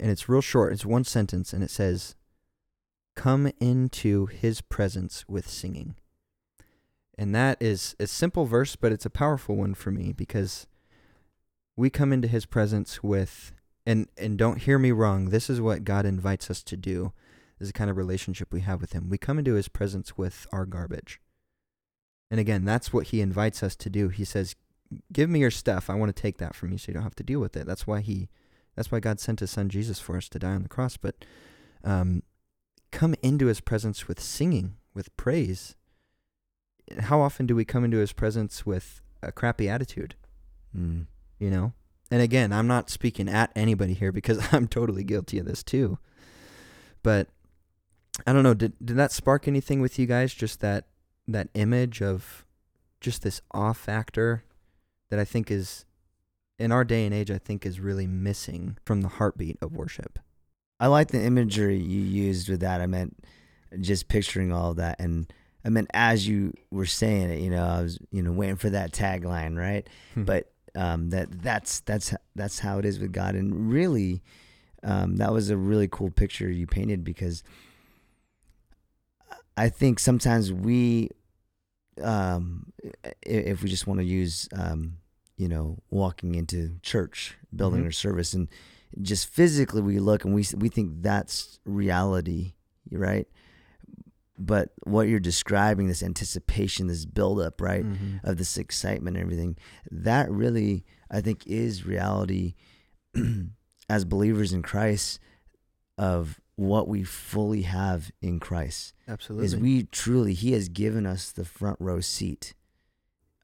and 0.01 0.11
it's 0.11 0.29
real 0.29 0.41
short. 0.41 0.73
It's 0.73 0.87
one 0.87 1.05
sentence, 1.05 1.53
and 1.53 1.63
it 1.63 1.71
says, 1.71 2.15
"Come 3.15 3.53
into 3.61 4.27
His 4.27 4.61
presence 4.61 5.25
with 5.29 5.49
singing." 5.49 5.97
And 7.17 7.35
that 7.35 7.59
is 7.61 7.95
a 8.01 8.07
simple 8.07 8.45
verse, 8.45 8.75
but 8.75 8.91
it's 8.91 9.07
a 9.07 9.11
powerful 9.11 9.55
one 9.57 9.75
for 9.75 9.91
me 9.91 10.13
because 10.13 10.67
we 11.77 11.91
come 11.91 12.13
into 12.13 12.27
His 12.27 12.47
presence 12.47 13.03
with 13.03 13.53
and 13.87 14.09
and 14.17 14.39
don't 14.39 14.63
hear 14.63 14.79
me 14.79 14.91
wrong 14.93 15.31
this 15.31 15.51
is 15.51 15.61
what 15.61 15.85
god 15.85 16.07
invites 16.07 16.51
us 16.51 16.63
to 16.63 16.77
do 16.77 17.13
is 17.61 17.69
the 17.69 17.73
kind 17.73 17.91
of 17.91 17.97
relationship 17.97 18.53
we 18.53 18.61
have 18.61 18.81
with 18.81 18.93
him. 18.93 19.09
We 19.09 19.19
come 19.19 19.39
into 19.39 19.55
his 19.55 19.69
presence 19.69 20.17
with 20.17 20.47
our 20.53 20.67
garbage. 20.67 21.21
And 22.31 22.41
again 22.41 22.65
that's 22.65 22.93
what 22.93 23.09
he 23.09 23.21
invites 23.21 23.63
us 23.63 23.77
to 23.77 23.91
do. 23.91 24.09
He 24.09 24.25
says 24.25 24.57
give 25.13 25.31
me 25.31 25.41
your 25.41 25.51
stuff. 25.51 25.89
I 25.89 25.95
want 25.95 26.15
to 26.15 26.23
take 26.23 26.39
that 26.39 26.55
from 26.55 26.73
you 26.73 26.79
so 26.79 26.89
you 26.89 26.95
don't 26.95 27.03
have 27.03 27.15
to 27.17 27.23
deal 27.23 27.41
with 27.41 27.57
it. 27.57 27.67
That's 27.67 27.87
why 27.87 28.01
he 28.01 28.29
that's 28.75 28.91
why 28.91 29.01
god 29.01 29.21
sent 29.21 29.41
his 29.41 29.53
son 29.53 29.69
jesus 29.69 30.01
for 30.01 30.17
us 30.17 30.29
to 30.31 30.39
die 30.39 30.55
on 30.55 30.63
the 30.63 30.69
cross. 30.69 30.97
But 30.97 31.25
um 31.85 32.23
come 32.91 33.15
into 33.23 33.47
his 33.47 33.61
presence 33.61 34.09
with 34.09 34.21
singing 34.21 34.77
with 34.95 35.17
praise. 35.17 35.77
How 37.01 37.21
often 37.21 37.47
do 37.47 37.57
we 37.57 37.65
come 37.65 37.85
into 37.85 37.99
his 37.99 38.13
presence 38.13 38.67
with 38.67 39.01
a 39.23 39.33
crappy 39.33 39.69
attitude? 39.69 40.17
Mm. 40.77 41.07
you 41.39 41.51
know? 41.51 41.73
And 42.11 42.21
again 42.21 42.53
i'm 42.53 42.67
not 42.67 42.91
speaking 42.91 43.29
at 43.29 43.53
anybody 43.55 43.95
here 43.95 44.11
because 44.13 44.49
i'm 44.53 44.67
totally 44.67 45.05
guilty 45.05 45.39
of 45.39 45.47
this 45.47 45.63
too. 45.63 45.99
But 47.05 47.29
i 48.27 48.33
don't 48.33 48.43
know 48.43 48.55
did, 48.55 48.73
did 48.85 48.97
that 48.97 49.13
spark 49.13 49.49
anything 49.49 49.81
with 49.81 49.99
you 49.99 50.07
guys? 50.07 50.35
Just 50.35 50.61
that 50.61 50.87
that 51.27 51.49
image 51.55 52.03
of 52.03 52.45
just 53.01 53.23
this 53.23 53.41
awe 53.53 53.73
factor 53.73 54.45
that 55.11 55.19
i 55.19 55.25
think 55.25 55.51
is 55.51 55.85
in 56.59 56.71
our 56.71 56.85
day 56.85 57.05
and 57.05 57.15
age 57.15 57.31
i 57.31 57.39
think 57.39 57.67
is 57.67 57.81
really 57.81 58.07
missing 58.07 58.77
from 58.85 59.01
the 59.01 59.09
heartbeat 59.09 59.59
of 59.61 59.73
worship. 59.77 60.19
I 60.81 60.89
like 60.89 61.09
the 61.09 61.23
imagery 61.23 61.79
you 61.79 62.01
used 62.01 62.49
with 62.49 62.61
that. 62.61 62.81
I 62.81 62.87
meant 62.87 63.25
just 63.81 64.09
picturing 64.09 64.53
all 64.53 64.73
of 64.73 64.77
that, 64.77 65.01
and 65.01 65.33
I 65.65 65.69
meant 65.71 65.91
as 65.95 66.27
you 66.27 66.53
were 66.71 66.87
saying 66.87 67.31
it, 67.31 67.41
you 67.41 67.51
know, 67.51 67.65
I 67.65 67.83
was 67.83 67.99
you 68.11 68.23
know 68.23 68.33
waiting 68.33 68.57
for 68.57 68.71
that 68.71 68.93
tagline, 68.93 69.57
right? 69.57 69.89
but 70.17 70.51
um, 70.75 71.11
that 71.11 71.43
that's 71.43 71.81
that's 71.81 72.15
that's 72.35 72.59
how 72.59 72.79
it 72.79 72.85
is 72.85 72.99
with 72.99 73.13
God, 73.13 73.35
and 73.35 73.73
really, 73.73 74.23
um, 74.83 75.17
that 75.17 75.33
was 75.33 75.51
a 75.51 75.57
really 75.57 75.89
cool 75.89 76.11
picture 76.11 76.51
you 76.51 76.67
painted 76.67 77.05
because 77.05 77.43
I 79.57 79.69
think 79.69 79.99
sometimes 79.99 80.53
we, 80.53 81.11
um, 82.03 82.73
if 83.23 83.63
we 83.63 83.69
just 83.71 83.87
want 83.87 84.01
to 84.01 84.05
use, 84.05 84.49
um, 84.57 84.99
you 85.37 85.49
know, 85.49 85.79
walking 85.91 86.35
into 86.35 86.77
church, 86.83 87.37
building 87.55 87.85
Mhm. 87.85 87.89
or 87.89 87.93
service, 87.93 88.35
and 88.35 88.49
just 89.03 89.27
physically 89.29 89.83
we 89.83 89.99
look 89.99 90.25
and 90.25 90.35
we 90.35 90.45
we 90.57 90.69
think 90.69 91.03
that's 91.03 91.59
reality, 91.65 92.55
right? 92.91 93.27
But 94.39 94.73
what 94.83 95.07
you're 95.09 95.21
describing, 95.21 95.87
this 95.87 96.03
anticipation, 96.03 96.89
this 96.89 97.05
buildup, 97.05 97.61
right? 97.61 97.85
Mhm. 97.85 98.21
of 98.25 98.37
this 98.37 98.57
excitement 98.59 99.17
and 99.17 99.23
everything 99.25 99.57
that 99.91 100.31
really 100.31 100.85
i 101.11 101.21
think 101.21 101.47
is 101.47 101.85
reality 101.87 102.55
as 103.89 104.05
believers 104.05 104.53
in 104.53 104.63
christ 104.63 105.21
of 105.99 106.41
what 106.57 106.87
we 106.89 107.03
fully 107.03 107.63
have 107.63 108.11
in 108.21 108.39
christ 108.39 108.95
absolutely 109.09 109.47
is 109.47 109.57
we 109.57 109.85
truly 109.85 110.35
he 110.35 110.53
has 110.53 110.69
given 110.69 111.07
us 111.07 111.33
the 111.33 111.45
front 111.45 111.77
row 111.81 112.01
seat 112.01 112.55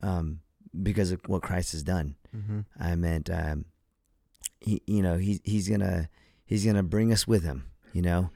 um 0.02 0.40
because 0.82 1.11
of 1.11 1.20
what 1.26 1.42
christ 1.42 1.72
has 1.72 1.82
done 1.82 2.14
mm-hmm. 2.34 2.61
i 2.78 2.94
meant 2.94 3.28
um 3.30 3.64
he 4.61 4.80
you 4.86 5.02
know 5.02 5.16
he, 5.16 5.40
he's 5.44 5.68
gonna 5.68 6.08
he's 6.44 6.64
gonna 6.64 6.82
bring 6.82 7.12
us 7.12 7.26
with 7.26 7.42
him 7.42 7.66
you 7.92 8.02
know 8.02 8.30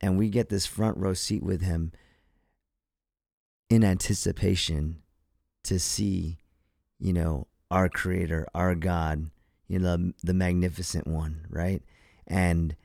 and 0.00 0.18
we 0.18 0.28
get 0.28 0.48
this 0.48 0.66
front 0.66 0.96
row 0.96 1.14
seat 1.14 1.42
with 1.42 1.62
him 1.62 1.92
in 3.70 3.84
anticipation 3.84 5.02
to 5.62 5.78
see 5.78 6.38
you 6.98 7.12
know 7.12 7.46
our 7.70 7.88
creator, 7.88 8.46
our 8.54 8.74
God, 8.74 9.30
you 9.68 9.78
know, 9.78 10.12
the 10.22 10.34
magnificent 10.34 11.06
one, 11.06 11.46
right? 11.48 11.82
And 12.26 12.76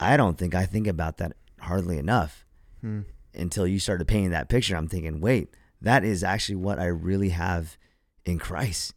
I 0.00 0.16
don't 0.16 0.38
think 0.38 0.54
I 0.54 0.66
think 0.66 0.86
about 0.86 1.16
that 1.18 1.32
hardly 1.60 1.98
enough 1.98 2.44
Hmm. 2.80 3.00
until 3.34 3.66
you 3.66 3.78
started 3.80 4.06
painting 4.06 4.30
that 4.30 4.48
picture. 4.48 4.76
I'm 4.76 4.88
thinking, 4.88 5.20
wait, 5.20 5.54
that 5.80 6.04
is 6.04 6.22
actually 6.24 6.56
what 6.56 6.78
I 6.78 6.86
really 6.86 7.30
have 7.30 7.76
in 8.24 8.38
Christ. 8.38 8.94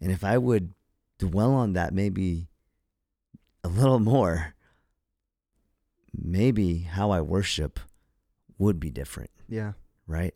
And 0.00 0.12
if 0.12 0.22
I 0.22 0.38
would 0.38 0.72
dwell 1.18 1.52
on 1.52 1.72
that 1.72 1.92
maybe 1.94 2.48
a 3.64 3.68
little 3.68 3.98
more, 3.98 4.54
maybe 6.12 6.78
how 6.80 7.10
I 7.10 7.20
worship 7.20 7.80
would 8.58 8.80
be 8.80 8.90
different, 8.90 9.30
Yeah. 9.48 9.72
right? 10.06 10.34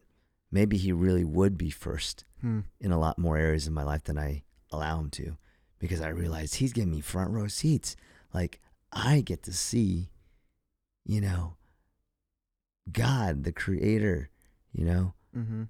Maybe 0.50 0.76
he 0.76 0.92
really 0.92 1.24
would 1.24 1.56
be 1.56 1.70
first 1.70 2.24
Hmm. 2.40 2.60
in 2.80 2.90
a 2.92 2.98
lot 2.98 3.18
more 3.18 3.36
areas 3.36 3.66
of 3.66 3.72
my 3.72 3.82
life 3.84 4.04
than 4.04 4.18
I 4.18 4.42
allow 4.72 4.98
him 5.00 5.10
to 5.10 5.36
because 5.78 6.00
I 6.00 6.08
realize 6.08 6.54
he's 6.54 6.72
giving 6.72 6.90
me 6.90 7.00
front 7.00 7.30
row 7.30 7.46
seats. 7.48 7.96
Like 8.32 8.60
I 8.92 9.20
get 9.20 9.42
to 9.44 9.52
see, 9.52 10.10
you 11.04 11.20
know, 11.20 11.54
God, 12.92 13.44
the 13.44 13.52
creator, 13.52 14.30
you 14.72 14.84
know, 14.84 15.14
Mm-hmm. 15.36 15.62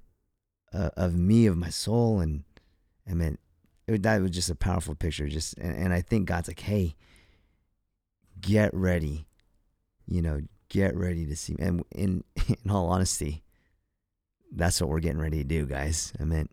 uh, 0.72 0.88
of 0.96 1.14
me, 1.14 1.44
of 1.46 1.56
my 1.56 1.68
soul. 1.68 2.20
And 2.20 2.44
I 3.08 3.12
mean, 3.12 3.36
it, 3.86 4.02
that 4.04 4.22
was 4.22 4.30
just 4.30 4.48
a 4.48 4.54
powerful 4.54 4.94
picture. 4.94 5.28
Just, 5.28 5.58
and, 5.58 5.76
and 5.76 5.92
I 5.92 6.00
think 6.00 6.26
God's 6.28 6.48
like, 6.48 6.60
hey, 6.60 6.96
get 8.40 8.72
ready, 8.72 9.26
you 10.06 10.22
know, 10.22 10.40
get 10.70 10.96
ready 10.96 11.26
to 11.26 11.36
see. 11.36 11.56
And 11.58 11.84
in, 11.90 12.24
in 12.64 12.70
all 12.70 12.88
honesty, 12.88 13.42
that's 14.50 14.80
what 14.80 14.88
we're 14.88 15.00
getting 15.00 15.20
ready 15.20 15.38
to 15.38 15.44
do, 15.44 15.66
guys. 15.66 16.12
I 16.18 16.24
mean, 16.24 16.48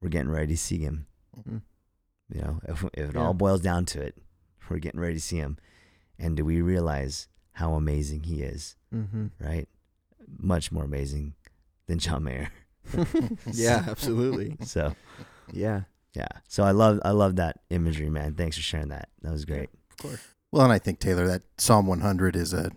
we're 0.00 0.08
getting 0.10 0.30
ready 0.30 0.54
to 0.54 0.58
see 0.58 0.78
him. 0.78 1.06
Mhm. 1.36 1.62
You 2.32 2.40
know, 2.40 2.60
if, 2.68 2.84
if 2.94 3.08
it 3.10 3.14
Yeah. 3.14 3.20
all 3.20 3.34
boils 3.34 3.60
down 3.62 3.84
to 3.86 4.00
it, 4.00 4.16
we're 4.70 4.78
getting 4.78 5.00
ready 5.00 5.14
to 5.14 5.20
see 5.20 5.36
him. 5.36 5.58
And 6.18 6.36
do 6.36 6.44
we 6.44 6.60
realize 6.62 7.28
how 7.52 7.74
amazing 7.74 8.24
he 8.24 8.42
is, 8.42 8.76
Mm-hmm. 8.94 9.26
right? 9.40 9.68
Much 10.38 10.72
more 10.72 10.84
amazing 10.84 11.34
than 11.86 11.98
John 11.98 12.24
Mayer. 12.24 12.50
yeah, 13.52 13.84
absolutely. 13.88 14.56
So, 14.64 14.94
Yeah. 15.52 15.82
yeah. 16.14 16.28
So 16.48 16.64
I 16.64 16.70
love 16.72 17.00
I 17.04 17.10
love 17.10 17.36
that 17.36 17.60
imagery, 17.70 18.10
man. 18.10 18.34
Thanks 18.34 18.56
for 18.56 18.62
sharing 18.62 18.88
that. 18.88 19.08
That 19.22 19.32
was 19.32 19.44
great. 19.44 19.68
Of 19.90 19.96
course. 19.98 20.20
Well, 20.52 20.64
and 20.64 20.72
I 20.72 20.78
think 20.78 20.98
Taylor, 21.00 21.26
that 21.26 21.42
Psalm 21.58 21.86
100 21.86 22.36
is 22.36 22.52
a, 22.52 22.70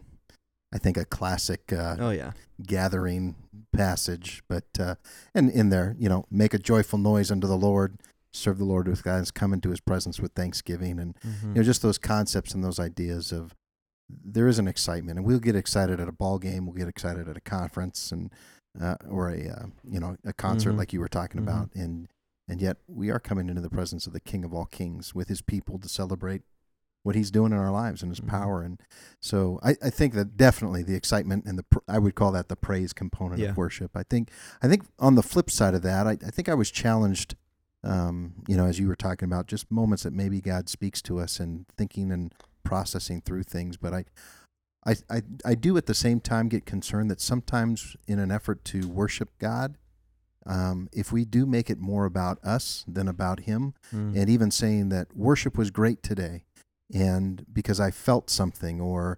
I 0.74 0.78
think 0.80 0.98
a 0.98 1.06
classic 1.06 1.72
uh, 1.72 1.96
Oh 2.00 2.10
yeah. 2.10 2.32
gathering 2.62 3.36
passage. 3.74 4.44
But 4.48 4.66
uh, 4.80 4.96
and 5.34 5.50
in 5.50 5.70
there, 5.70 5.96
you 6.00 6.10
know, 6.10 6.26
make 6.32 6.54
a 6.54 6.60
joyful 6.60 7.00
noise 7.00 7.32
unto 7.32 7.48
the 7.48 7.58
Lord, 7.58 7.98
serve 8.32 8.58
the 8.58 8.66
Lord 8.66 8.88
with 8.88 9.04
gladness, 9.04 9.32
come 9.32 9.54
into 9.54 9.70
His 9.70 9.80
presence 9.80 10.20
with 10.20 10.34
thanksgiving, 10.34 11.00
and 11.00 11.16
Mm-hmm. 11.26 11.50
you 11.50 11.54
know, 11.56 11.64
just 11.64 11.82
those 11.82 11.98
concepts 11.98 12.54
and 12.54 12.64
those 12.64 12.80
ideas 12.80 13.32
of 13.32 13.56
there 14.10 14.48
is 14.48 14.58
an 14.60 14.68
excitement, 14.68 15.18
and 15.20 15.26
we'll 15.28 15.40
get 15.40 15.56
excited 15.56 16.00
at 16.00 16.08
a 16.08 16.12
ball 16.12 16.40
game, 16.40 16.66
we'll 16.66 16.76
get 16.76 16.88
excited 16.88 17.28
at 17.28 17.38
a 17.38 17.42
conference, 17.42 18.12
and 18.12 18.32
uh, 18.80 18.96
or 19.10 19.30
a 19.30 19.48
uh, 19.50 19.66
you 19.84 20.00
know 20.00 20.16
a 20.26 20.34
concert 20.34 20.74
Mhm. 20.74 20.78
like 20.78 20.94
you 20.94 21.00
were 21.00 21.08
talking 21.08 21.40
Mhm. 21.42 21.44
about, 21.44 21.70
and 21.76 22.08
and 22.48 22.62
yet 22.62 22.78
we 22.88 23.12
are 23.12 23.20
coming 23.20 23.48
into 23.50 23.62
the 23.62 23.70
presence 23.70 24.08
of 24.08 24.14
the 24.14 24.20
King 24.20 24.44
of 24.44 24.54
all 24.54 24.66
Kings 24.66 25.14
with 25.14 25.28
His 25.28 25.42
people 25.42 25.78
to 25.80 25.88
celebrate 25.90 26.42
what 27.04 27.16
He's 27.16 27.30
doing 27.32 27.52
in 27.52 27.58
our 27.58 27.72
lives 27.72 28.02
and 28.02 28.12
His 28.12 28.20
Mhm. 28.20 28.28
power, 28.28 28.62
and 28.64 28.80
so 29.22 29.60
I, 29.64 29.76
I 29.84 29.90
think 29.90 30.14
that 30.16 30.36
definitely 30.38 30.82
the 30.84 30.96
excitement 30.96 31.46
and 31.46 31.58
the 31.60 31.64
pr- 31.64 31.80
I 31.88 32.00
would 32.00 32.16
call 32.16 32.32
that 32.32 32.48
the 32.50 32.56
praise 32.56 32.94
component 32.94 33.40
Yeah. 33.42 33.50
of 33.52 33.58
worship. 33.58 33.96
I 33.96 34.04
think 34.04 34.32
I 34.62 34.68
think 34.68 34.86
on 34.98 35.16
the 35.16 35.24
flip 35.24 35.50
side 35.52 35.74
of 35.76 35.82
that, 35.84 36.08
I, 36.08 36.12
I 36.26 36.32
think 36.32 36.50
I 36.50 36.56
was 36.56 36.72
challenged 36.72 37.36
um, 37.84 38.34
you 38.48 38.58
know, 38.58 38.66
as 38.66 38.80
you 38.80 38.88
were 38.88 38.96
talking 38.96 39.26
about, 39.28 39.48
just 39.48 39.72
moments 39.72 40.04
that 40.04 40.14
maybe 40.14 40.42
God 40.42 40.70
speaks 40.70 41.02
to 41.04 41.20
us 41.20 41.40
and 41.40 41.66
thinking 41.78 42.12
and 42.12 42.34
processing 42.64 43.22
through 43.22 43.44
things. 43.44 43.78
But 43.78 43.94
I, 43.94 44.06
I, 44.86 44.96
I, 45.10 45.22
I 45.46 45.56
do 45.56 45.78
at 45.78 45.86
the 45.86 45.94
same 45.94 46.20
time 46.20 46.50
get 46.50 46.66
concerned 46.66 47.10
that 47.12 47.22
sometimes 47.22 47.96
in 48.08 48.20
an 48.20 48.32
effort 48.32 48.64
to 48.66 48.88
worship 48.88 49.30
God, 49.40 49.76
um, 50.46 50.88
if 50.94 51.12
we 51.12 51.26
do 51.26 51.46
make 51.46 51.70
it 51.70 51.80
more 51.80 52.06
about 52.06 52.40
us 52.44 52.84
than 52.88 53.08
about 53.08 53.42
Him, 53.42 53.74
Mm. 53.94 54.16
and 54.16 54.30
even 54.30 54.52
saying 54.52 54.90
that 54.90 55.16
worship 55.16 55.58
was 55.58 55.70
great 55.70 56.02
today, 56.02 56.44
and 56.94 57.46
because 57.54 57.80
I 57.80 57.92
felt 57.92 58.30
something, 58.30 58.80
or 58.82 59.18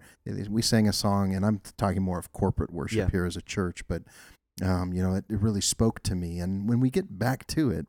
we 0.49 0.61
sang 0.61 0.87
a 0.89 0.93
song, 0.93 1.33
and 1.33 1.45
I'm 1.45 1.61
talking 1.77 2.01
more 2.01 2.19
of 2.19 2.31
corporate 2.33 2.71
worship 2.73 2.97
Yeah. 2.97 3.09
here 3.11 3.25
as 3.25 3.37
a 3.37 3.41
church, 3.41 3.87
but 3.87 4.03
um, 4.61 4.93
you 4.93 5.01
know, 5.01 5.13
it, 5.15 5.25
it 5.29 5.39
really 5.39 5.61
spoke 5.61 6.03
to 6.03 6.15
me. 6.15 6.39
And 6.39 6.67
when 6.67 6.79
we 6.81 6.89
get 6.89 7.17
back 7.17 7.47
to 7.47 7.69
it, 7.71 7.87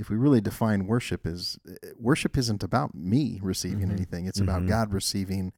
if 0.00 0.08
we 0.10 0.16
really 0.16 0.40
define 0.40 0.86
worship 0.86 1.26
as 1.26 1.58
worship 1.98 2.36
isn't 2.38 2.62
about 2.62 2.94
me 2.94 3.38
receiving 3.42 3.88
Mhm. 3.88 3.92
anything; 3.92 4.26
it's 4.26 4.40
about 4.40 4.62
Mhm. 4.62 4.68
God 4.68 4.92
receiving, 4.92 5.52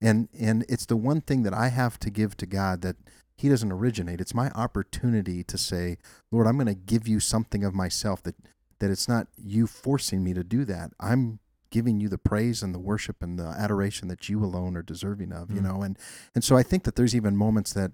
and 0.00 0.28
and 0.38 0.64
it's 0.68 0.86
the 0.86 0.96
one 0.96 1.20
thing 1.20 1.42
that 1.44 1.54
I 1.54 1.68
have 1.68 1.98
to 2.00 2.10
give 2.10 2.36
to 2.38 2.46
God 2.46 2.80
that 2.82 2.96
He 3.36 3.48
doesn't 3.48 3.72
originate. 3.72 4.20
It's 4.20 4.34
my 4.34 4.50
opportunity 4.50 5.42
to 5.44 5.58
say, 5.58 5.98
Lord, 6.30 6.46
I'm 6.46 6.56
going 6.56 6.66
to 6.66 6.74
give 6.74 7.06
you 7.08 7.20
something 7.20 7.64
of 7.64 7.74
myself 7.74 8.22
that 8.24 8.36
that 8.78 8.90
it's 8.90 9.08
not 9.08 9.28
you 9.36 9.66
forcing 9.66 10.24
me 10.24 10.32
to 10.34 10.42
do 10.42 10.64
that. 10.64 10.92
I'm 10.98 11.38
giving 11.70 12.00
you 12.00 12.08
the 12.08 12.18
praise 12.18 12.62
and 12.62 12.74
the 12.74 12.78
worship 12.78 13.22
and 13.22 13.38
the 13.38 13.46
adoration 13.46 14.08
that 14.08 14.28
you 14.28 14.44
alone 14.44 14.76
are 14.76 14.82
deserving 14.82 15.32
of, 15.32 15.50
you 15.50 15.60
Mm. 15.60 15.64
know. 15.64 15.82
And 15.82 15.98
and 16.34 16.42
so 16.44 16.56
I 16.56 16.62
think 16.62 16.84
that 16.84 16.96
there's 16.96 17.14
even 17.14 17.36
moments 17.36 17.72
that 17.74 17.92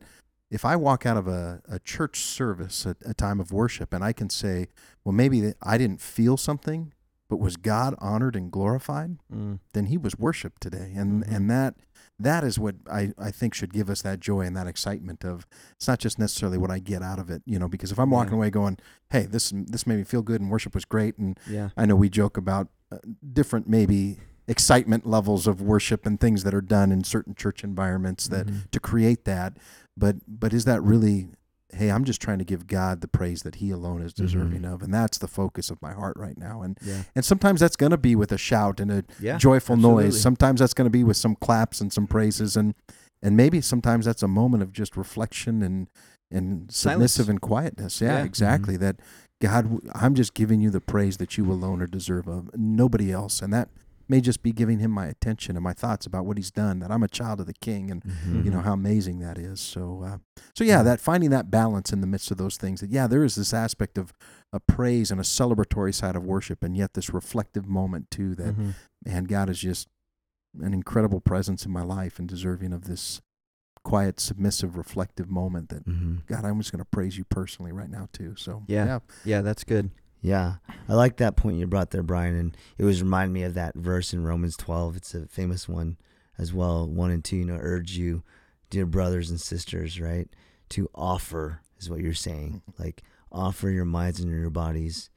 if 0.51 0.65
I 0.65 0.77
walk 0.77 1.05
out 1.07 1.17
of 1.17 1.29
a, 1.29 1.61
a 1.69 1.79
church 1.79 2.21
service, 2.21 2.87
a, 2.87 2.97
a 3.05 3.15
time 3.15 3.41
of 3.41 3.53
worship, 3.53 3.93
and 3.93 4.03
I 4.03 4.13
can 4.13 4.31
say, 4.31 4.69
well, 5.05 5.13
maybe 5.13 5.53
I 5.63 5.77
didn't 5.79 6.01
feel 6.01 6.37
something, 6.37 6.93
but 7.29 7.37
was 7.39 7.57
God 7.57 7.95
honored 7.99 8.35
and 8.35 8.51
glorified? 8.51 9.19
Mm. 9.33 9.59
Then 9.75 9.87
He 9.87 9.99
was 9.99 10.19
worshipped 10.19 10.63
today, 10.63 10.93
and 10.97 11.25
Mhm. 11.25 11.35
and 11.37 11.51
that 11.51 11.75
that 12.21 12.43
is 12.43 12.59
what 12.59 12.75
I, 12.91 13.13
I 13.19 13.31
think 13.31 13.55
should 13.55 13.73
give 13.73 13.89
us 13.91 14.03
that 14.03 14.19
joy 14.19 14.41
and 14.41 14.57
that 14.57 14.67
excitement 14.67 15.25
of 15.25 15.47
it's 15.77 15.87
not 15.87 15.99
just 16.01 16.19
necessarily 16.19 16.59
what 16.59 16.71
I 16.71 16.79
get 16.81 17.01
out 17.03 17.19
of 17.21 17.31
it, 17.31 17.43
you 17.45 17.59
know, 17.61 17.69
because 17.69 17.93
if 17.93 17.99
I'm 17.99 18.11
walking 18.11 18.33
Yeah. 18.33 18.39
away 18.39 18.51
going, 18.51 18.79
hey, 19.11 19.27
this 19.27 19.53
this 19.55 19.87
made 19.87 19.99
me 19.99 20.05
feel 20.05 20.23
good 20.23 20.41
and 20.41 20.51
worship 20.51 20.75
was 20.75 20.85
great, 20.87 21.19
and 21.19 21.39
Yeah. 21.49 21.69
I 21.77 21.85
know 21.87 21.95
we 21.97 22.09
joke 22.09 22.37
about 22.39 22.69
uh, 22.91 22.97
different 23.35 23.69
maybe 23.69 24.19
excitement 24.49 25.05
levels 25.07 25.47
of 25.47 25.61
worship 25.61 26.07
and 26.07 26.19
things 26.19 26.43
that 26.43 26.55
are 26.55 26.63
done 26.63 26.91
in 26.91 27.05
certain 27.05 27.35
church 27.35 27.63
environments 27.63 28.29
that 28.29 28.47
Mhm. 28.47 28.71
to 28.71 28.81
create 28.81 29.27
that, 29.27 29.59
but 29.99 30.17
but 30.27 30.53
is 30.53 30.65
that 30.65 30.83
really? 30.83 31.29
Hey, 31.71 31.91
I'm 31.91 32.05
just 32.05 32.23
trying 32.23 32.39
to 32.39 32.47
give 32.47 32.67
God 32.67 33.03
the 33.03 33.09
praise 33.09 33.43
that 33.43 33.57
He 33.57 33.71
alone 33.71 34.01
is 34.01 34.15
deserving 34.15 34.65
of, 34.65 34.81
and 34.81 34.93
that's 34.93 35.19
the 35.19 35.29
focus 35.29 35.69
of 35.69 35.83
my 35.83 35.93
heart 35.93 36.17
right 36.17 36.39
now. 36.39 36.63
And 36.63 36.79
Yeah. 36.83 37.03
and 37.15 37.23
sometimes 37.25 37.61
that's 37.61 37.77
going 37.77 37.91
to 37.91 37.99
be 37.99 38.17
with 38.17 38.33
a 38.33 38.39
shout 38.39 38.81
and 38.81 38.91
a 38.91 39.05
Yeah. 39.21 39.37
joyful 39.37 39.75
absolutely. 39.77 40.05
noise. 40.05 40.19
Sometimes 40.21 40.61
that's 40.61 40.73
going 40.73 40.87
to 40.87 40.91
be 40.91 41.05
with 41.05 41.19
some 41.19 41.35
claps 41.37 41.83
and 41.83 41.93
some 41.93 42.07
praises, 42.07 42.57
and 42.57 42.75
and 43.23 43.37
maybe 43.37 43.61
sometimes 43.61 44.07
that's 44.07 44.23
a 44.23 44.29
moment 44.29 44.63
of 44.63 44.73
just 44.73 44.97
reflection 44.97 45.63
and 45.63 45.89
and 46.31 46.71
Silence. 46.73 46.77
submissive 47.13 47.29
and 47.29 47.41
quietness. 47.43 48.01
Yeah, 48.01 48.09
Yeah. 48.09 48.17
Mm-hmm. 48.19 48.27
exactly. 48.27 48.77
That 48.79 48.97
God, 49.43 49.81
I'm 49.95 50.15
just 50.15 50.33
giving 50.35 50.61
you 50.63 50.71
the 50.71 50.81
praise 50.81 51.19
that 51.19 51.37
you 51.37 51.51
alone 51.53 51.83
are 51.83 51.87
deserve 51.87 52.27
of, 52.29 52.49
nobody 52.57 53.13
else, 53.13 53.43
and 53.43 53.53
that 53.53 53.69
may 54.09 54.21
just 54.21 54.43
be 54.43 54.53
giving 54.53 54.79
Him 54.79 54.91
my 54.91 55.07
attention 55.07 55.57
and 55.57 55.63
my 55.63 55.73
thoughts 55.73 56.07
about 56.07 56.25
what 56.27 56.37
He's 56.37 56.51
done. 56.51 56.79
That 56.81 56.91
I'm 56.91 57.03
a 57.03 57.09
child 57.09 57.41
of 57.41 57.47
the 57.47 57.55
King, 57.55 57.91
and 57.91 58.03
Mhm. 58.05 58.45
you 58.45 58.51
know 58.51 58.61
how 58.61 58.73
amazing 58.73 59.19
that 59.21 59.39
is. 59.39 59.61
So, 59.61 60.03
uh, 60.03 60.19
so 60.55 60.65
yeah, 60.65 60.83
that 60.83 61.01
finding 61.01 61.31
that 61.31 61.51
balance 61.51 61.93
in 61.93 62.01
the 62.01 62.07
midst 62.07 62.31
of 62.31 62.37
those 62.39 62.57
things. 62.57 62.81
That 62.81 62.91
yeah, 62.91 63.07
there 63.07 63.25
is 63.25 63.35
this 63.35 63.53
aspect 63.55 63.99
of 63.99 64.13
a 64.53 64.61
praise 64.61 65.11
and 65.11 65.21
a 65.21 65.25
celebratory 65.25 65.95
side 65.95 66.17
of 66.17 66.25
worship, 66.25 66.63
and 66.63 66.77
yet 66.77 66.95
this 66.95 67.11
reflective 67.13 67.67
moment 67.67 68.11
too. 68.11 68.35
That 68.35 68.57
Mhm. 68.57 68.75
man, 69.05 69.25
God 69.25 69.51
is 69.51 69.59
just 69.59 69.89
an 70.61 70.73
incredible 70.73 71.21
presence 71.21 71.67
in 71.67 71.71
my 71.73 71.83
life 71.83 72.19
and 72.19 72.27
deserving 72.29 72.73
of 72.73 72.85
this 72.85 73.21
quiet, 73.85 74.19
submissive, 74.21 74.77
reflective 74.77 75.31
moment. 75.31 75.69
That 75.69 75.87
Mhm. 75.87 76.27
God, 76.27 76.45
I'm 76.45 76.59
just 76.59 76.73
going 76.73 76.81
to 76.81 76.85
praise 76.91 77.17
you 77.17 77.25
personally 77.25 77.73
right 77.73 77.89
now 77.91 78.09
too. 78.13 78.35
So 78.37 78.65
Yeah. 78.67 78.85
yeah, 78.87 78.99
Yeah, 79.25 79.41
that's 79.43 79.65
good. 79.65 79.91
Yeah, 80.21 80.55
I 80.89 80.95
like 80.95 81.17
that 81.17 81.37
point 81.37 81.59
you 81.59 81.67
brought 81.67 81.91
there, 81.91 82.03
Brian, 82.03 82.37
and 82.37 82.57
it 82.77 82.85
was 82.85 83.03
reminding 83.03 83.33
me 83.33 83.43
of 83.45 83.55
that 83.55 83.75
verse 83.77 84.13
in 84.13 84.25
Romans 84.25 84.57
12. 84.57 84.97
It's 84.97 85.15
a 85.15 85.27
famous 85.27 85.69
one 85.69 85.97
as 86.37 86.53
well, 86.53 86.89
one 86.89 87.11
and 87.11 87.25
two. 87.25 87.37
You 87.37 87.45
know, 87.45 87.59
urge 87.61 87.93
you, 87.93 88.25
dear 88.71 88.87
brothers 88.87 89.31
and 89.31 89.41
sisters, 89.41 90.01
right, 90.01 90.29
to 90.71 90.91
offer 90.95 91.61
is 91.79 91.89
what 91.89 92.01
you're 92.01 92.15
saying, 92.15 92.63
mm-hmm. 92.69 92.83
like 92.83 93.03
offer 93.31 93.71
your 93.71 93.85
minds 93.85 94.21
and 94.21 94.31
your 94.31 94.51
bodies 94.51 95.11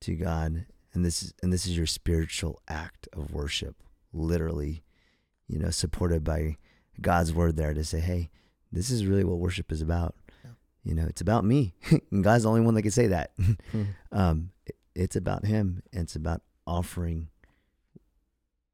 to 0.00 0.14
God, 0.14 0.66
and 0.92 1.04
this 1.04 1.22
is 1.22 1.34
and 1.42 1.52
this 1.52 1.66
is 1.66 1.76
your 1.76 1.86
spiritual 1.86 2.60
act 2.68 3.08
of 3.12 3.32
worship, 3.32 3.76
literally, 4.12 4.82
you 5.48 5.58
know, 5.58 5.70
supported 5.70 6.24
by 6.24 6.56
God's 7.00 7.32
word 7.32 7.56
there 7.56 7.72
to 7.72 7.84
say, 7.84 8.00
hey, 8.00 8.30
this 8.70 8.90
is 8.90 9.06
really 9.06 9.24
what 9.24 9.38
worship 9.38 9.72
is 9.72 9.80
about. 9.80 10.14
You 10.84 10.94
know, 10.94 11.06
it's 11.06 11.20
about 11.20 11.44
me, 11.44 11.74
and 12.10 12.24
God's 12.24 12.42
the 12.44 12.48
only 12.50 12.60
one 12.62 12.74
that 12.74 12.82
can 12.82 12.90
say 12.90 13.06
that. 13.08 13.32
Hmm. 13.72 13.82
um, 14.10 14.50
it- 14.66 14.76
it's 14.94 15.16
about 15.16 15.46
him 15.46 15.82
and 15.94 16.02
it's 16.02 16.16
about 16.16 16.42
offering 16.66 17.28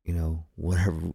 you 0.04 0.12
know 0.12 0.44
whatever 0.56 1.12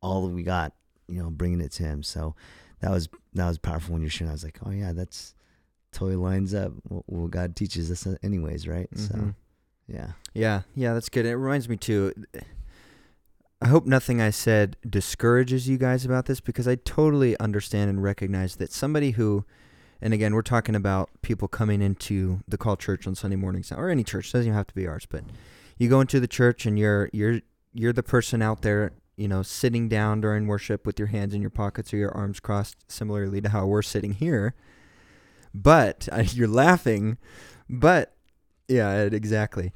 all 0.00 0.26
that 0.26 0.32
we 0.34 0.42
got 0.42 0.72
you 1.06 1.22
know 1.22 1.28
bringing 1.28 1.60
it 1.60 1.70
to 1.72 1.82
him 1.82 2.02
so 2.02 2.34
that 2.80 2.90
was 2.90 3.10
that 3.34 3.46
was 3.46 3.58
powerful 3.58 3.92
when 3.92 4.00
you're 4.00 4.10
sharing 4.10 4.30
i 4.30 4.32
was 4.32 4.42
like 4.44 4.58
oh 4.64 4.70
yeah 4.70 4.92
that's 4.94 5.34
totally 5.92 6.16
lines 6.16 6.54
up 6.54 6.72
what, 6.84 7.02
what 7.06 7.30
god 7.30 7.54
teaches 7.54 7.90
us 7.90 8.06
anyways 8.22 8.66
right 8.66 8.88
so 8.94 9.14
Mhm. 9.14 9.34
Yeah. 9.86 10.12
Yeah, 10.34 10.62
yeah, 10.74 10.92
that's 10.94 11.08
good. 11.10 11.24
It 11.26 11.34
reminds 11.36 11.66
me 11.68 11.76
too. 11.78 12.12
I 13.60 13.68
hope 13.68 13.86
nothing 13.86 14.20
I 14.20 14.28
said 14.30 14.76
discourages 14.88 15.66
you 15.68 15.78
guys 15.78 16.04
about 16.04 16.26
this 16.26 16.40
because 16.40 16.68
I 16.68 16.74
totally 16.76 17.38
understand 17.40 17.88
and 17.90 18.02
recognize 18.02 18.56
that 18.56 18.70
somebody 18.70 19.12
who, 19.12 19.44
and 20.00 20.14
again, 20.14 20.34
we're 20.34 20.42
talking 20.42 20.74
about 20.74 21.10
people 21.22 21.48
coming 21.48 21.82
into 21.82 22.40
the 22.46 22.56
call 22.58 22.76
church 22.76 23.06
on 23.06 23.14
Sunday 23.14 23.36
mornings 23.36 23.72
or 23.72 23.88
any 23.90 24.04
church 24.04 24.32
doesn't 24.32 24.46
even 24.46 24.54
have 24.56 24.66
to 24.68 24.74
be 24.74 24.86
ours, 24.86 25.06
but 25.08 25.24
you 25.78 25.88
go 25.88 26.00
into 26.00 26.20
the 26.20 26.28
church 26.28 26.66
and 26.66 26.78
you're 26.78 27.08
you're 27.12 27.40
you're 27.74 27.92
the 27.92 28.02
person 28.02 28.40
out 28.42 28.62
there, 28.62 28.92
you 29.16 29.28
know, 29.28 29.42
sitting 29.42 29.88
down 29.88 30.20
during 30.20 30.46
worship 30.46 30.86
with 30.86 30.98
your 30.98 31.08
hands 31.08 31.34
in 31.34 31.40
your 31.40 31.50
pockets 31.50 31.92
or 31.92 31.96
your 31.96 32.10
arms 32.16 32.40
crossed, 32.40 32.76
similarly 32.88 33.40
to 33.40 33.48
how 33.50 33.66
we're 33.66 33.82
sitting 33.82 34.12
here. 34.14 34.54
But 35.54 36.08
you're 36.32 36.48
laughing, 36.48 37.18
but 37.68 38.14
yeah, 38.68 39.02
exactly. 39.02 39.72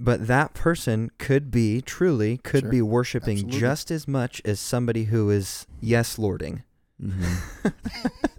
But 0.00 0.28
that 0.28 0.54
person 0.54 1.10
could 1.18 1.50
be 1.50 1.80
truly 1.80 2.38
could 2.38 2.62
Sure. 2.62 2.70
be 2.70 2.82
worshiping 2.82 3.38
Absolutely. 3.38 3.60
just 3.60 3.90
as 3.90 4.06
much 4.06 4.40
as 4.44 4.60
somebody 4.60 5.04
who 5.04 5.28
is 5.30 5.66
yes 5.80 6.18
lording. 6.18 6.62
Mm-hmm. 7.02 7.68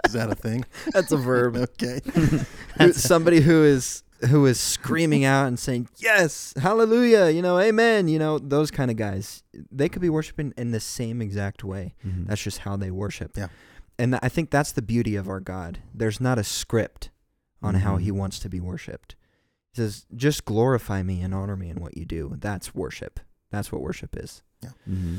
Is 0.06 0.14
that 0.14 0.30
a 0.32 0.36
thing? 0.36 0.66
That's 0.94 1.12
a 1.12 1.18
verb. 1.18 1.56
okay. 1.56 2.02
Who- 2.78 2.94
somebody 2.94 3.42
who 3.42 3.64
is 3.64 4.04
who 4.30 4.46
is 4.46 4.60
screaming 4.60 5.24
out 5.24 5.48
and 5.48 5.58
saying 5.58 5.88
yes, 5.98 6.54
hallelujah, 6.62 7.30
you 7.30 7.42
know, 7.42 7.58
amen, 7.58 8.10
you 8.10 8.20
know, 8.20 8.38
those 8.38 8.70
kind 8.70 8.92
of 8.92 8.98
guys. 8.98 9.44
They 9.72 9.88
could 9.88 10.02
be 10.02 10.10
worshiping 10.10 10.54
in 10.58 10.72
the 10.72 10.82
same 10.82 11.22
exact 11.22 11.64
way. 11.64 11.94
Mm-hmm. 12.06 12.26
That's 12.26 12.42
just 12.44 12.60
how 12.60 12.76
they 12.76 12.92
worship. 12.92 13.38
Yeah. 13.38 13.48
And 13.98 14.12
th- 14.14 14.20
I 14.22 14.28
think 14.28 14.50
that's 14.50 14.74
the 14.74 14.82
beauty 14.82 15.16
of 15.16 15.30
our 15.30 15.40
God. 15.40 15.80
There's 15.94 16.20
not 16.20 16.38
a 16.38 16.44
script 16.44 17.12
on 17.62 17.76
how 17.76 17.96
Mhm. 17.98 18.02
he 18.02 18.12
wants 18.12 18.40
to 18.40 18.50
be 18.50 18.60
worshiped. 18.60 19.16
He 19.74 19.82
says, 19.82 20.06
just 20.16 20.44
glorify 20.46 21.02
me 21.04 21.22
and 21.22 21.34
honor 21.34 21.56
me 21.56 21.70
in 21.70 21.80
what 21.80 21.96
you 21.98 22.04
do. 22.06 22.36
That's 22.40 22.74
worship. 22.76 23.20
That's 23.52 23.72
what 23.72 23.82
worship 23.82 24.18
is. 24.18 24.42
Mm-hmm. 24.64 25.18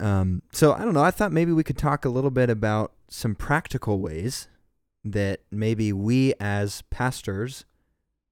Um, 0.00 0.42
so 0.52 0.72
I 0.72 0.80
don't 0.84 0.94
know. 0.94 1.02
I 1.04 1.10
thought 1.10 1.32
maybe 1.32 1.52
we 1.52 1.62
could 1.62 1.78
talk 1.78 2.04
a 2.04 2.08
little 2.08 2.30
bit 2.30 2.48
about 2.50 2.92
some 3.08 3.34
practical 3.34 4.00
ways 4.00 4.48
that 5.04 5.40
maybe 5.50 5.92
we 5.92 6.34
as 6.40 6.82
pastors 6.90 7.64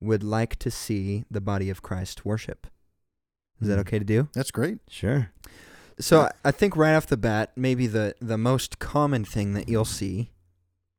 would 0.01 0.23
like 0.23 0.57
to 0.57 0.71
see 0.71 1.25
the 1.31 1.41
body 1.41 1.69
of 1.71 1.83
Christ 1.83 2.25
worship. 2.25 2.67
Is 3.61 3.69
that 3.69 3.77
Mhm. 3.77 3.81
okay 3.81 3.99
to 3.99 4.05
do? 4.05 4.29
That's 4.33 4.51
great. 4.51 4.79
Sure. 4.89 5.31
So 5.99 6.23
I- 6.23 6.33
I 6.45 6.51
think 6.53 6.77
right 6.77 6.95
off 6.95 7.07
the 7.07 7.17
bat, 7.17 7.53
maybe 7.57 7.87
the 7.87 8.15
the 8.21 8.39
most 8.39 8.79
common 8.79 9.25
thing 9.25 9.53
that 9.55 9.69
you'll 9.69 9.85
see, 9.85 10.31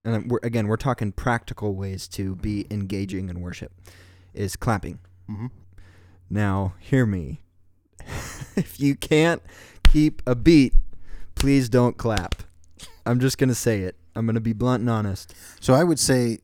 and 0.03 0.29
we're, 0.29 0.39
again, 0.43 0.67
we're 0.67 0.75
talking 0.77 1.11
practical 1.13 1.73
ways 1.75 2.07
to 2.09 2.35
be 2.35 2.67
engaging 2.69 3.29
in 3.29 3.39
worship, 3.41 3.71
is 4.33 4.55
clapping. 4.55 4.99
hmm 5.27 5.47
Now, 6.29 6.75
hear 6.79 7.05
me. 7.05 7.41
if 8.57 8.79
you 8.79 8.95
can't 8.95 9.41
keep 9.91 10.21
a 10.25 10.35
beat, 10.35 10.73
please 11.35 11.69
don't 11.69 11.97
clap. 11.97 12.35
I'm 13.05 13.19
just 13.19 13.37
gonna 13.37 13.55
say 13.55 13.81
it. 13.81 13.95
I'm 14.15 14.25
gonna 14.25 14.39
be 14.39 14.53
blunt 14.53 14.81
and 14.81 14.89
honest. 14.89 15.33
So 15.59 15.73
I 15.73 15.83
would 15.83 15.99
say 15.99 16.39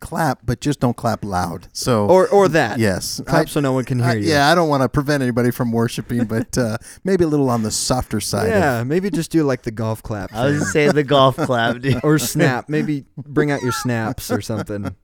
clap, 0.00 0.40
but 0.44 0.60
just 0.60 0.80
don't 0.80 0.96
clap 0.96 1.24
loud. 1.24 1.68
So 1.72 2.06
Or 2.06 2.26
or 2.28 2.48
that. 2.48 2.80
yes, 2.80 3.20
Clap 3.24 3.42
I- 3.42 3.44
so 3.48 3.60
no 3.60 3.72
one 3.72 3.84
can 3.84 4.00
hear 4.00 4.08
I- 4.08 4.14
you. 4.14 4.28
yeah, 4.30 4.50
I 4.50 4.54
don't 4.56 4.68
want 4.68 4.82
to 4.82 4.88
prevent 4.88 5.22
anybody 5.22 5.52
from 5.52 5.70
worshiping, 5.70 6.24
but 6.24 6.58
uh, 6.58 6.76
maybe 7.04 7.22
a 7.22 7.28
little 7.28 7.48
on 7.48 7.62
the 7.62 7.70
softer 7.70 8.20
side. 8.20 8.46
of- 8.48 8.54
Yeah, 8.54 8.82
maybe 8.82 9.10
just 9.10 9.30
do 9.30 9.44
like 9.44 9.62
the 9.62 9.70
golf 9.70 10.02
clap. 10.02 10.34
I 10.34 10.46
was 10.46 10.58
gonna 10.58 10.70
say 10.72 10.88
the 10.90 11.04
golf 11.04 11.36
clap, 11.36 11.78
dude. 11.80 12.00
or 12.02 12.18
snap. 12.18 12.68
Maybe 12.68 13.04
bring 13.16 13.50
out 13.52 13.62
your 13.62 13.72
snaps 13.72 14.30
or 14.32 14.40
something. 14.40 14.94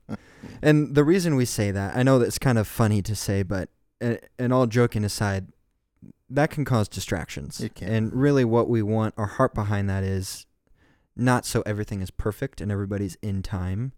And 0.61 0.93
the 0.95 1.03
reason 1.05 1.35
we 1.37 1.45
say 1.45 1.71
that, 1.71 1.95
I 1.95 2.03
know 2.03 2.19
that's 2.19 2.37
kind 2.39 2.57
of 2.57 2.67
funny 2.67 3.01
to 3.03 3.15
say, 3.15 3.41
but 3.43 3.69
uh, 4.01 4.15
and 4.37 4.51
all 4.51 4.67
joking 4.67 5.05
aside, 5.05 5.47
that 6.29 6.51
can 6.51 6.65
cause 6.65 6.87
distractions. 6.87 7.59
It 7.59 7.75
can. 7.75 7.89
And 7.89 8.13
really, 8.13 8.45
what 8.45 8.69
we 8.69 8.81
want, 8.81 9.13
our 9.17 9.25
heart 9.25 9.53
behind 9.53 9.89
that 9.89 10.03
is 10.03 10.45
not 11.15 11.45
so 11.45 11.61
everything 11.65 12.01
is 12.01 12.11
perfect 12.11 12.61
and 12.61 12.71
everybody's 12.71 13.17
in 13.21 13.41
time. 13.41 13.93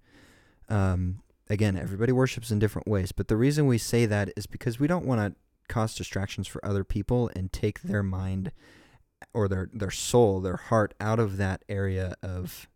Um, 0.69 1.21
again, 1.49 1.77
everybody 1.77 2.11
worships 2.11 2.51
in 2.51 2.59
different 2.59 2.87
ways, 2.87 3.11
but 3.11 3.27
the 3.27 3.37
reason 3.37 3.67
we 3.67 3.77
say 3.77 4.05
that 4.05 4.31
is 4.35 4.47
because 4.47 4.79
we 4.79 4.87
don't 4.87 5.05
want 5.05 5.21
to 5.21 5.39
cause 5.67 5.95
distractions 5.95 6.47
for 6.47 6.63
other 6.65 6.83
people 6.83 7.29
and 7.35 7.51
take 7.51 7.81
their 7.81 8.03
mind 8.03 8.51
or 9.33 9.47
their 9.47 9.69
their 9.73 9.91
soul, 9.91 10.41
their 10.41 10.57
heart 10.57 10.93
out 10.99 11.19
of 11.19 11.37
that 11.37 11.63
area 11.69 12.15
of 12.23 12.67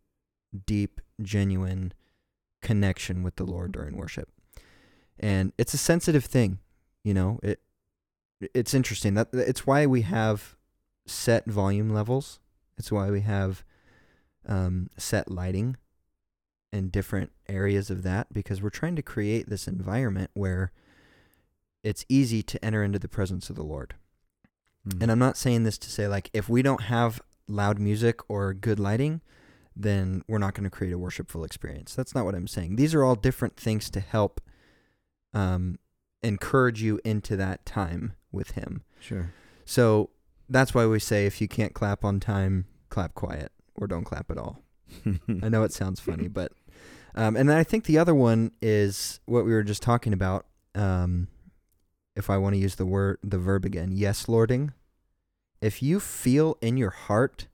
deep, 0.65 1.01
genuine 1.21 1.93
connection 2.61 3.23
with 3.23 3.35
the 3.35 3.45
Lord 3.45 3.71
during 3.71 3.97
worship. 3.97 4.29
And 5.19 5.53
it's 5.57 5.73
a 5.73 5.77
sensitive 5.77 6.25
thing, 6.25 6.59
you 7.03 7.13
know. 7.13 7.39
It 7.41 7.61
it's 8.41 8.73
interesting 8.73 9.13
that 9.15 9.29
it's 9.33 9.65
why 9.65 9.85
we 9.85 10.01
have 10.01 10.55
set 11.05 11.45
volume 11.45 11.89
levels. 11.89 12.39
It's 12.77 12.91
why 12.91 13.09
we 13.09 13.21
have 13.21 13.63
um, 14.47 14.89
set 14.97 15.31
lighting 15.31 15.77
in 16.73 16.89
different 16.89 17.31
areas 17.47 17.89
of 17.89 18.03
that 18.03 18.33
because 18.33 18.61
we're 18.61 18.69
trying 18.69 18.95
to 18.97 19.01
create 19.01 19.49
this 19.49 19.67
environment 19.67 20.29
where 20.33 20.71
it's 21.83 22.05
easy 22.09 22.43
to 22.43 22.63
enter 22.65 22.83
into 22.83 22.99
the 22.99 23.07
presence 23.07 23.49
of 23.49 23.55
the 23.55 23.63
Lord. 23.63 23.95
And 25.01 25.11
I'm 25.11 25.19
not 25.19 25.37
saying 25.37 25.63
this 25.63 25.77
to 25.79 25.89
say 25.89 26.07
like 26.07 26.29
if 26.33 26.49
we 26.49 26.61
don't 26.61 26.81
have 26.81 27.21
loud 27.47 27.79
music 27.79 28.19
or 28.29 28.53
good 28.53 28.79
lighting, 28.79 29.21
then 29.75 30.23
we're 30.27 30.37
not 30.37 30.53
going 30.53 30.63
to 30.63 30.69
create 30.69 30.93
a 30.93 30.97
worshipful 30.97 31.43
experience. 31.43 31.95
That's 31.95 32.13
not 32.13 32.25
what 32.25 32.35
I'm 32.35 32.47
saying. 32.47 32.75
These 32.75 32.93
are 32.93 33.03
all 33.03 33.15
different 33.15 33.57
things 33.57 33.89
to 33.91 33.99
help 33.99 34.41
um, 35.33 35.79
encourage 36.25 36.81
you 36.81 36.99
into 37.05 37.37
that 37.37 37.65
time 37.65 38.13
with 38.31 38.51
Him. 38.51 38.83
sure. 38.99 39.33
So 39.65 40.09
that's 40.47 40.73
why 40.73 40.85
we 40.85 40.99
say 40.99 41.25
if 41.25 41.41
you 41.41 41.47
can't 41.47 41.73
clap 41.73 42.03
on 42.05 42.19
time, 42.19 42.65
clap 42.89 43.15
quiet 43.15 43.51
or 43.75 43.87
don't 43.87 44.03
clap 44.03 44.29
at 44.29 44.37
all. 44.37 44.59
I 45.43 45.49
know 45.49 45.63
it 45.63 45.73
sounds 45.73 45.99
funny, 45.99 46.27
but 46.27 46.51
um, 47.15 47.35
and 47.35 47.49
then 47.49 47.57
I 47.57 47.63
think 47.63 47.85
the 47.85 47.97
other 47.97 48.13
one 48.13 48.51
is 48.61 49.19
what 49.25 49.45
we 49.45 49.53
were 49.53 49.63
just 49.63 49.81
talking 49.81 50.13
about. 50.13 50.45
Um, 50.75 51.29
if 52.15 52.29
I 52.29 52.37
want 52.37 52.55
to 52.55 52.59
use 52.59 52.75
the 52.75 52.85
word, 52.85 53.19
the 53.23 53.37
verb 53.37 53.65
again, 53.65 53.91
yes, 53.91 54.27
lording. 54.27 54.73
If 55.61 55.81
you 55.81 55.99
feel 55.99 56.57
in 56.61 56.77
your 56.77 56.91
heart 56.91 57.47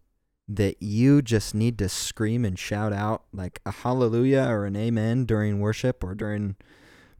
that 0.47 0.81
you 0.81 1.21
just 1.21 1.55
need 1.55 1.77
to 1.79 1.87
scream 1.87 2.43
and 2.43 2.59
shout 2.59 2.91
out 2.91 3.23
like 3.31 3.61
a 3.65 3.71
hallelujah 3.71 4.47
or 4.49 4.65
an 4.65 4.75
amen 4.75 5.25
during 5.25 5.59
worship 5.59 6.03
or 6.03 6.13
during 6.13 6.55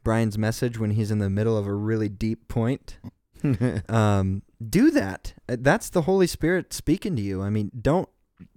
Brian's 0.04 0.38
message 0.38 0.78
when 0.80 0.92
he's 0.92 1.12
in 1.12 1.20
the 1.20 1.30
middle 1.30 1.58
of 1.58 1.68
a 1.68 1.74
really 1.74 2.10
deep 2.10 2.48
point, 2.48 2.98
um, 3.90 4.42
do 4.68 4.92
that. 4.92 5.34
Uh, 5.50 5.58
That's 5.60 5.90
the 5.90 6.04
Holy 6.04 6.28
Spirit 6.28 6.74
speaking 6.74 7.16
to 7.16 7.22
you. 7.22 7.42
I 7.42 7.50
mean, 7.50 7.72
don't 7.80 8.10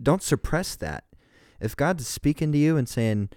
don't 0.03 0.23
suppress 0.23 0.77
that. 0.77 1.05
If 1.61 1.77
God's 1.77 2.07
speaking 2.07 2.53
to 2.53 2.59
you 2.59 2.77
and 2.77 2.89
saying, 2.89 3.29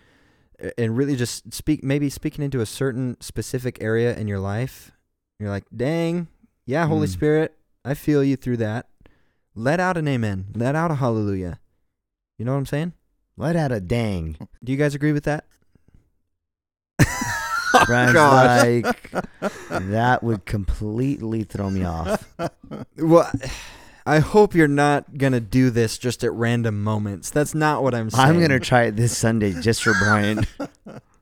and 0.78 0.97
really 0.97 1.16
just 1.16 1.53
speak, 1.53 1.84
maybe 1.84 2.10
speaking 2.10 2.43
into 2.43 2.62
a 2.62 2.66
certain 2.66 3.16
specific 3.22 3.78
area 3.82 4.16
in 4.18 4.28
your 4.28 4.39
life, 4.39 4.91
you're 5.39 5.49
like, 5.49 5.66
dang, 5.76 6.28
yeah, 6.66 6.88
Holy 6.88 7.08
Mm. 7.08 7.12
Spirit, 7.12 7.55
I 7.86 7.93
feel 7.93 8.24
you 8.24 8.36
through 8.36 8.58
that. 8.58 8.88
Let 9.55 9.80
out 9.80 9.97
an 9.97 10.08
amen. 10.08 10.47
Let 10.55 10.76
out 10.76 10.91
a 10.91 10.95
hallelujah. 10.95 11.60
You 12.38 12.45
know 12.45 12.53
what 12.53 12.60
I'm 12.60 12.66
saying? 12.66 12.93
Let 13.38 13.55
out 13.55 13.72
a 13.72 13.80
dang. 13.80 14.36
Do 14.64 14.72
you 14.72 14.78
guys 14.78 14.95
agree 14.95 15.12
with 15.14 15.24
that? 15.26 15.45
Brian's 17.86 18.13
God. 18.13 18.84
like, 18.84 19.11
that 19.69 20.23
would 20.23 20.45
completely 20.45 21.43
throw 21.43 21.69
me 21.69 21.84
off. 21.84 22.28
Well, 22.97 23.32
I 24.05 24.19
hope 24.19 24.55
you're 24.55 24.67
not 24.67 25.17
gonna 25.17 25.39
do 25.39 25.69
this 25.69 25.97
just 25.97 26.23
at 26.23 26.32
random 26.34 26.84
moments. 26.84 27.30
That's 27.30 27.53
not 27.53 27.84
what 27.84 27.93
I'm 27.93 28.09
saying. 28.09 28.28
I'm 28.28 28.39
gonna 28.39 28.59
try 28.59 28.84
it 28.84 28.95
this 28.95 29.17
Sunday 29.17 29.53
just 29.53 29.84
for 29.84 29.93
Brian. 29.99 30.45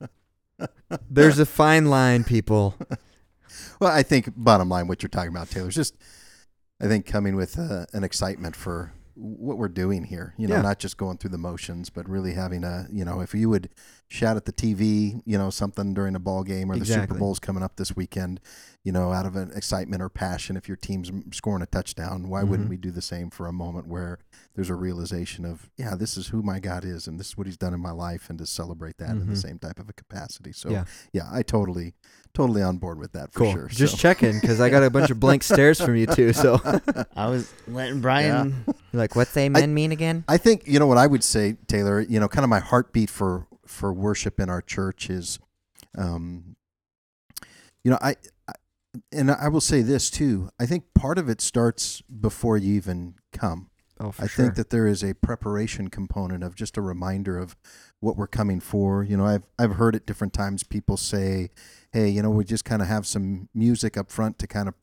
There's 1.09 1.39
a 1.39 1.45
fine 1.45 1.85
line, 1.85 2.23
people. 2.23 2.75
Well, 3.79 3.91
I 3.91 4.03
think 4.03 4.29
bottom 4.35 4.69
line, 4.69 4.87
what 4.87 5.01
you're 5.03 5.09
talking 5.09 5.29
about, 5.29 5.49
Taylor, 5.49 5.69
is 5.69 5.75
just, 5.75 5.95
I 6.79 6.87
think 6.87 7.05
coming 7.05 7.35
with 7.35 7.59
uh, 7.59 7.85
an 7.93 8.03
excitement 8.03 8.55
for 8.55 8.93
what 9.15 9.57
we're 9.57 9.67
doing 9.69 10.03
here. 10.03 10.33
You 10.37 10.47
know, 10.47 10.55
Yeah. 10.55 10.61
not 10.61 10.79
just 10.79 10.97
going 10.97 11.17
through 11.17 11.29
the 11.31 11.37
motions, 11.37 11.89
but 11.89 12.07
really 12.07 12.33
having 12.33 12.63
a, 12.63 12.87
you 12.91 13.05
know, 13.05 13.21
if 13.21 13.33
you 13.33 13.49
would 13.49 13.69
shout 14.07 14.37
at 14.37 14.45
the 14.45 14.51
TV, 14.51 15.21
you 15.25 15.37
know, 15.37 15.49
something 15.49 15.93
during 15.93 16.15
a 16.15 16.19
ball 16.19 16.43
game 16.43 16.69
or 16.71 16.77
the 16.77 16.85
Super 16.85 16.97
Exactly. 16.99 17.19
Bowl's 17.19 17.39
coming 17.39 17.63
up 17.63 17.77
this 17.77 17.95
weekend, 17.95 18.39
you 18.83 18.91
know, 18.91 19.11
out 19.13 19.25
of 19.25 19.35
an 19.35 19.51
excitement 19.55 20.01
or 20.01 20.09
passion, 20.09 20.57
if 20.57 20.67
your 20.67 20.77
team's 20.77 21.09
scoring 21.35 21.63
a 21.63 21.65
touchdown, 21.65 22.27
why 22.29 22.43
wouldn't 22.43 22.67
Mhm. 22.67 22.71
we 22.71 22.77
do 22.77 22.91
the 22.91 23.01
same 23.01 23.29
for 23.29 23.47
a 23.47 23.53
moment 23.53 23.87
where 23.87 24.19
there's 24.53 24.69
a 24.69 24.75
realization 24.75 25.43
of, 25.45 25.69
yeah, 25.77 25.95
this 25.95 26.17
is 26.17 26.27
who 26.27 26.43
my 26.43 26.59
God 26.59 26.83
is 26.85 27.07
and 27.07 27.19
this 27.19 27.27
is 27.29 27.37
what 27.37 27.47
He's 27.47 27.57
done 27.57 27.73
in 27.73 27.79
my 27.79 27.91
life, 27.91 28.29
and 28.29 28.37
to 28.39 28.45
celebrate 28.45 28.97
that 28.97 29.11
in 29.11 29.27
the 29.27 29.33
Mhm. 29.33 29.41
same 29.41 29.59
type 29.59 29.79
of 29.79 29.89
a 29.89 29.93
capacity. 29.93 30.51
So, 30.51 30.69
Yeah. 30.69 30.85
yeah, 31.13 31.27
I 31.31 31.41
totally, 31.41 31.95
totally 32.35 32.61
on 32.61 32.77
board 32.77 32.99
with 32.99 33.13
that 33.13 33.33
for 33.33 33.39
Cool. 33.39 33.51
sure. 33.53 33.67
Just 33.69 33.93
So- 33.93 33.97
checking 33.97 34.39
because 34.39 34.61
I 34.61 34.69
got 34.69 34.83
a 34.83 34.89
bunch 34.91 35.09
of 35.09 35.19
blank 35.19 35.41
stares 35.53 35.81
from 35.81 35.95
you 35.95 36.05
too. 36.05 36.33
So 36.33 36.61
I 37.15 37.27
was 37.29 37.51
letting 37.67 38.01
Brian. 38.01 38.63
you're 38.67 38.75
like, 39.01 39.15
what's 39.15 39.35
amen 39.35 39.73
mean 39.73 39.91
again? 39.91 40.23
I 40.27 40.37
think 40.37 40.63
you 40.67 40.77
know 40.77 40.85
what 40.87 40.97
I 40.99 41.07
would 41.07 41.23
say, 41.23 41.57
Taylor. 41.67 41.99
You 42.01 42.19
know, 42.19 42.27
kind 42.27 42.43
of 42.43 42.49
my 42.49 42.59
heartbeat 42.59 43.09
for 43.09 43.47
for 43.65 43.91
worship 43.91 44.39
in 44.39 44.49
our 44.49 44.61
church 44.61 45.09
is, 45.09 45.39
um, 45.97 46.55
you 47.83 47.91
know, 47.91 47.97
I, 48.01 48.15
I 48.47 48.53
and 49.11 49.31
I 49.31 49.47
will 49.47 49.61
say 49.61 49.81
this 49.81 50.09
too. 50.09 50.49
I 50.59 50.65
think 50.65 50.93
part 50.93 51.17
of 51.17 51.29
it 51.29 51.41
starts 51.41 52.01
before 52.01 52.57
you 52.57 52.73
even 52.75 53.15
come. 53.31 53.69
Oh, 53.99 54.11
for 54.11 54.23
I 54.23 54.27
sure. 54.27 54.45
think 54.45 54.55
that 54.55 54.69
there 54.71 54.87
is 54.87 55.03
a 55.03 55.13
preparation 55.15 55.87
component 55.89 56.43
of 56.43 56.53
just 56.55 56.75
a 56.77 56.81
reminder 56.81 57.37
of 57.37 57.55
what 58.01 58.17
we're 58.17 58.27
coming 58.27 58.59
for. 58.59 59.03
You 59.03 59.17
know, 59.17 59.25
I've 59.25 59.43
I've 59.57 59.73
heard 59.75 59.95
at 59.95 60.05
different 60.05 60.33
times 60.33 60.63
people 60.63 60.97
say, 60.97 61.49
"Hey, 61.91 62.09
you 62.09 62.21
know, 62.21 62.29
we 62.29 62.43
just 62.43 62.65
kind 62.65 62.81
of 62.81 62.87
have 62.87 63.05
some 63.07 63.49
music 63.53 63.97
up 63.97 64.11
front 64.11 64.37
to 64.39 64.47
kind 64.47 64.67
of, 64.67 64.75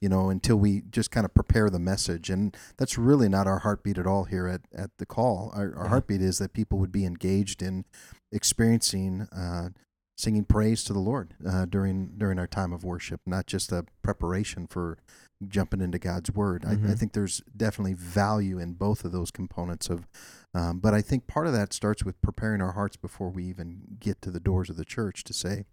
you 0.00 0.08
know, 0.08 0.30
until 0.30 0.56
we 0.56 0.82
just 0.90 1.10
kind 1.10 1.24
of 1.24 1.34
prepare 1.34 1.68
the 1.70 1.78
message." 1.78 2.30
And 2.30 2.56
that's 2.76 2.96
really 2.96 3.28
not 3.28 3.46
our 3.46 3.58
heartbeat 3.60 3.98
at 3.98 4.06
all 4.06 4.24
here 4.24 4.46
at 4.46 4.62
at 4.74 4.90
the 4.98 5.06
call. 5.06 5.50
Our, 5.54 5.74
our 5.76 5.88
heartbeat 5.88 6.22
is 6.22 6.38
that 6.38 6.52
people 6.52 6.78
would 6.78 6.92
be 6.92 7.04
engaged 7.04 7.62
in 7.62 7.84
experiencing. 8.32 9.22
Uh, 9.32 9.70
Singing 10.18 10.44
praise 10.44 10.84
to 10.84 10.92
the 10.92 10.98
Lord 10.98 11.32
uh, 11.48 11.64
during 11.64 12.18
during 12.18 12.38
our 12.38 12.46
time 12.46 12.74
of 12.74 12.84
worship, 12.84 13.22
not 13.24 13.46
just 13.46 13.72
a 13.72 13.86
preparation 14.02 14.66
for 14.66 14.98
jumping 15.48 15.80
into 15.80 15.98
God's 15.98 16.30
Word. 16.30 16.62
I, 16.66 16.72
I 16.72 16.76
Mhm. 16.76 16.98
think 16.98 17.12
there's 17.14 17.40
definitely 17.56 17.94
value 17.94 18.58
in 18.58 18.74
both 18.74 19.06
of 19.06 19.12
those 19.12 19.30
components 19.30 19.88
of, 19.88 20.06
um, 20.54 20.78
but 20.80 20.94
I 20.94 21.00
think 21.02 21.26
part 21.26 21.46
of 21.46 21.52
that 21.52 21.72
starts 21.72 22.04
with 22.04 22.20
preparing 22.22 22.60
our 22.60 22.72
hearts 22.72 22.96
before 22.96 23.30
we 23.30 23.44
even 23.44 23.82
get 24.00 24.20
to 24.22 24.30
the 24.30 24.40
doors 24.40 24.68
of 24.70 24.76
the 24.76 24.84
church 24.84 25.22
to 25.24 25.32
say, 25.32 25.64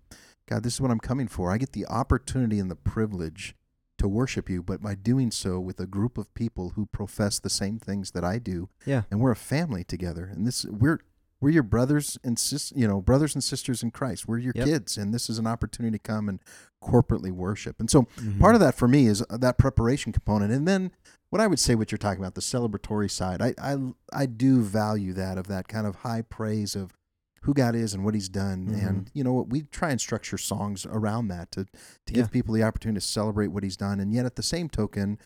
God, 0.48 0.64
this 0.64 0.76
is 0.76 0.82
what 0.82 0.92
I'm 0.92 1.00
coming 1.00 1.28
for. 1.28 1.52
I 1.52 1.58
get 1.58 1.74
the 1.74 1.86
opportunity 1.88 2.60
and 2.60 2.70
the 2.72 2.76
privilege 2.76 3.56
to 3.98 4.08
worship 4.08 4.48
you, 4.50 4.62
but 4.62 4.82
by 4.82 4.94
doing 4.94 5.32
so 5.32 5.60
with 5.60 5.80
a 5.80 5.88
group 5.88 6.18
of 6.20 6.32
people 6.36 6.74
who 6.76 6.86
profess 6.86 7.40
the 7.40 7.50
same 7.50 7.80
things 7.80 8.12
that 8.12 8.24
I 8.24 8.38
do, 8.38 8.70
Yeah. 8.86 9.02
and 9.10 9.20
we're 9.20 9.32
a 9.32 9.36
family 9.36 9.84
together, 9.84 10.26
and 10.26 10.46
this 10.46 10.64
we're 10.66 11.00
we're 11.40 11.52
your 11.52 11.64
brothers 11.64 12.18
and 12.24 12.38
sis, 12.40 12.72
you 12.76 12.88
know, 12.88 13.02
brothers 13.02 13.36
and 13.36 13.44
sisters 13.44 13.84
in 13.84 13.92
Christ. 13.92 14.28
We're 14.28 14.40
your 14.40 14.54
Yep. 14.56 14.66
kids, 14.66 14.98
and 14.98 15.14
this 15.14 15.30
is 15.30 15.38
an 15.38 15.48
opportunity 15.48 15.98
to 15.98 16.02
come 16.02 16.28
and 16.30 16.40
corporately 16.84 17.32
worship. 17.32 17.80
And 17.80 17.90
so 17.90 18.04
Mm-hmm. 18.18 18.40
part 18.40 18.56
of 18.56 18.62
that 18.62 18.76
for 18.76 18.88
me 18.88 19.08
is 19.08 19.24
uh, 19.30 19.38
that 19.38 19.58
preparation 19.58 20.12
component 20.12 20.52
and 20.52 20.68
then 20.68 20.92
what 21.30 21.42
i 21.42 21.48
would 21.48 21.60
say 21.60 21.76
what 21.76 21.92
you're 21.92 21.98
talking 21.98 22.22
about 22.22 22.36
the 22.36 22.42
celebratory 22.42 23.12
side 23.12 23.42
i 23.42 23.54
i, 23.62 23.76
I 24.14 24.26
do 24.28 24.62
value 24.62 25.12
that 25.14 25.38
of 25.38 25.48
that 25.48 25.68
kind 25.68 25.86
of 25.86 25.98
high 25.98 26.22
praise 26.22 26.74
of 26.76 26.94
who 27.42 27.54
god 27.54 27.76
is 27.76 27.94
and 27.94 28.06
what 28.06 28.14
he's 28.14 28.30
done 28.30 28.68
Mhm. 28.68 28.88
and 28.88 29.12
you 29.14 29.24
know 29.26 29.34
what 29.34 29.50
we 29.50 29.64
try 29.64 29.90
and 29.92 30.00
structure 30.00 30.38
songs 30.38 30.86
around 30.86 31.28
that 31.28 31.52
to 31.52 31.66
to 32.06 32.14
give 32.14 32.28
Yeah. 32.28 32.28
people 32.28 32.54
the 32.54 32.64
opportunity 32.64 33.00
to 33.02 33.06
celebrate 33.06 33.48
what 33.48 33.64
he's 33.64 33.76
done 33.78 34.00
and 34.00 34.14
yet 34.14 34.26
at 34.26 34.36
the 34.38 34.44
same 34.44 34.70
token 34.70 35.18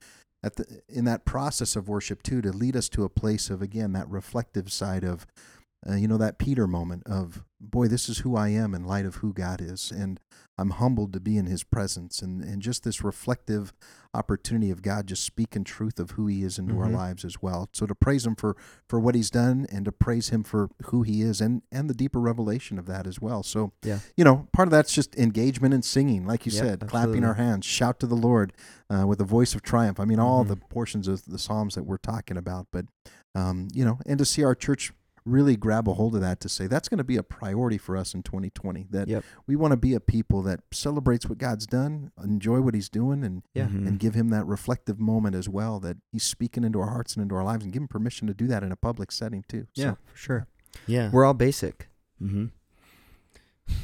at 0.44 0.56
the 0.56 0.82
in 0.90 1.06
that 1.06 1.24
process 1.26 1.76
of 1.76 1.88
worship 1.88 2.24
too 2.24 2.42
to 2.42 2.52
lead 2.52 2.76
us 2.76 2.90
to 2.90 3.04
a 3.04 3.10
place 3.10 3.50
of 3.52 3.62
again 3.62 3.92
that 3.94 4.10
reflective 4.10 4.72
side 4.72 5.04
of 5.04 5.28
uh, 5.90 5.96
you 5.96 6.08
know 6.08 6.18
that 6.18 6.38
peter 6.38 6.68
moment 6.68 7.04
of 7.06 7.44
boy 7.60 7.88
this 7.88 8.08
is 8.10 8.20
who 8.20 8.36
i 8.36 8.50
am 8.50 8.74
in 8.76 8.84
light 8.86 9.06
of 9.06 9.16
who 9.16 9.34
god 9.34 9.60
is 9.62 9.92
and 9.92 10.20
i'm 10.58 10.72
humbled 10.72 11.12
to 11.14 11.20
be 11.20 11.38
in 11.38 11.46
his 11.46 11.64
presence 11.64 12.22
and 12.22 12.44
and 12.44 12.62
just 12.62 12.84
this 12.84 13.04
reflective 13.04 13.74
opportunity 14.14 14.70
of 14.70 14.82
god 14.82 15.08
just 15.08 15.24
speaking 15.24 15.64
truth 15.64 15.98
of 16.00 16.12
who 16.12 16.28
he 16.28 16.44
is 16.44 16.60
into 16.60 16.78
our 16.80 16.88
Mhm. 16.88 16.94
lives 16.96 17.24
as 17.26 17.42
well 17.42 17.70
so 17.74 17.86
to 17.86 17.96
praise 17.96 18.26
him 18.26 18.36
for 18.36 18.56
for 18.90 19.00
what 19.00 19.16
he's 19.16 19.30
done 19.32 19.66
and 19.72 19.86
to 19.86 19.92
praise 19.92 20.30
him 20.30 20.44
for 20.44 20.70
who 20.86 21.02
he 21.04 21.22
is 21.22 21.40
and 21.40 21.62
and 21.72 21.90
the 21.90 21.94
deeper 21.94 22.20
revelation 22.20 22.78
of 22.78 22.86
that 22.88 23.08
as 23.08 23.22
well 23.22 23.42
so 23.42 23.72
Yeah. 23.84 24.00
you 24.18 24.24
know 24.26 24.48
part 24.52 24.68
of 24.68 24.72
that's 24.72 24.94
just 24.94 25.16
engagement 25.16 25.74
and 25.74 25.86
singing 25.86 26.26
like 26.26 26.46
you 26.46 26.52
Yep, 26.52 26.64
said 26.66 26.88
clapping 26.90 27.24
our 27.24 27.36
hands 27.36 27.66
shout 27.66 28.00
to 28.02 28.08
the 28.08 28.16
lord 28.16 28.54
uh, 28.90 29.06
with 29.08 29.22
a 29.22 29.26
voice 29.26 29.56
of 29.56 29.62
triumph 29.62 30.00
i 30.00 30.06
mean 30.06 30.20
all 30.20 30.44
Mhm. 30.44 30.50
the 30.50 30.56
portions 30.58 31.08
of 31.08 31.24
the 31.26 31.40
psalms 31.40 31.76
that 31.76 31.84
we're 31.86 31.98
talking 31.98 32.38
about 32.38 32.68
but 32.72 32.86
um, 33.34 33.70
you 33.74 33.86
know 33.86 34.00
and 34.06 34.20
to 34.20 34.26
see 34.26 34.44
our 34.44 34.54
church 34.56 34.92
really 35.26 35.56
grab 35.56 35.88
a 35.88 35.94
hold 35.94 36.16
of 36.16 36.22
that 36.22 36.40
to 36.40 36.50
say 36.50 36.66
that's 36.66 36.90
going 36.90 36.98
to 36.98 37.04
be 37.04 37.16
a 37.18 37.22
priority 37.24 37.78
for 37.78 37.96
us 37.96 38.14
in 38.16 38.24
2020 38.24 38.88
that 38.90 39.08
Yep. 39.08 39.24
we 39.46 39.56
want 39.56 39.72
to 39.72 39.78
be 39.78 39.94
a 39.94 40.00
people 40.00 40.42
that 40.44 40.62
celebrates 40.74 41.28
what 41.30 41.38
god's 41.38 41.68
done 41.68 42.12
enjoy 42.24 42.60
what 42.62 42.74
he's 42.74 42.90
doing 42.90 43.24
and 43.24 43.44
Yeah. 43.54 43.68
Mhm. 43.68 43.88
and 43.88 44.00
give 44.00 44.16
him 44.16 44.30
that 44.30 44.46
reflective 44.48 45.00
moment 45.00 45.36
as 45.36 45.48
well 45.48 45.80
that 45.82 45.98
he's 46.12 46.24
speaking 46.24 46.64
into 46.64 46.80
our 46.80 46.90
hearts 46.90 47.14
and 47.16 47.22
into 47.22 47.36
our 47.36 47.44
lives 47.44 47.64
and 47.64 47.72
give 47.72 47.82
him 47.84 47.88
permission 47.88 48.28
to 48.28 48.34
do 48.34 48.48
that 48.48 48.64
in 48.64 48.72
a 48.72 48.76
public 48.76 49.12
setting 49.12 49.44
too 49.48 49.68
So, 49.76 49.82
Yeah, 49.84 49.94
for 50.06 50.18
sure. 50.18 50.48
yeah. 50.88 51.12
We're 51.12 51.26
all 51.26 51.36
basic 51.36 51.90
mm-hmm. 52.22 52.46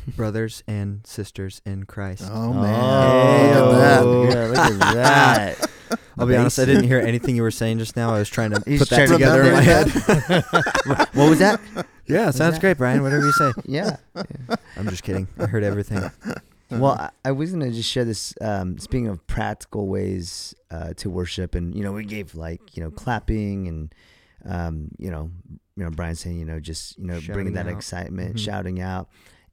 brothers 0.15 0.63
and 0.67 1.05
sisters 1.05 1.61
in 1.65 1.83
Christ. 1.85 2.23
oh 2.25 2.49
Oh, 2.49 2.53
man 2.53 3.53
look 3.55 3.73
at 3.73 3.79
that 3.79 4.03
yeah, 4.03 4.47
look 4.47 4.81
at 4.81 4.93
that. 5.59 5.69
I'll 6.17 6.27
be 6.27 6.35
honest, 6.35 6.59
I 6.59 6.65
didn't 6.65 6.85
hear 6.85 6.99
anything 6.99 7.35
you 7.35 7.41
were 7.43 7.51
saying 7.51 7.79
just 7.79 7.95
now. 7.95 8.13
I 8.13 8.19
was 8.19 8.29
trying 8.29 8.51
to 8.51 8.61
He's 8.65 8.79
put 8.79 8.89
that 8.89 8.95
trying 8.95 9.07
to 9.09 9.13
together 9.13 9.43
in 9.43 9.53
my 9.53 9.61
head. 9.61 9.89
what 11.13 11.29
was 11.29 11.39
that? 11.39 11.59
yeah, 12.07 12.31
sounds 12.31 12.55
that- 12.55 12.61
great, 12.61 12.77
Brian. 12.77 13.01
Whatever 13.03 13.25
you 13.25 13.31
say. 13.33 13.51
Yeah. 13.65 13.97
I'm 14.75 14.87
just 14.89 15.03
kidding. 15.03 15.27
I 15.39 15.45
heard 15.45 15.63
everything. 15.63 16.09
Well, 16.69 16.91
I, 16.93 17.09
I 17.23 17.31
was 17.31 17.51
gonna 17.51 17.71
just 17.71 17.89
share 17.89 18.03
this. 18.05 18.33
Um, 18.41 18.77
speaking 18.77 19.07
of 19.07 19.25
practical 19.27 19.87
ways 19.87 20.53
uh, 20.69 20.93
to 20.97 21.09
worship, 21.09 21.55
and 21.55 21.73
you 21.73 21.81
know, 21.83 21.93
we 21.93 22.03
gave 22.03 22.35
like 22.35 22.75
you 22.75 22.83
know 22.83 22.91
clapping 22.91 23.67
and 23.67 23.95
um, 24.45 24.89
you 24.97 25.09
know, 25.09 25.31
you 25.77 25.83
know, 25.85 25.89
Brian 25.89 26.15
saying 26.15 26.37
you 26.37 26.45
know 26.45 26.59
just 26.59 26.97
you 26.97 27.05
know 27.05 27.19
bringing 27.25 27.53
Shouting 27.53 27.53
that 27.53 27.67
out. 27.67 27.71
excitement, 27.77 28.35
Mhm. 28.35 28.39
shouting 28.39 28.81
out, 28.81 29.07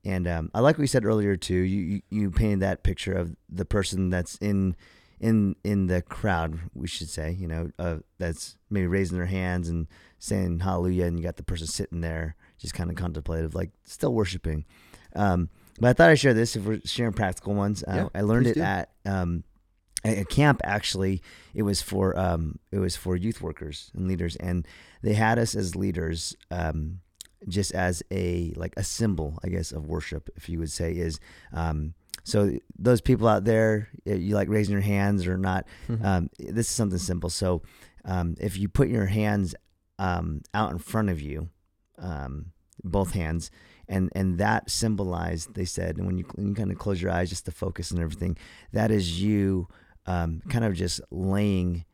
and 0.05 0.27
um, 0.27 0.51
I 0.55 0.59
like 0.61 0.77
what 0.77 0.83
you 0.83 0.87
said 0.89 1.05
earlier 1.05 1.37
too. 1.37 1.55
You, 1.55 1.81
you 1.81 2.03
you 2.11 2.31
painted 2.33 2.61
that 2.61 2.83
picture 2.83 3.13
of 3.13 3.37
the 3.49 3.65
person 3.65 4.11
that's 4.11 4.37
in 4.39 4.75
in 5.21 5.57
in 5.65 5.87
the 5.87 6.03
crowd, 6.03 6.59
we 6.75 6.87
should 6.87 7.09
say, 7.09 7.33
you 7.33 7.47
know, 7.47 7.71
uh, 7.79 7.97
that's 8.19 8.57
maybe 8.71 8.87
raising 8.87 9.17
their 9.17 9.27
hands 9.27 9.69
and 9.69 9.87
saying 10.19 10.61
hallelujah, 10.61 11.05
and 11.07 11.19
you 11.19 11.25
got 11.25 11.37
the 11.37 11.43
person 11.43 11.67
sitting 11.67 12.01
there 12.01 12.37
just 12.59 12.75
kind 12.75 12.91
of 12.91 12.97
contemplative, 12.97 13.55
like 13.55 13.71
still 13.85 14.15
worshiping. 14.15 14.65
Um, 15.15 15.49
but 15.81 15.89
I 15.89 15.93
thought 15.93 16.11
I'd 16.11 16.19
share 16.19 16.35
this 16.35 16.57
if 16.57 16.65
we're 16.65 16.81
sharing 16.85 17.13
practical 17.13 17.55
ones. 17.55 17.83
Uh, 17.83 18.09
Yeah, 18.15 18.21
I 18.21 18.23
learned 18.23 18.47
it 18.47 18.55
do. 18.55 18.63
at 18.63 18.91
um, 19.05 19.45
a 20.05 20.21
a 20.21 20.25
camp. 20.25 20.61
Actually, 20.65 21.23
it 21.55 21.63
was 21.63 21.83
for 21.83 22.19
um, 22.19 22.59
it 22.71 22.79
was 22.79 22.97
for 22.97 23.17
youth 23.17 23.41
workers 23.41 23.91
and 23.95 24.07
leaders, 24.09 24.37
and 24.37 24.67
they 25.03 25.15
had 25.15 25.39
us 25.39 25.55
as 25.55 25.75
leaders 25.77 26.37
um, 26.51 27.01
just 27.49 27.73
as 27.75 28.03
a 28.11 28.53
like 28.57 28.75
a 28.77 28.85
symbol, 28.85 29.39
I 29.45 29.49
guess, 29.49 29.73
of 29.73 29.87
worship, 29.87 30.31
if 30.37 30.49
you 30.49 30.59
would 30.59 30.71
say, 30.73 30.93
is 30.93 31.21
um, 31.53 31.95
so 32.23 32.53
those 32.79 33.01
people 33.01 33.27
out 33.29 33.45
there, 33.45 33.89
you 34.05 34.35
like 34.35 34.49
raising 34.49 34.73
your 34.73 34.83
hands 34.83 35.27
or 35.27 35.37
not. 35.37 35.67
Mhm. 35.89 36.05
Um, 36.05 36.31
this 36.39 36.67
is 36.69 36.73
something 36.73 36.99
simple. 36.99 37.31
So 37.31 37.63
um, 38.05 38.37
if 38.41 38.57
you 38.59 38.69
put 38.69 38.89
your 38.89 39.07
hands 39.07 39.55
um, 39.99 40.43
out 40.53 40.71
in 40.71 40.79
front 40.79 41.11
of 41.11 41.21
you, 41.21 41.49
um, 41.99 42.53
both 42.83 43.13
hands, 43.13 43.51
and 43.89 44.11
and 44.15 44.39
that 44.39 44.71
symbolized, 44.71 45.55
they 45.55 45.65
said, 45.65 45.97
and 45.99 46.07
when 46.07 46.19
you, 46.19 46.25
when 46.35 46.49
you 46.49 46.55
kind 46.55 46.71
of 46.73 46.79
close 46.79 47.01
your 47.01 47.11
eyes 47.13 47.29
just 47.31 47.45
to 47.47 47.51
focus 47.51 47.91
and 47.91 48.01
everything, 48.01 48.37
that 48.73 48.91
is 48.91 49.21
you 49.23 49.69
um, 50.07 50.43
kind 50.49 50.65
of 50.65 50.75
just 50.75 51.01
laying 51.11 51.85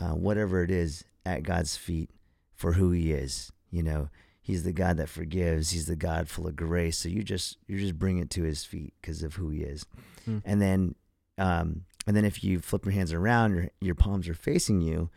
uh, 0.00 0.12
whatever 0.12 0.62
it 0.62 0.70
is 0.70 1.04
at 1.26 1.42
God's 1.42 1.76
feet 1.76 2.10
for 2.54 2.72
who 2.72 2.90
He 2.90 3.12
is. 3.12 3.50
You 3.70 3.82
know, 3.82 4.08
He's 4.50 4.64
the 4.64 4.72
God 4.72 4.96
that 4.96 5.08
forgives. 5.08 5.70
He's 5.70 5.86
the 5.86 5.96
God 5.96 6.28
full 6.28 6.46
of 6.46 6.56
grace. 6.56 6.98
So 6.98 7.08
you 7.08 7.22
just 7.22 7.56
you 7.68 7.78
just 7.78 7.98
bring 7.98 8.18
it 8.18 8.30
to 8.30 8.42
His 8.42 8.64
feet 8.64 8.92
because 9.00 9.22
of 9.22 9.34
who 9.34 9.50
He 9.50 9.60
is. 9.62 9.86
Hmm. 10.24 10.38
And 10.44 10.60
then 10.60 10.94
um, 11.38 11.84
and 12.06 12.16
then 12.16 12.24
if 12.24 12.42
you 12.42 12.58
flip 12.60 12.84
your 12.84 12.92
hands 12.92 13.12
around, 13.12 13.54
your 13.54 13.68
your 13.80 13.94
palms 13.94 14.28
are 14.28 14.34
facing 14.34 14.80
you, 14.80 15.08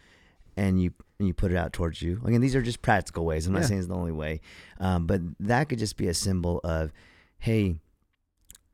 and 0.56 0.82
you 0.82 0.94
and 1.20 1.28
you 1.28 1.34
put 1.34 1.52
it 1.52 1.58
out 1.58 1.74
towards 1.74 2.02
you. 2.02 2.22
Again, 2.26 2.42
these 2.42 2.56
are 2.56 2.62
just 2.62 2.82
practical 2.82 3.26
ways. 3.26 3.48
I'm 3.48 3.54
not 3.54 3.62
Yeah. 3.62 3.68
saying 3.68 3.80
it's 3.80 3.88
the 3.90 3.96
only 3.96 4.12
way, 4.12 4.42
um, 4.80 5.08
but 5.08 5.22
that 5.40 5.70
could 5.70 5.80
just 5.80 5.98
be 5.98 6.08
a 6.08 6.14
symbol 6.14 6.60
of, 6.64 6.92
hey, 7.40 7.76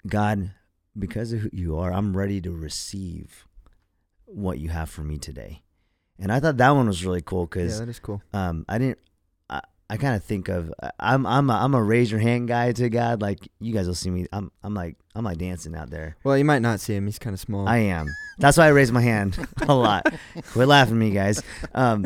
God, 0.08 0.52
because 0.98 1.34
of 1.34 1.40
who 1.42 1.50
you 1.54 1.78
are, 1.78 1.92
I'm 1.94 2.16
ready 2.18 2.42
to 2.42 2.52
receive 2.52 3.46
what 4.26 4.60
you 4.60 4.70
have 4.70 4.90
for 4.90 5.02
me 5.04 5.18
today. 5.18 5.62
And 6.18 6.32
I 6.32 6.40
thought 6.40 6.58
that 6.58 6.72
one 6.72 6.88
was 6.88 7.06
really 7.06 7.22
cool 7.22 7.46
because 7.46 7.74
Yeah, 7.80 7.86
that 7.86 7.90
is 7.90 8.00
cool. 8.00 8.22
um, 8.34 8.66
I 8.68 8.78
didn't. 8.78 9.00
I, 9.90 9.94
I 9.94 9.98
kind 9.98 10.16
of 10.16 10.24
think 10.24 10.50
of 10.50 10.74
I'm 11.00 11.26
I'm 11.26 11.50
a, 11.50 11.54
I'm 11.54 11.74
a 11.74 11.84
raise 11.84 12.12
your 12.12 12.20
hand 12.20 12.48
guy 12.48 12.72
to 12.74 12.90
God. 12.90 13.22
Like 13.22 13.48
you 13.60 13.74
guys 13.74 13.88
will 13.88 13.96
see 13.96 14.10
me. 14.10 14.28
I'm 14.32 14.52
I'm 14.64 14.74
like 14.74 14.98
I'm 15.16 15.26
like 15.26 15.38
dancing 15.38 15.76
out 15.76 15.90
there. 15.90 16.16
Well, 16.24 16.38
you 16.38 16.46
might 16.46 16.62
not 16.62 16.80
see 16.80 16.96
him. 16.96 17.06
He's 17.06 17.20
kind 17.20 17.34
of 17.34 17.40
small. 17.40 17.68
I 17.68 17.78
am. 17.78 18.08
That's 18.38 18.58
why 18.58 18.66
I 18.66 18.70
raise 18.70 18.92
my 18.92 19.02
hand 19.02 19.38
a 19.68 19.74
lot. 19.74 20.12
Quit 20.52 20.68
laughing 20.68 20.96
at 20.96 21.00
me, 21.00 21.12
guys. 21.12 21.42
Um, 21.74 22.06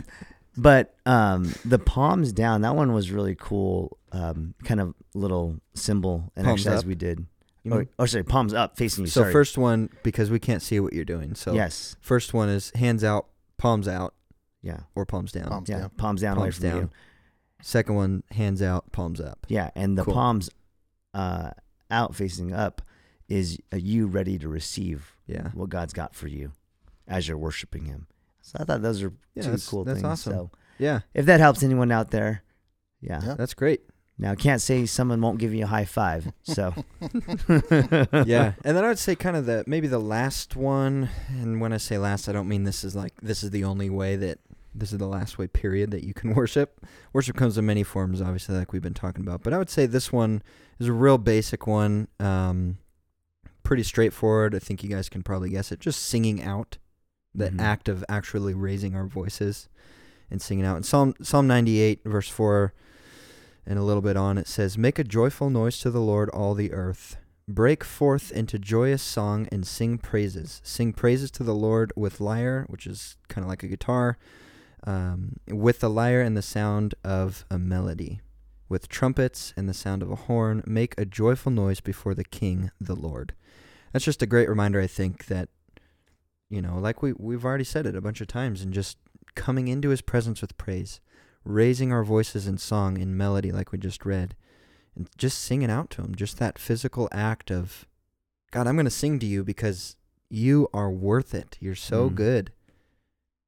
but 0.56 0.96
um, 1.06 1.54
the 1.66 1.80
palms 1.80 2.32
down. 2.32 2.62
That 2.62 2.76
one 2.76 2.94
was 2.94 3.12
really 3.12 3.36
cool. 3.36 3.98
Um, 4.12 4.54
kind 4.64 4.80
of 4.80 4.94
little 5.16 5.60
symbol 5.74 6.32
and 6.36 6.46
Palms 6.46 6.62
exercise 6.62 6.82
up? 6.82 6.86
we 6.86 6.96
did. 6.96 7.26
You 7.64 7.74
Or, 7.74 7.86
or 7.98 8.08
sorry, 8.08 8.24
palms 8.24 8.54
up, 8.54 8.78
facing 8.78 9.06
you. 9.06 9.10
so 9.10 9.22
sorry. 9.22 9.34
first 9.34 9.58
one 9.58 9.90
because 10.04 10.30
we 10.30 10.38
can't 10.38 10.62
see 10.62 10.80
what 10.80 10.94
you're 10.94 11.06
doing. 11.06 11.34
So 11.34 11.54
yes, 11.54 11.96
first 12.02 12.34
one 12.34 12.50
is 12.50 12.72
hands 12.76 13.04
out, 13.04 13.28
palms 13.58 13.88
out, 13.88 14.14
yeah, 14.62 14.82
or 14.96 15.06
palms 15.06 15.32
down. 15.32 15.48
Palms 15.48 15.70
yeah, 15.70 15.80
down. 15.80 15.90
palms 15.98 16.22
down 16.22 16.38
away 16.38 16.48
Palms 16.52 16.58
from 16.58 16.78
you. 16.78 16.90
Down. 17.64 17.68
Second 17.70 17.96
one, 17.96 18.24
hands 18.32 18.62
out, 18.62 18.92
palms 18.92 19.20
up. 19.22 19.46
Yeah, 19.50 19.70
and 19.76 19.98
the 19.98 20.04
Cool. 20.04 20.14
palms 20.14 20.50
uh, 21.14 21.52
out 21.90 22.16
facing 22.16 22.54
up 22.54 22.82
is 23.30 23.58
uh, 23.72 23.78
you 23.78 24.08
ready 24.08 24.38
to 24.40 24.48
receive 24.50 25.16
Yeah. 25.28 25.50
what 25.54 25.70
God's 25.70 25.94
got 25.94 26.14
for 26.16 26.28
you 26.28 26.52
as 27.08 27.28
you're 27.28 27.38
worshiping 27.38 27.86
Him. 27.86 28.08
So 28.42 28.58
I 28.60 28.64
thought 28.66 28.82
those 28.82 29.02
are 29.04 29.14
Yeah, 29.36 29.44
two 29.44 29.50
that's- 29.52 29.68
cool 29.70 29.84
that's 29.86 29.98
things. 30.02 30.06
awesome. 30.06 30.34
So 30.34 30.52
Yeah. 30.80 31.02
if 31.14 31.26
that 31.28 31.40
helps 31.40 31.64
anyone 31.64 31.92
out 31.92 32.12
there, 32.12 32.44
yeah, 33.02 33.22
Yeah. 33.24 33.36
That's 33.36 33.54
great. 33.54 33.82
Now, 34.18 34.32
I 34.32 34.36
can't 34.36 34.62
say 34.62 34.86
someone 34.86 35.20
won't 35.22 35.40
give 35.40 35.54
you 35.56 35.64
a 35.64 35.68
high 35.68 35.86
five. 35.86 36.32
So, 36.44 36.74
yeah, 37.50 38.54
and 38.64 38.78
then 38.78 38.84
I 38.84 38.88
would 38.88 39.00
say 39.00 39.16
kind 39.16 39.36
of 39.36 39.46
the 39.48 39.64
maybe 39.68 39.88
the 39.88 40.00
last 40.00 40.56
one. 40.56 41.10
And 41.30 41.60
when 41.60 41.74
I 41.74 41.78
say 41.78 41.98
last, 41.98 42.30
I 42.30 42.32
don't 42.32 42.48
mean 42.48 42.64
this 42.64 42.84
is 42.84 42.96
like 42.96 43.14
this 43.22 43.44
is 43.44 43.50
the 43.50 43.64
only 43.64 43.90
way 43.90 44.16
that 44.18 44.40
this 44.76 44.92
is 44.92 44.98
the 45.00 45.08
last 45.08 45.38
way 45.38 45.48
period 45.48 45.92
that 45.92 46.04
you 46.04 46.14
can 46.14 46.34
worship. 46.36 46.86
Worship 47.14 47.36
comes 47.36 47.58
in 47.58 47.66
many 47.66 47.84
forms, 47.84 48.22
obviously, 48.22 48.56
like 48.56 48.74
we've 48.74 48.82
been 48.82 48.94
talking 48.94 49.24
about. 49.24 49.44
But 49.44 49.54
I 49.54 49.58
would 49.58 49.70
say 49.70 49.86
this 49.86 50.12
one 50.12 50.42
is 50.80 50.88
a 50.88 50.94
real 50.94 51.18
basic 51.18 51.68
one. 51.68 52.08
Um, 52.20 52.78
pretty 53.64 53.84
straightforward. 53.84 54.54
I 54.56 54.60
think 54.60 54.84
you 54.84 54.90
guys 54.90 55.10
can 55.10 55.24
probably 55.24 55.50
guess 55.50 55.72
it. 55.72 55.80
Just 55.80 56.04
singing 56.04 56.42
out, 56.44 56.78
the 57.34 57.50
Mhm. 57.50 57.60
act 57.62 57.88
of 57.90 58.04
actually 58.10 58.54
raising 58.54 58.96
our 58.96 59.06
voices 59.08 59.70
and 60.30 60.42
singing 60.42 60.66
out. 60.66 60.78
In 60.78 60.84
Psalm 60.84 61.14
Psalm 61.22 61.48
98, 61.48 62.02
verse 62.06 62.30
four, 62.30 62.74
and 63.66 63.80
a 63.80 63.84
little 63.84 64.02
bit 64.02 64.18
on, 64.18 64.38
it 64.38 64.48
says, 64.48 64.78
"Make 64.78 65.00
a 65.00 65.04
joyful 65.04 65.50
noise 65.50 65.80
to 65.80 65.90
the 65.92 66.02
Lord, 66.02 66.30
all 66.30 66.54
the 66.54 66.74
earth." 66.74 67.18
Break 67.48 67.84
forth 67.84 68.32
into 68.32 68.58
joyous 68.58 69.02
song 69.02 69.48
and 69.52 69.68
sing 69.68 69.98
praises. 69.98 70.62
Sing 70.64 70.94
praises 70.94 71.30
to 71.32 71.44
the 71.44 71.54
Lord 71.56 71.92
with 71.96 72.22
lyre, 72.22 72.66
which 72.70 72.88
is 72.88 73.18
kind 73.28 73.44
of 73.44 73.50
like 73.50 73.64
a 73.64 73.68
guitar, 73.68 74.18
um, 74.86 75.38
with 75.48 75.80
the 75.80 75.90
lyre 75.90 76.22
and 76.22 76.36
the 76.36 76.42
sound 76.42 76.96
of 77.04 77.46
a 77.50 77.58
melody, 77.58 78.22
with 78.70 78.90
trumpets 78.90 79.54
and 79.56 79.68
the 79.68 79.74
sound 79.74 80.02
of 80.02 80.12
a 80.12 80.16
horn. 80.16 80.64
Make 80.66 80.96
a 80.98 81.06
joyful 81.06 81.52
noise 81.52 81.80
before 81.80 82.14
the 82.14 82.24
King, 82.24 82.72
the 82.80 82.96
Lord. 82.96 83.34
That's 83.92 84.06
just 84.06 84.22
a 84.22 84.28
great 84.28 84.50
reminder, 84.50 84.82
I 84.82 84.88
think, 84.88 85.28
that, 85.28 85.50
you 86.50 86.62
know, 86.62 86.78
like 86.78 87.02
we, 87.02 87.14
we've 87.14 87.46
already 87.46 87.64
said 87.64 87.86
it 87.86 87.96
a 87.96 88.02
bunch 88.02 88.22
of 88.22 88.28
times, 88.28 88.62
and 88.62 88.74
just 88.74 88.98
coming 89.36 89.68
into 89.68 89.90
his 89.90 90.02
presence 90.02 90.42
with 90.42 90.58
praise, 90.58 91.00
raising 91.44 91.92
our 91.92 92.04
voices 92.04 92.48
in 92.48 92.58
song, 92.58 92.98
in 92.98 93.18
melody, 93.18 93.52
like 93.52 93.72
we 93.72 93.78
just 93.78 94.06
read 94.06 94.36
and 94.96 95.10
just 95.18 95.40
singing 95.40 95.72
out 95.72 95.90
to 95.92 96.02
him 96.02 96.16
just 96.16 96.38
that 96.38 96.60
physical 96.60 97.10
act 97.12 97.52
of 97.52 97.88
god 98.52 98.68
i'm 98.68 98.76
going 98.76 98.86
to 98.86 98.92
sing 98.92 99.20
to 99.20 99.26
you 99.26 99.44
because 99.44 99.96
you 100.30 100.68
are 100.74 100.92
worth 100.92 101.34
it 101.34 101.58
you're 101.60 101.76
so 101.76 102.10
good. 102.10 102.52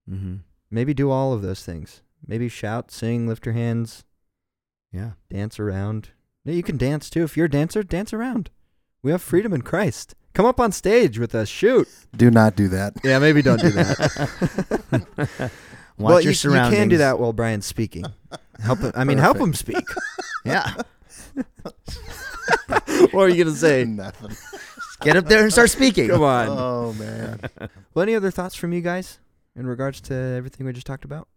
Mm. 0.10 0.18
good 0.18 0.20
hmm 0.22 0.36
maybe 0.70 0.94
do 0.94 1.12
all 1.12 1.34
of 1.34 1.42
those 1.42 1.64
things. 1.64 2.02
Maybe 2.28 2.50
shout 2.50 2.92
sing 2.92 3.28
lift 3.28 3.46
your 3.46 3.54
hands. 3.54 4.04
Yeah. 4.92 5.12
dance 5.30 5.60
around. 5.60 6.10
No, 6.46 6.54
you 6.54 6.64
can 6.64 6.78
dance 6.78 7.10
too. 7.10 7.24
If 7.24 7.36
you're 7.36 7.48
a 7.48 7.50
dancer 7.50 7.84
dance 7.84 8.14
around. 8.14 8.50
We 9.02 9.12
have 9.12 9.22
freedom 9.22 9.54
in 9.54 9.62
christ. 9.62 10.16
Come 10.34 10.46
up 10.46 10.60
on 10.60 10.72
stage 10.72 11.20
with 11.20 11.36
us. 11.36 11.48
Shoot. 11.48 11.88
Do 12.16 12.32
not 12.32 12.56
do 12.56 12.68
that. 12.70 12.94
yeah 13.04 13.20
maybe 13.20 13.42
don't 13.42 13.62
do 13.62 13.70
that. 13.72 14.82
Watch 15.98 16.12
well 16.12 16.22
your 16.22 16.34
you, 16.34 16.64
you 16.64 16.76
can 16.76 16.90
do 16.90 16.98
that 16.98 17.20
while 17.20 17.32
brian's 17.32 17.66
speaking. 17.66 18.06
Help 18.62 18.80
him, 18.80 18.92
i 18.96 19.04
mean 19.04 19.18
help 19.18 19.38
him 19.38 19.54
speak. 19.54 19.86
Yeah. 20.46 20.76
what 22.68 23.24
are 23.24 23.30
you 23.30 23.44
going 23.44 23.54
to 23.56 23.60
say? 23.60 23.84
Nothing. 23.84 24.38
Get 25.02 25.16
up 25.16 25.26
there 25.26 25.42
and 25.42 25.52
start 25.52 25.72
speaking. 25.72 26.08
come 26.08 26.22
on. 26.22 26.48
Oh 26.50 26.94
man. 26.94 27.40
well 27.96 28.04
any 28.04 28.14
other 28.14 28.30
thoughts 28.30 28.54
from 28.54 28.72
you 28.72 28.82
guys 28.82 29.18
in 29.56 29.68
regards 29.68 30.02
to 30.02 30.14
everything 30.14 30.66
we 30.66 30.74
just 30.74 30.88
talked 30.88 31.06
about 31.06 31.28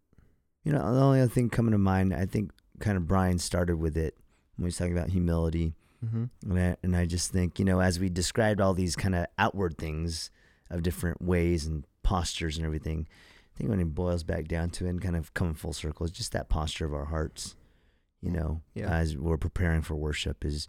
You 0.64 0.72
know, 0.72 0.92
the 0.94 1.00
only 1.00 1.20
other 1.20 1.30
thing 1.30 1.48
coming 1.50 1.72
to 1.72 1.78
mind, 1.78 2.12
I 2.14 2.26
think 2.26 2.50
kind 2.80 2.96
of 2.96 3.06
Brian 3.06 3.38
started 3.38 3.76
with 3.76 3.96
it 3.96 4.16
when 4.56 4.64
he 4.64 4.66
was 4.66 4.76
talking 4.76 4.96
about 4.96 5.10
humility. 5.10 5.74
mm-hmm. 6.04 6.24
And 6.50 6.58
I, 6.58 6.76
and 6.82 6.96
I 6.96 7.06
just 7.06 7.30
think, 7.32 7.58
you 7.58 7.64
know, 7.64 7.80
as 7.80 7.98
we 7.98 8.08
described 8.08 8.60
all 8.60 8.74
these 8.74 8.96
kind 8.96 9.14
of 9.14 9.26
outward 9.38 9.78
things 9.78 10.30
of 10.70 10.82
different 10.82 11.22
ways 11.22 11.64
and 11.66 11.84
postures 12.02 12.56
and 12.56 12.66
everything, 12.66 13.06
I 13.54 13.58
think 13.58 13.70
when 13.70 13.80
it 13.80 13.94
boils 13.94 14.22
back 14.24 14.46
down 14.46 14.70
to 14.70 14.86
it 14.86 14.90
and 14.90 15.00
kind 15.02 15.16
of 15.16 15.32
coming 15.34 15.54
full 15.54 15.72
circle, 15.72 16.06
it's 16.06 16.16
just 16.16 16.32
that 16.32 16.48
posture 16.48 16.84
of 16.86 16.94
our 16.94 17.06
hearts, 17.06 17.56
you 18.20 18.30
know, 18.30 18.60
Yeah. 18.74 18.90
as 18.92 19.16
we're 19.16 19.38
preparing 19.38 19.82
for 19.82 19.94
worship 19.96 20.44
is 20.44 20.68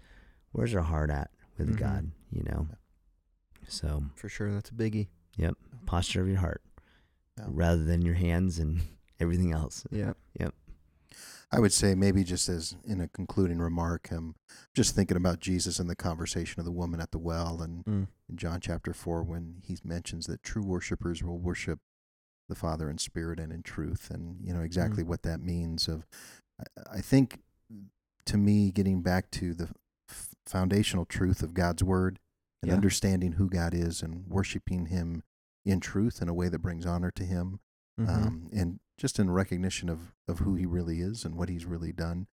where's 0.52 0.74
our 0.74 0.82
heart 0.84 1.10
at 1.12 1.30
with 1.58 1.76
Mhm. 1.76 1.78
God, 1.80 2.12
you 2.32 2.44
know? 2.44 2.68
So 3.68 4.06
For 4.16 4.30
sure, 4.30 4.52
that's 4.54 4.70
a 4.70 4.74
biggie. 4.74 5.08
Yep. 5.38 5.56
Posture 5.86 6.22
of 6.22 6.28
your 6.28 6.38
heart 6.40 6.62
Yeah. 7.40 7.46
rather 7.50 7.84
than 7.84 8.02
your 8.02 8.16
hands 8.16 8.60
and 8.60 8.82
everything 9.20 9.52
else. 9.54 9.86
Yeah. 9.92 10.14
Yep. 10.40 10.54
I 11.52 11.60
would 11.60 11.74
say 11.74 11.96
maybe 11.96 12.24
just 12.24 12.48
as 12.48 12.76
in 12.84 13.02
a 13.02 13.08
concluding 13.08 13.58
remark, 13.58 14.10
I'm 14.12 14.36
just 14.76 14.94
thinking 14.96 15.18
about 15.18 15.40
Jesus 15.40 15.80
and 15.80 15.90
the 15.90 15.96
conversation 15.96 16.60
of 16.60 16.66
the 16.66 16.72
woman 16.72 17.00
at 17.02 17.12
the 17.12 17.18
well, 17.18 17.62
and 17.62 17.84
Mm. 17.86 18.08
in 18.30 18.38
John 18.38 18.60
chapter 18.62 18.94
four, 18.94 19.24
when 19.24 19.62
he 19.66 19.76
mentions 19.84 20.28
that 20.28 20.44
true 20.44 20.62
worshipers 20.64 21.24
will 21.24 21.40
worship 21.40 21.80
the 22.48 22.54
Father 22.56 22.88
in 22.90 23.00
spirit 23.00 23.40
and 23.40 23.52
in 23.52 23.64
truth, 23.64 24.12
and 24.12 24.38
you 24.46 24.54
know 24.54 24.62
exactly 24.62 25.02
what 25.04 25.24
that 25.24 25.42
means. 25.42 25.88
Of, 25.88 26.06
I, 26.60 26.98
I 26.98 27.02
think, 27.02 27.40
to 28.26 28.38
me, 28.38 28.72
getting 28.72 29.02
back 29.02 29.32
to 29.32 29.56
the 29.56 29.70
foundational 30.46 31.06
truth 31.06 31.42
of 31.42 31.54
God's 31.56 31.84
word 31.84 32.20
and 32.62 32.70
Yeah. 32.70 32.76
understanding 32.76 33.34
who 33.34 33.50
God 33.50 33.74
is 33.74 34.04
and 34.04 34.28
worshiping 34.28 34.88
Him 34.88 35.24
in 35.70 35.80
truth 35.80 36.22
in 36.22 36.30
a 36.30 36.34
way 36.34 36.50
that 36.50 36.60
brings 36.60 36.86
honor 36.86 37.12
to 37.12 37.24
Him 37.24 37.60
Mhm. 38.00 38.08
um, 38.10 38.50
and 38.54 38.80
just 38.98 39.20
in 39.20 39.30
recognition 39.30 39.90
of, 39.90 40.14
of 40.28 40.40
who 40.40 40.56
he 40.56 40.66
really 40.66 41.02
is 41.02 41.26
and 41.26 41.36
what 41.36 41.50
he's 41.50 41.66
really 41.66 41.92
done. 41.92 42.28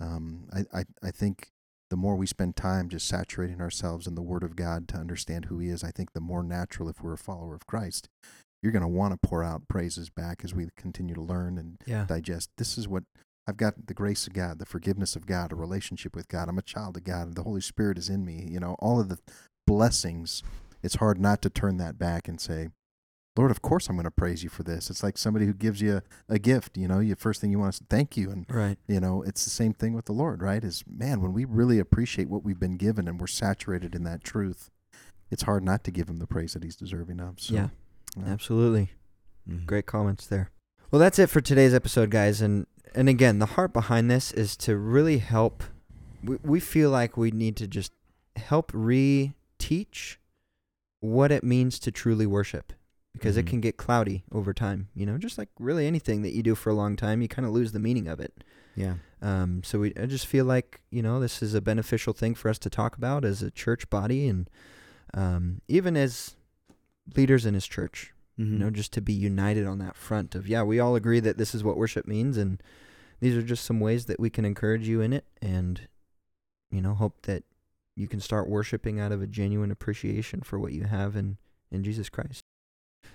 Um, 0.00 0.48
I, 0.52 0.64
I, 0.80 0.84
I 1.02 1.10
think 1.10 1.50
the 1.90 1.96
more 1.96 2.16
we 2.16 2.26
spend 2.26 2.56
time 2.56 2.88
just 2.88 3.06
saturating 3.08 3.60
ourselves 3.60 4.06
in 4.06 4.14
the 4.14 4.22
Word 4.22 4.42
of 4.42 4.56
God 4.56 4.88
to 4.88 4.96
understand 4.96 5.46
who 5.46 5.58
he 5.58 5.68
is, 5.68 5.82
I 5.84 5.90
think 5.90 6.12
the 6.12 6.20
more 6.20 6.42
natural, 6.42 6.88
if 6.88 7.02
we're 7.02 7.14
a 7.14 7.18
follower 7.18 7.54
of 7.54 7.66
Christ, 7.66 8.08
you're 8.62 8.72
going 8.72 8.82
to 8.82 8.88
want 8.88 9.12
to 9.12 9.28
pour 9.28 9.42
out 9.42 9.68
praises 9.68 10.08
back 10.10 10.42
as 10.44 10.54
we 10.54 10.68
continue 10.76 11.14
to 11.14 11.22
learn 11.22 11.58
and 11.58 11.78
yeah. 11.86 12.04
digest. 12.04 12.50
This 12.56 12.78
is 12.78 12.86
what 12.88 13.04
I've 13.46 13.56
got 13.56 13.86
the 13.86 13.94
grace 13.94 14.26
of 14.26 14.32
God, 14.32 14.58
the 14.58 14.66
forgiveness 14.66 15.16
of 15.16 15.26
God, 15.26 15.52
a 15.52 15.56
relationship 15.56 16.14
with 16.14 16.28
God. 16.28 16.48
I'm 16.48 16.58
a 16.58 16.62
child 16.62 16.96
of 16.96 17.04
God. 17.04 17.34
The 17.34 17.42
Holy 17.42 17.60
Spirit 17.62 17.98
is 17.98 18.08
in 18.08 18.24
me. 18.24 18.46
You 18.48 18.60
know, 18.60 18.76
all 18.78 19.00
of 19.00 19.08
the 19.08 19.18
blessings. 19.66 20.42
It's 20.82 20.96
hard 20.96 21.18
not 21.20 21.42
to 21.42 21.50
turn 21.50 21.76
that 21.78 21.98
back 21.98 22.26
and 22.28 22.40
say, 22.40 22.68
Lord, 23.40 23.50
of 23.50 23.62
course 23.62 23.88
I'm 23.88 23.96
going 23.96 24.04
to 24.04 24.10
praise 24.10 24.42
you 24.44 24.50
for 24.50 24.62
this. 24.62 24.90
It's 24.90 25.02
like 25.02 25.16
somebody 25.16 25.46
who 25.46 25.54
gives 25.54 25.80
you 25.80 26.02
a 26.28 26.38
gift, 26.38 26.76
you 26.76 26.86
know, 26.86 27.00
you 27.00 27.14
first 27.14 27.40
thing 27.40 27.50
you 27.50 27.58
want 27.58 27.72
to 27.72 27.78
say, 27.78 27.86
thank 27.88 28.14
you. 28.14 28.30
And, 28.30 28.44
Right. 28.50 28.76
you 28.86 29.00
know, 29.00 29.22
it's 29.22 29.44
the 29.44 29.50
same 29.50 29.72
thing 29.72 29.94
with 29.94 30.04
the 30.04 30.12
Lord, 30.12 30.42
right? 30.42 30.62
Is 30.62 30.84
man, 30.86 31.22
when 31.22 31.32
we 31.32 31.46
really 31.46 31.78
appreciate 31.78 32.28
what 32.28 32.44
we've 32.44 32.60
been 32.60 32.76
given 32.76 33.08
and 33.08 33.18
we're 33.18 33.26
saturated 33.28 33.94
in 33.94 34.04
that 34.04 34.22
truth, 34.22 34.68
it's 35.30 35.44
hard 35.44 35.64
not 35.64 35.84
to 35.84 35.90
give 35.90 36.06
him 36.10 36.18
the 36.18 36.26
praise 36.26 36.52
that 36.52 36.62
he's 36.62 36.76
deserving 36.76 37.18
of. 37.18 37.40
So, 37.40 37.54
yeah. 37.54 37.68
yeah. 38.14 38.24
Absolutely. 38.26 38.90
Mhm. 39.48 39.64
Great 39.64 39.86
comments 39.86 40.26
there. 40.26 40.50
Well, 40.90 41.00
that's 41.00 41.18
it 41.18 41.30
for 41.30 41.40
today's 41.40 41.72
episode, 41.72 42.10
guys. 42.10 42.42
And 42.42 42.66
and 42.94 43.08
again, 43.08 43.38
the 43.38 43.46
heart 43.46 43.72
behind 43.72 44.10
this 44.10 44.32
is 44.32 44.54
to 44.58 44.76
really 44.76 45.18
help. 45.18 45.64
We 46.22 46.36
we 46.42 46.60
feel 46.60 46.90
like 46.90 47.16
we 47.16 47.30
need 47.30 47.56
to 47.56 47.66
just 47.66 47.92
help 48.36 48.70
re-teach 48.74 50.18
what 51.00 51.32
it 51.32 51.42
means 51.42 51.78
to 51.78 51.90
truly 51.90 52.26
worship 52.26 52.72
because 53.12 53.36
it 53.36 53.44
Mhm. 53.46 53.48
can 53.50 53.60
get 53.60 53.76
cloudy 53.76 54.24
over 54.32 54.52
time. 54.54 54.88
You 54.94 55.06
know, 55.06 55.18
just 55.18 55.36
like 55.38 55.48
really 55.58 55.86
anything 55.86 56.22
that 56.22 56.32
you 56.34 56.42
do 56.42 56.54
for 56.54 56.70
a 56.70 56.74
long 56.74 56.96
time, 56.96 57.20
you 57.22 57.28
kind 57.28 57.46
of 57.46 57.52
lose 57.52 57.72
the 57.72 57.78
meaning 57.80 58.06
of 58.08 58.20
it. 58.20 58.44
Yeah. 58.76 58.96
Um, 59.20 59.62
so 59.64 59.80
we, 59.80 59.92
I 59.96 60.06
just 60.06 60.26
feel 60.26 60.44
like 60.44 60.80
you 60.90 61.02
know 61.02 61.20
this 61.20 61.42
is 61.42 61.54
a 61.54 61.60
beneficial 61.60 62.12
thing 62.12 62.34
for 62.34 62.48
us 62.48 62.58
to 62.60 62.70
talk 62.70 62.96
about 62.96 63.24
as 63.24 63.42
a 63.42 63.50
church 63.50 63.90
body, 63.90 64.26
and 64.28 64.48
um, 65.14 65.60
even 65.68 65.96
as 65.96 66.36
leaders 67.16 67.44
in 67.46 67.54
His 67.54 67.66
church. 67.66 68.12
Mhm. 68.38 68.52
You 68.52 68.58
know, 68.58 68.70
just 68.70 68.92
to 68.94 69.02
be 69.02 69.12
united 69.12 69.66
on 69.66 69.78
that 69.80 69.96
front 69.96 70.34
of 70.34 70.48
yeah, 70.48 70.62
we 70.62 70.78
all 70.80 70.94
agree 70.96 71.20
that 71.20 71.36
this 71.36 71.54
is 71.54 71.62
what 71.62 71.76
worship 71.76 72.06
means, 72.06 72.36
and 72.38 72.62
these 73.18 73.36
are 73.36 73.42
just 73.42 73.64
some 73.64 73.80
ways 73.80 74.06
that 74.06 74.18
we 74.20 74.30
can 74.30 74.44
encourage 74.46 74.88
you 74.88 75.00
in 75.02 75.12
it, 75.12 75.26
and 75.42 75.88
you 76.70 76.80
know, 76.80 76.94
hope 76.94 77.20
that 77.22 77.42
you 77.96 78.06
can 78.08 78.20
start 78.20 78.48
worshiping 78.48 78.98
out 79.00 79.12
of 79.12 79.20
a 79.20 79.26
genuine 79.26 79.70
appreciation 79.72 80.40
for 80.40 80.58
what 80.58 80.72
you 80.72 80.84
have 80.84 81.16
in 81.16 81.36
in 81.70 81.82
Jesus 81.84 82.08
Christ. 82.08 82.40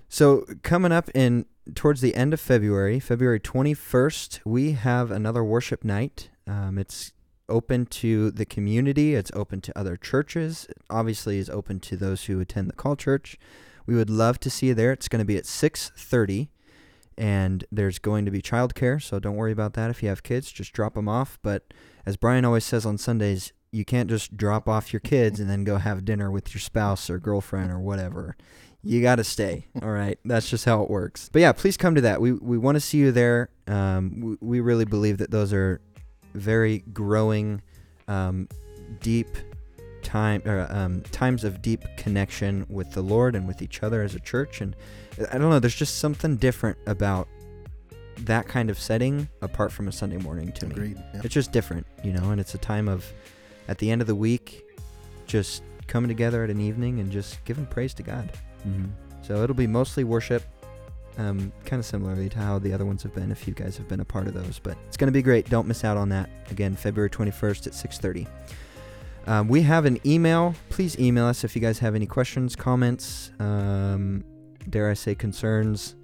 So 0.10 0.46
coming 0.64 0.92
up 0.92 1.10
in 1.14 1.46
towards 1.74 2.02
the 2.02 2.16
end 2.16 2.34
of 2.34 2.40
February, 2.40 3.00
February 3.00 3.40
21st, 3.40 4.40
we 4.46 4.74
have 4.74 5.12
another 5.12 5.44
worship 5.44 5.84
night. 5.84 6.30
Um, 6.48 6.78
it's 6.78 7.12
open 7.50 7.86
to 7.86 8.32
the 8.32 8.46
community. 8.46 9.16
It's 9.16 9.32
open 9.34 9.62
to 9.62 9.78
other 9.78 9.98
churches. 9.98 10.68
It 10.70 10.78
obviously, 10.90 11.38
is 11.38 11.50
open 11.50 11.80
to 11.82 11.98
those 11.98 12.26
who 12.26 12.40
attend 12.40 12.70
the 12.70 12.74
call 12.74 12.96
church. 12.96 13.38
We 13.86 13.96
would 13.96 14.10
love 14.10 14.40
to 14.42 14.50
see 14.50 14.68
you 14.68 14.74
there. 14.74 14.92
It's 14.92 15.08
going 15.08 15.20
to 15.20 15.26
be 15.26 15.38
at 15.38 15.46
6:30, 15.46 16.50
and 17.18 17.66
there's 17.72 18.00
going 18.00 18.26
to 18.26 18.32
be 18.32 18.42
childcare. 18.42 19.02
So 19.02 19.20
don't 19.20 19.36
worry 19.36 19.52
about 19.52 19.74
that. 19.74 19.90
If 19.90 20.02
you 20.02 20.10
have 20.10 20.24
kids, 20.24 20.52
just 20.52 20.74
drop 20.74 20.96
them 20.96 21.08
off. 21.08 21.38
But 21.44 21.74
as 22.06 22.18
Brian 22.18 22.46
always 22.46 22.66
says 22.66 22.86
on 22.86 22.98
Sundays, 22.98 23.54
you 23.76 23.86
can't 23.86 24.10
just 24.10 24.38
drop 24.38 24.70
off 24.70 24.94
your 24.94 25.02
kids 25.02 25.40
and 25.40 25.50
then 25.50 25.64
go 25.64 25.78
have 25.78 26.06
dinner 26.06 26.32
with 26.32 26.54
your 26.54 26.62
spouse 26.62 27.10
or 27.10 27.20
girlfriend 27.20 27.72
or 27.72 27.80
whatever 27.80 28.36
you 28.86 29.02
got 29.02 29.16
to 29.16 29.24
stay. 29.24 29.66
All 29.82 29.90
right, 29.90 30.18
that's 30.24 30.50
just 30.50 30.64
how 30.64 30.84
it 30.84 30.90
works. 30.90 31.30
But 31.34 31.42
yeah, 31.42 31.52
please 31.52 31.76
come 31.76 31.96
to 31.96 32.02
that. 32.02 32.22
We 32.22 32.34
we 32.34 32.58
want 32.58 32.76
to 32.76 32.80
see 32.80 33.00
you 33.00 33.12
there. 33.12 33.50
Um, 33.68 34.38
we, 34.42 34.48
we 34.48 34.60
really 34.62 34.86
believe 34.86 35.18
that 35.18 35.32
those 35.32 35.52
are 35.52 35.82
very 36.34 36.80
growing, 36.94 37.62
um, 38.08 38.48
deep 39.02 39.28
time 40.04 40.44
or 40.46 40.68
um, 40.70 41.02
times 41.12 41.44
of 41.44 41.62
deep 41.62 41.84
connection 41.98 42.66
with 42.70 42.92
the 42.92 43.02
Lord 43.02 43.36
and 43.36 43.48
with 43.48 43.62
each 43.62 43.82
other 43.82 44.04
as 44.04 44.14
a 44.14 44.20
church. 44.20 44.62
And 44.62 44.76
I 45.32 45.38
don't 45.38 45.50
know, 45.50 45.60
there's 45.60 45.76
just 45.76 45.98
something 45.98 46.38
different 46.38 46.78
about 46.86 47.28
that 48.20 48.48
kind 48.48 48.70
of 48.70 48.80
setting 48.80 49.28
apart 49.42 49.72
from 49.72 49.88
a 49.88 49.92
Sunday 49.92 50.18
morning 50.18 50.52
to 50.54 50.68
me. 50.68 50.72
Agreed. 50.72 51.04
Yeah. 51.14 51.22
It's 51.24 51.34
just 51.34 51.52
different, 51.52 51.88
you 52.04 52.14
know, 52.14 52.30
and 52.30 52.40
it's 52.40 52.54
a 52.54 52.60
time 52.60 52.88
of, 52.88 53.12
at 53.68 53.78
the 53.78 53.90
end 53.90 54.02
of 54.02 54.08
the 54.08 54.16
week, 54.16 54.64
just 55.26 55.64
coming 55.88 56.08
together 56.08 56.44
at 56.44 56.50
an 56.50 56.60
evening 56.60 57.00
and 57.00 57.12
just 57.12 57.44
giving 57.46 57.66
praise 57.66 57.94
to 57.96 58.04
God. 58.04 58.32
Mhm. 58.68 58.90
So 59.22 59.44
it'll 59.44 59.56
be 59.56 59.68
mostly 59.68 60.04
worship, 60.04 60.44
um, 61.18 61.52
kind 61.66 61.80
of 61.80 61.86
similarly 61.86 62.30
to 62.30 62.38
how 62.38 62.60
the 62.60 62.74
other 62.74 62.86
ones 62.86 63.04
have 63.04 63.14
been. 63.14 63.32
If 63.32 63.48
you 63.48 63.54
guys 63.54 63.78
have 63.78 63.88
been 63.88 64.00
a 64.00 64.06
part 64.06 64.28
of 64.28 64.34
those, 64.34 64.60
but 64.60 64.78
it's 64.88 64.98
going 64.98 65.08
to 65.08 65.12
be 65.12 65.22
great. 65.22 65.50
Don't 65.50 65.68
miss 65.68 65.84
out 65.84 65.98
on 65.98 66.10
that. 66.10 66.30
Again, 66.52 66.76
February 66.76 67.10
21st 67.10 67.68
at 67.68 67.74
6:30. 67.74 68.28
Um, 69.28 69.48
we 69.48 69.64
have 69.64 69.86
an 69.86 70.00
email. 70.06 70.54
Please 70.70 70.98
email 71.00 71.26
us 71.26 71.44
if 71.44 71.56
you 71.56 71.62
guys 71.62 71.80
have 71.80 71.96
any 71.96 72.06
questions, 72.06 72.56
comments, 72.56 73.32
um, 73.40 74.24
dare 74.70 74.90
I 74.90 74.94
say 74.94 75.16
concerns. 75.16 75.96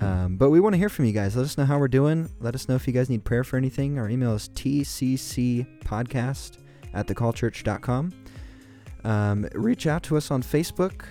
Um, 0.00 0.36
but 0.36 0.48
we 0.50 0.60
want 0.60 0.74
to 0.74 0.78
hear 0.78 0.88
from 0.88 1.04
you 1.04 1.12
guys. 1.12 1.36
Let 1.36 1.44
us 1.44 1.58
know 1.58 1.66
how 1.66 1.78
we're 1.78 1.88
doing. 1.88 2.30
Let 2.40 2.54
us 2.54 2.68
know 2.68 2.76
if 2.76 2.86
you 2.86 2.94
guys 2.94 3.10
need 3.10 3.24
prayer 3.24 3.44
for 3.44 3.58
anything. 3.58 3.98
Our 3.98 4.08
email 4.08 4.34
is 4.34 4.48
tccpodcast 4.48 6.56
at 6.94 7.06
thecallchurch.com. 7.06 8.12
Um, 9.04 9.48
reach 9.54 9.86
out 9.86 10.02
to 10.04 10.16
us 10.16 10.30
on 10.30 10.42
Facebook. 10.42 11.02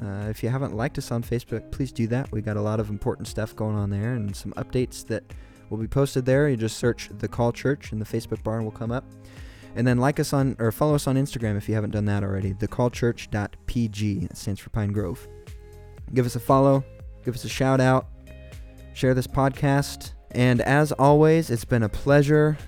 Uh, 0.00 0.28
if 0.28 0.42
you 0.42 0.48
haven't 0.48 0.74
liked 0.74 0.98
us 0.98 1.10
on 1.10 1.22
Facebook, 1.22 1.70
please 1.70 1.92
do 1.92 2.06
that. 2.08 2.30
We 2.32 2.42
got 2.42 2.56
a 2.56 2.60
lot 2.60 2.80
of 2.80 2.90
important 2.90 3.28
stuff 3.28 3.54
going 3.54 3.76
on 3.76 3.90
there 3.90 4.14
and 4.14 4.34
some 4.34 4.52
updates 4.54 5.06
that 5.06 5.22
will 5.70 5.78
be 5.78 5.86
posted 5.86 6.26
there. 6.26 6.48
You 6.48 6.56
just 6.56 6.76
search 6.76 7.08
The 7.18 7.28
Call 7.28 7.52
Church 7.52 7.92
and 7.92 8.00
the 8.00 8.04
Facebook 8.04 8.42
bar 8.42 8.62
will 8.62 8.70
come 8.70 8.90
up. 8.90 9.04
And 9.74 9.86
then 9.86 9.98
like 9.98 10.20
us 10.20 10.32
on 10.32 10.56
or 10.58 10.70
follow 10.70 10.94
us 10.94 11.06
on 11.06 11.16
Instagram 11.16 11.56
if 11.56 11.68
you 11.68 11.74
haven't 11.74 11.92
done 11.92 12.04
that 12.06 12.22
already. 12.22 12.52
Thecallchurch.pg. 12.52 14.18
That 14.26 14.36
stands 14.36 14.60
for 14.60 14.70
Pine 14.70 14.92
Grove. 14.92 15.26
Give 16.12 16.26
us 16.26 16.36
a 16.36 16.40
follow, 16.40 16.84
give 17.24 17.34
us 17.34 17.44
a 17.44 17.48
shout 17.48 17.80
out, 17.80 18.08
share 18.92 19.14
this 19.14 19.26
podcast. 19.26 20.12
And 20.32 20.60
as 20.60 20.92
always, 20.92 21.50
it's 21.50 21.64
been 21.64 21.82
a 21.82 21.88
pleasure. 21.88 22.58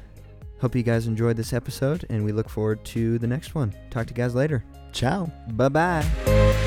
Hope 0.64 0.74
you 0.74 0.82
guys 0.82 1.06
enjoyed 1.06 1.36
this 1.36 1.52
episode, 1.52 2.06
and 2.08 2.24
we 2.24 2.32
look 2.32 2.48
forward 2.48 2.82
to 2.86 3.18
the 3.18 3.26
next 3.26 3.54
one. 3.54 3.74
Talk 3.90 4.06
to 4.06 4.12
you 4.12 4.16
guys 4.16 4.34
later. 4.34 4.64
Ciao. 4.92 5.30
Bye 5.52 5.68
bye. 5.68 6.63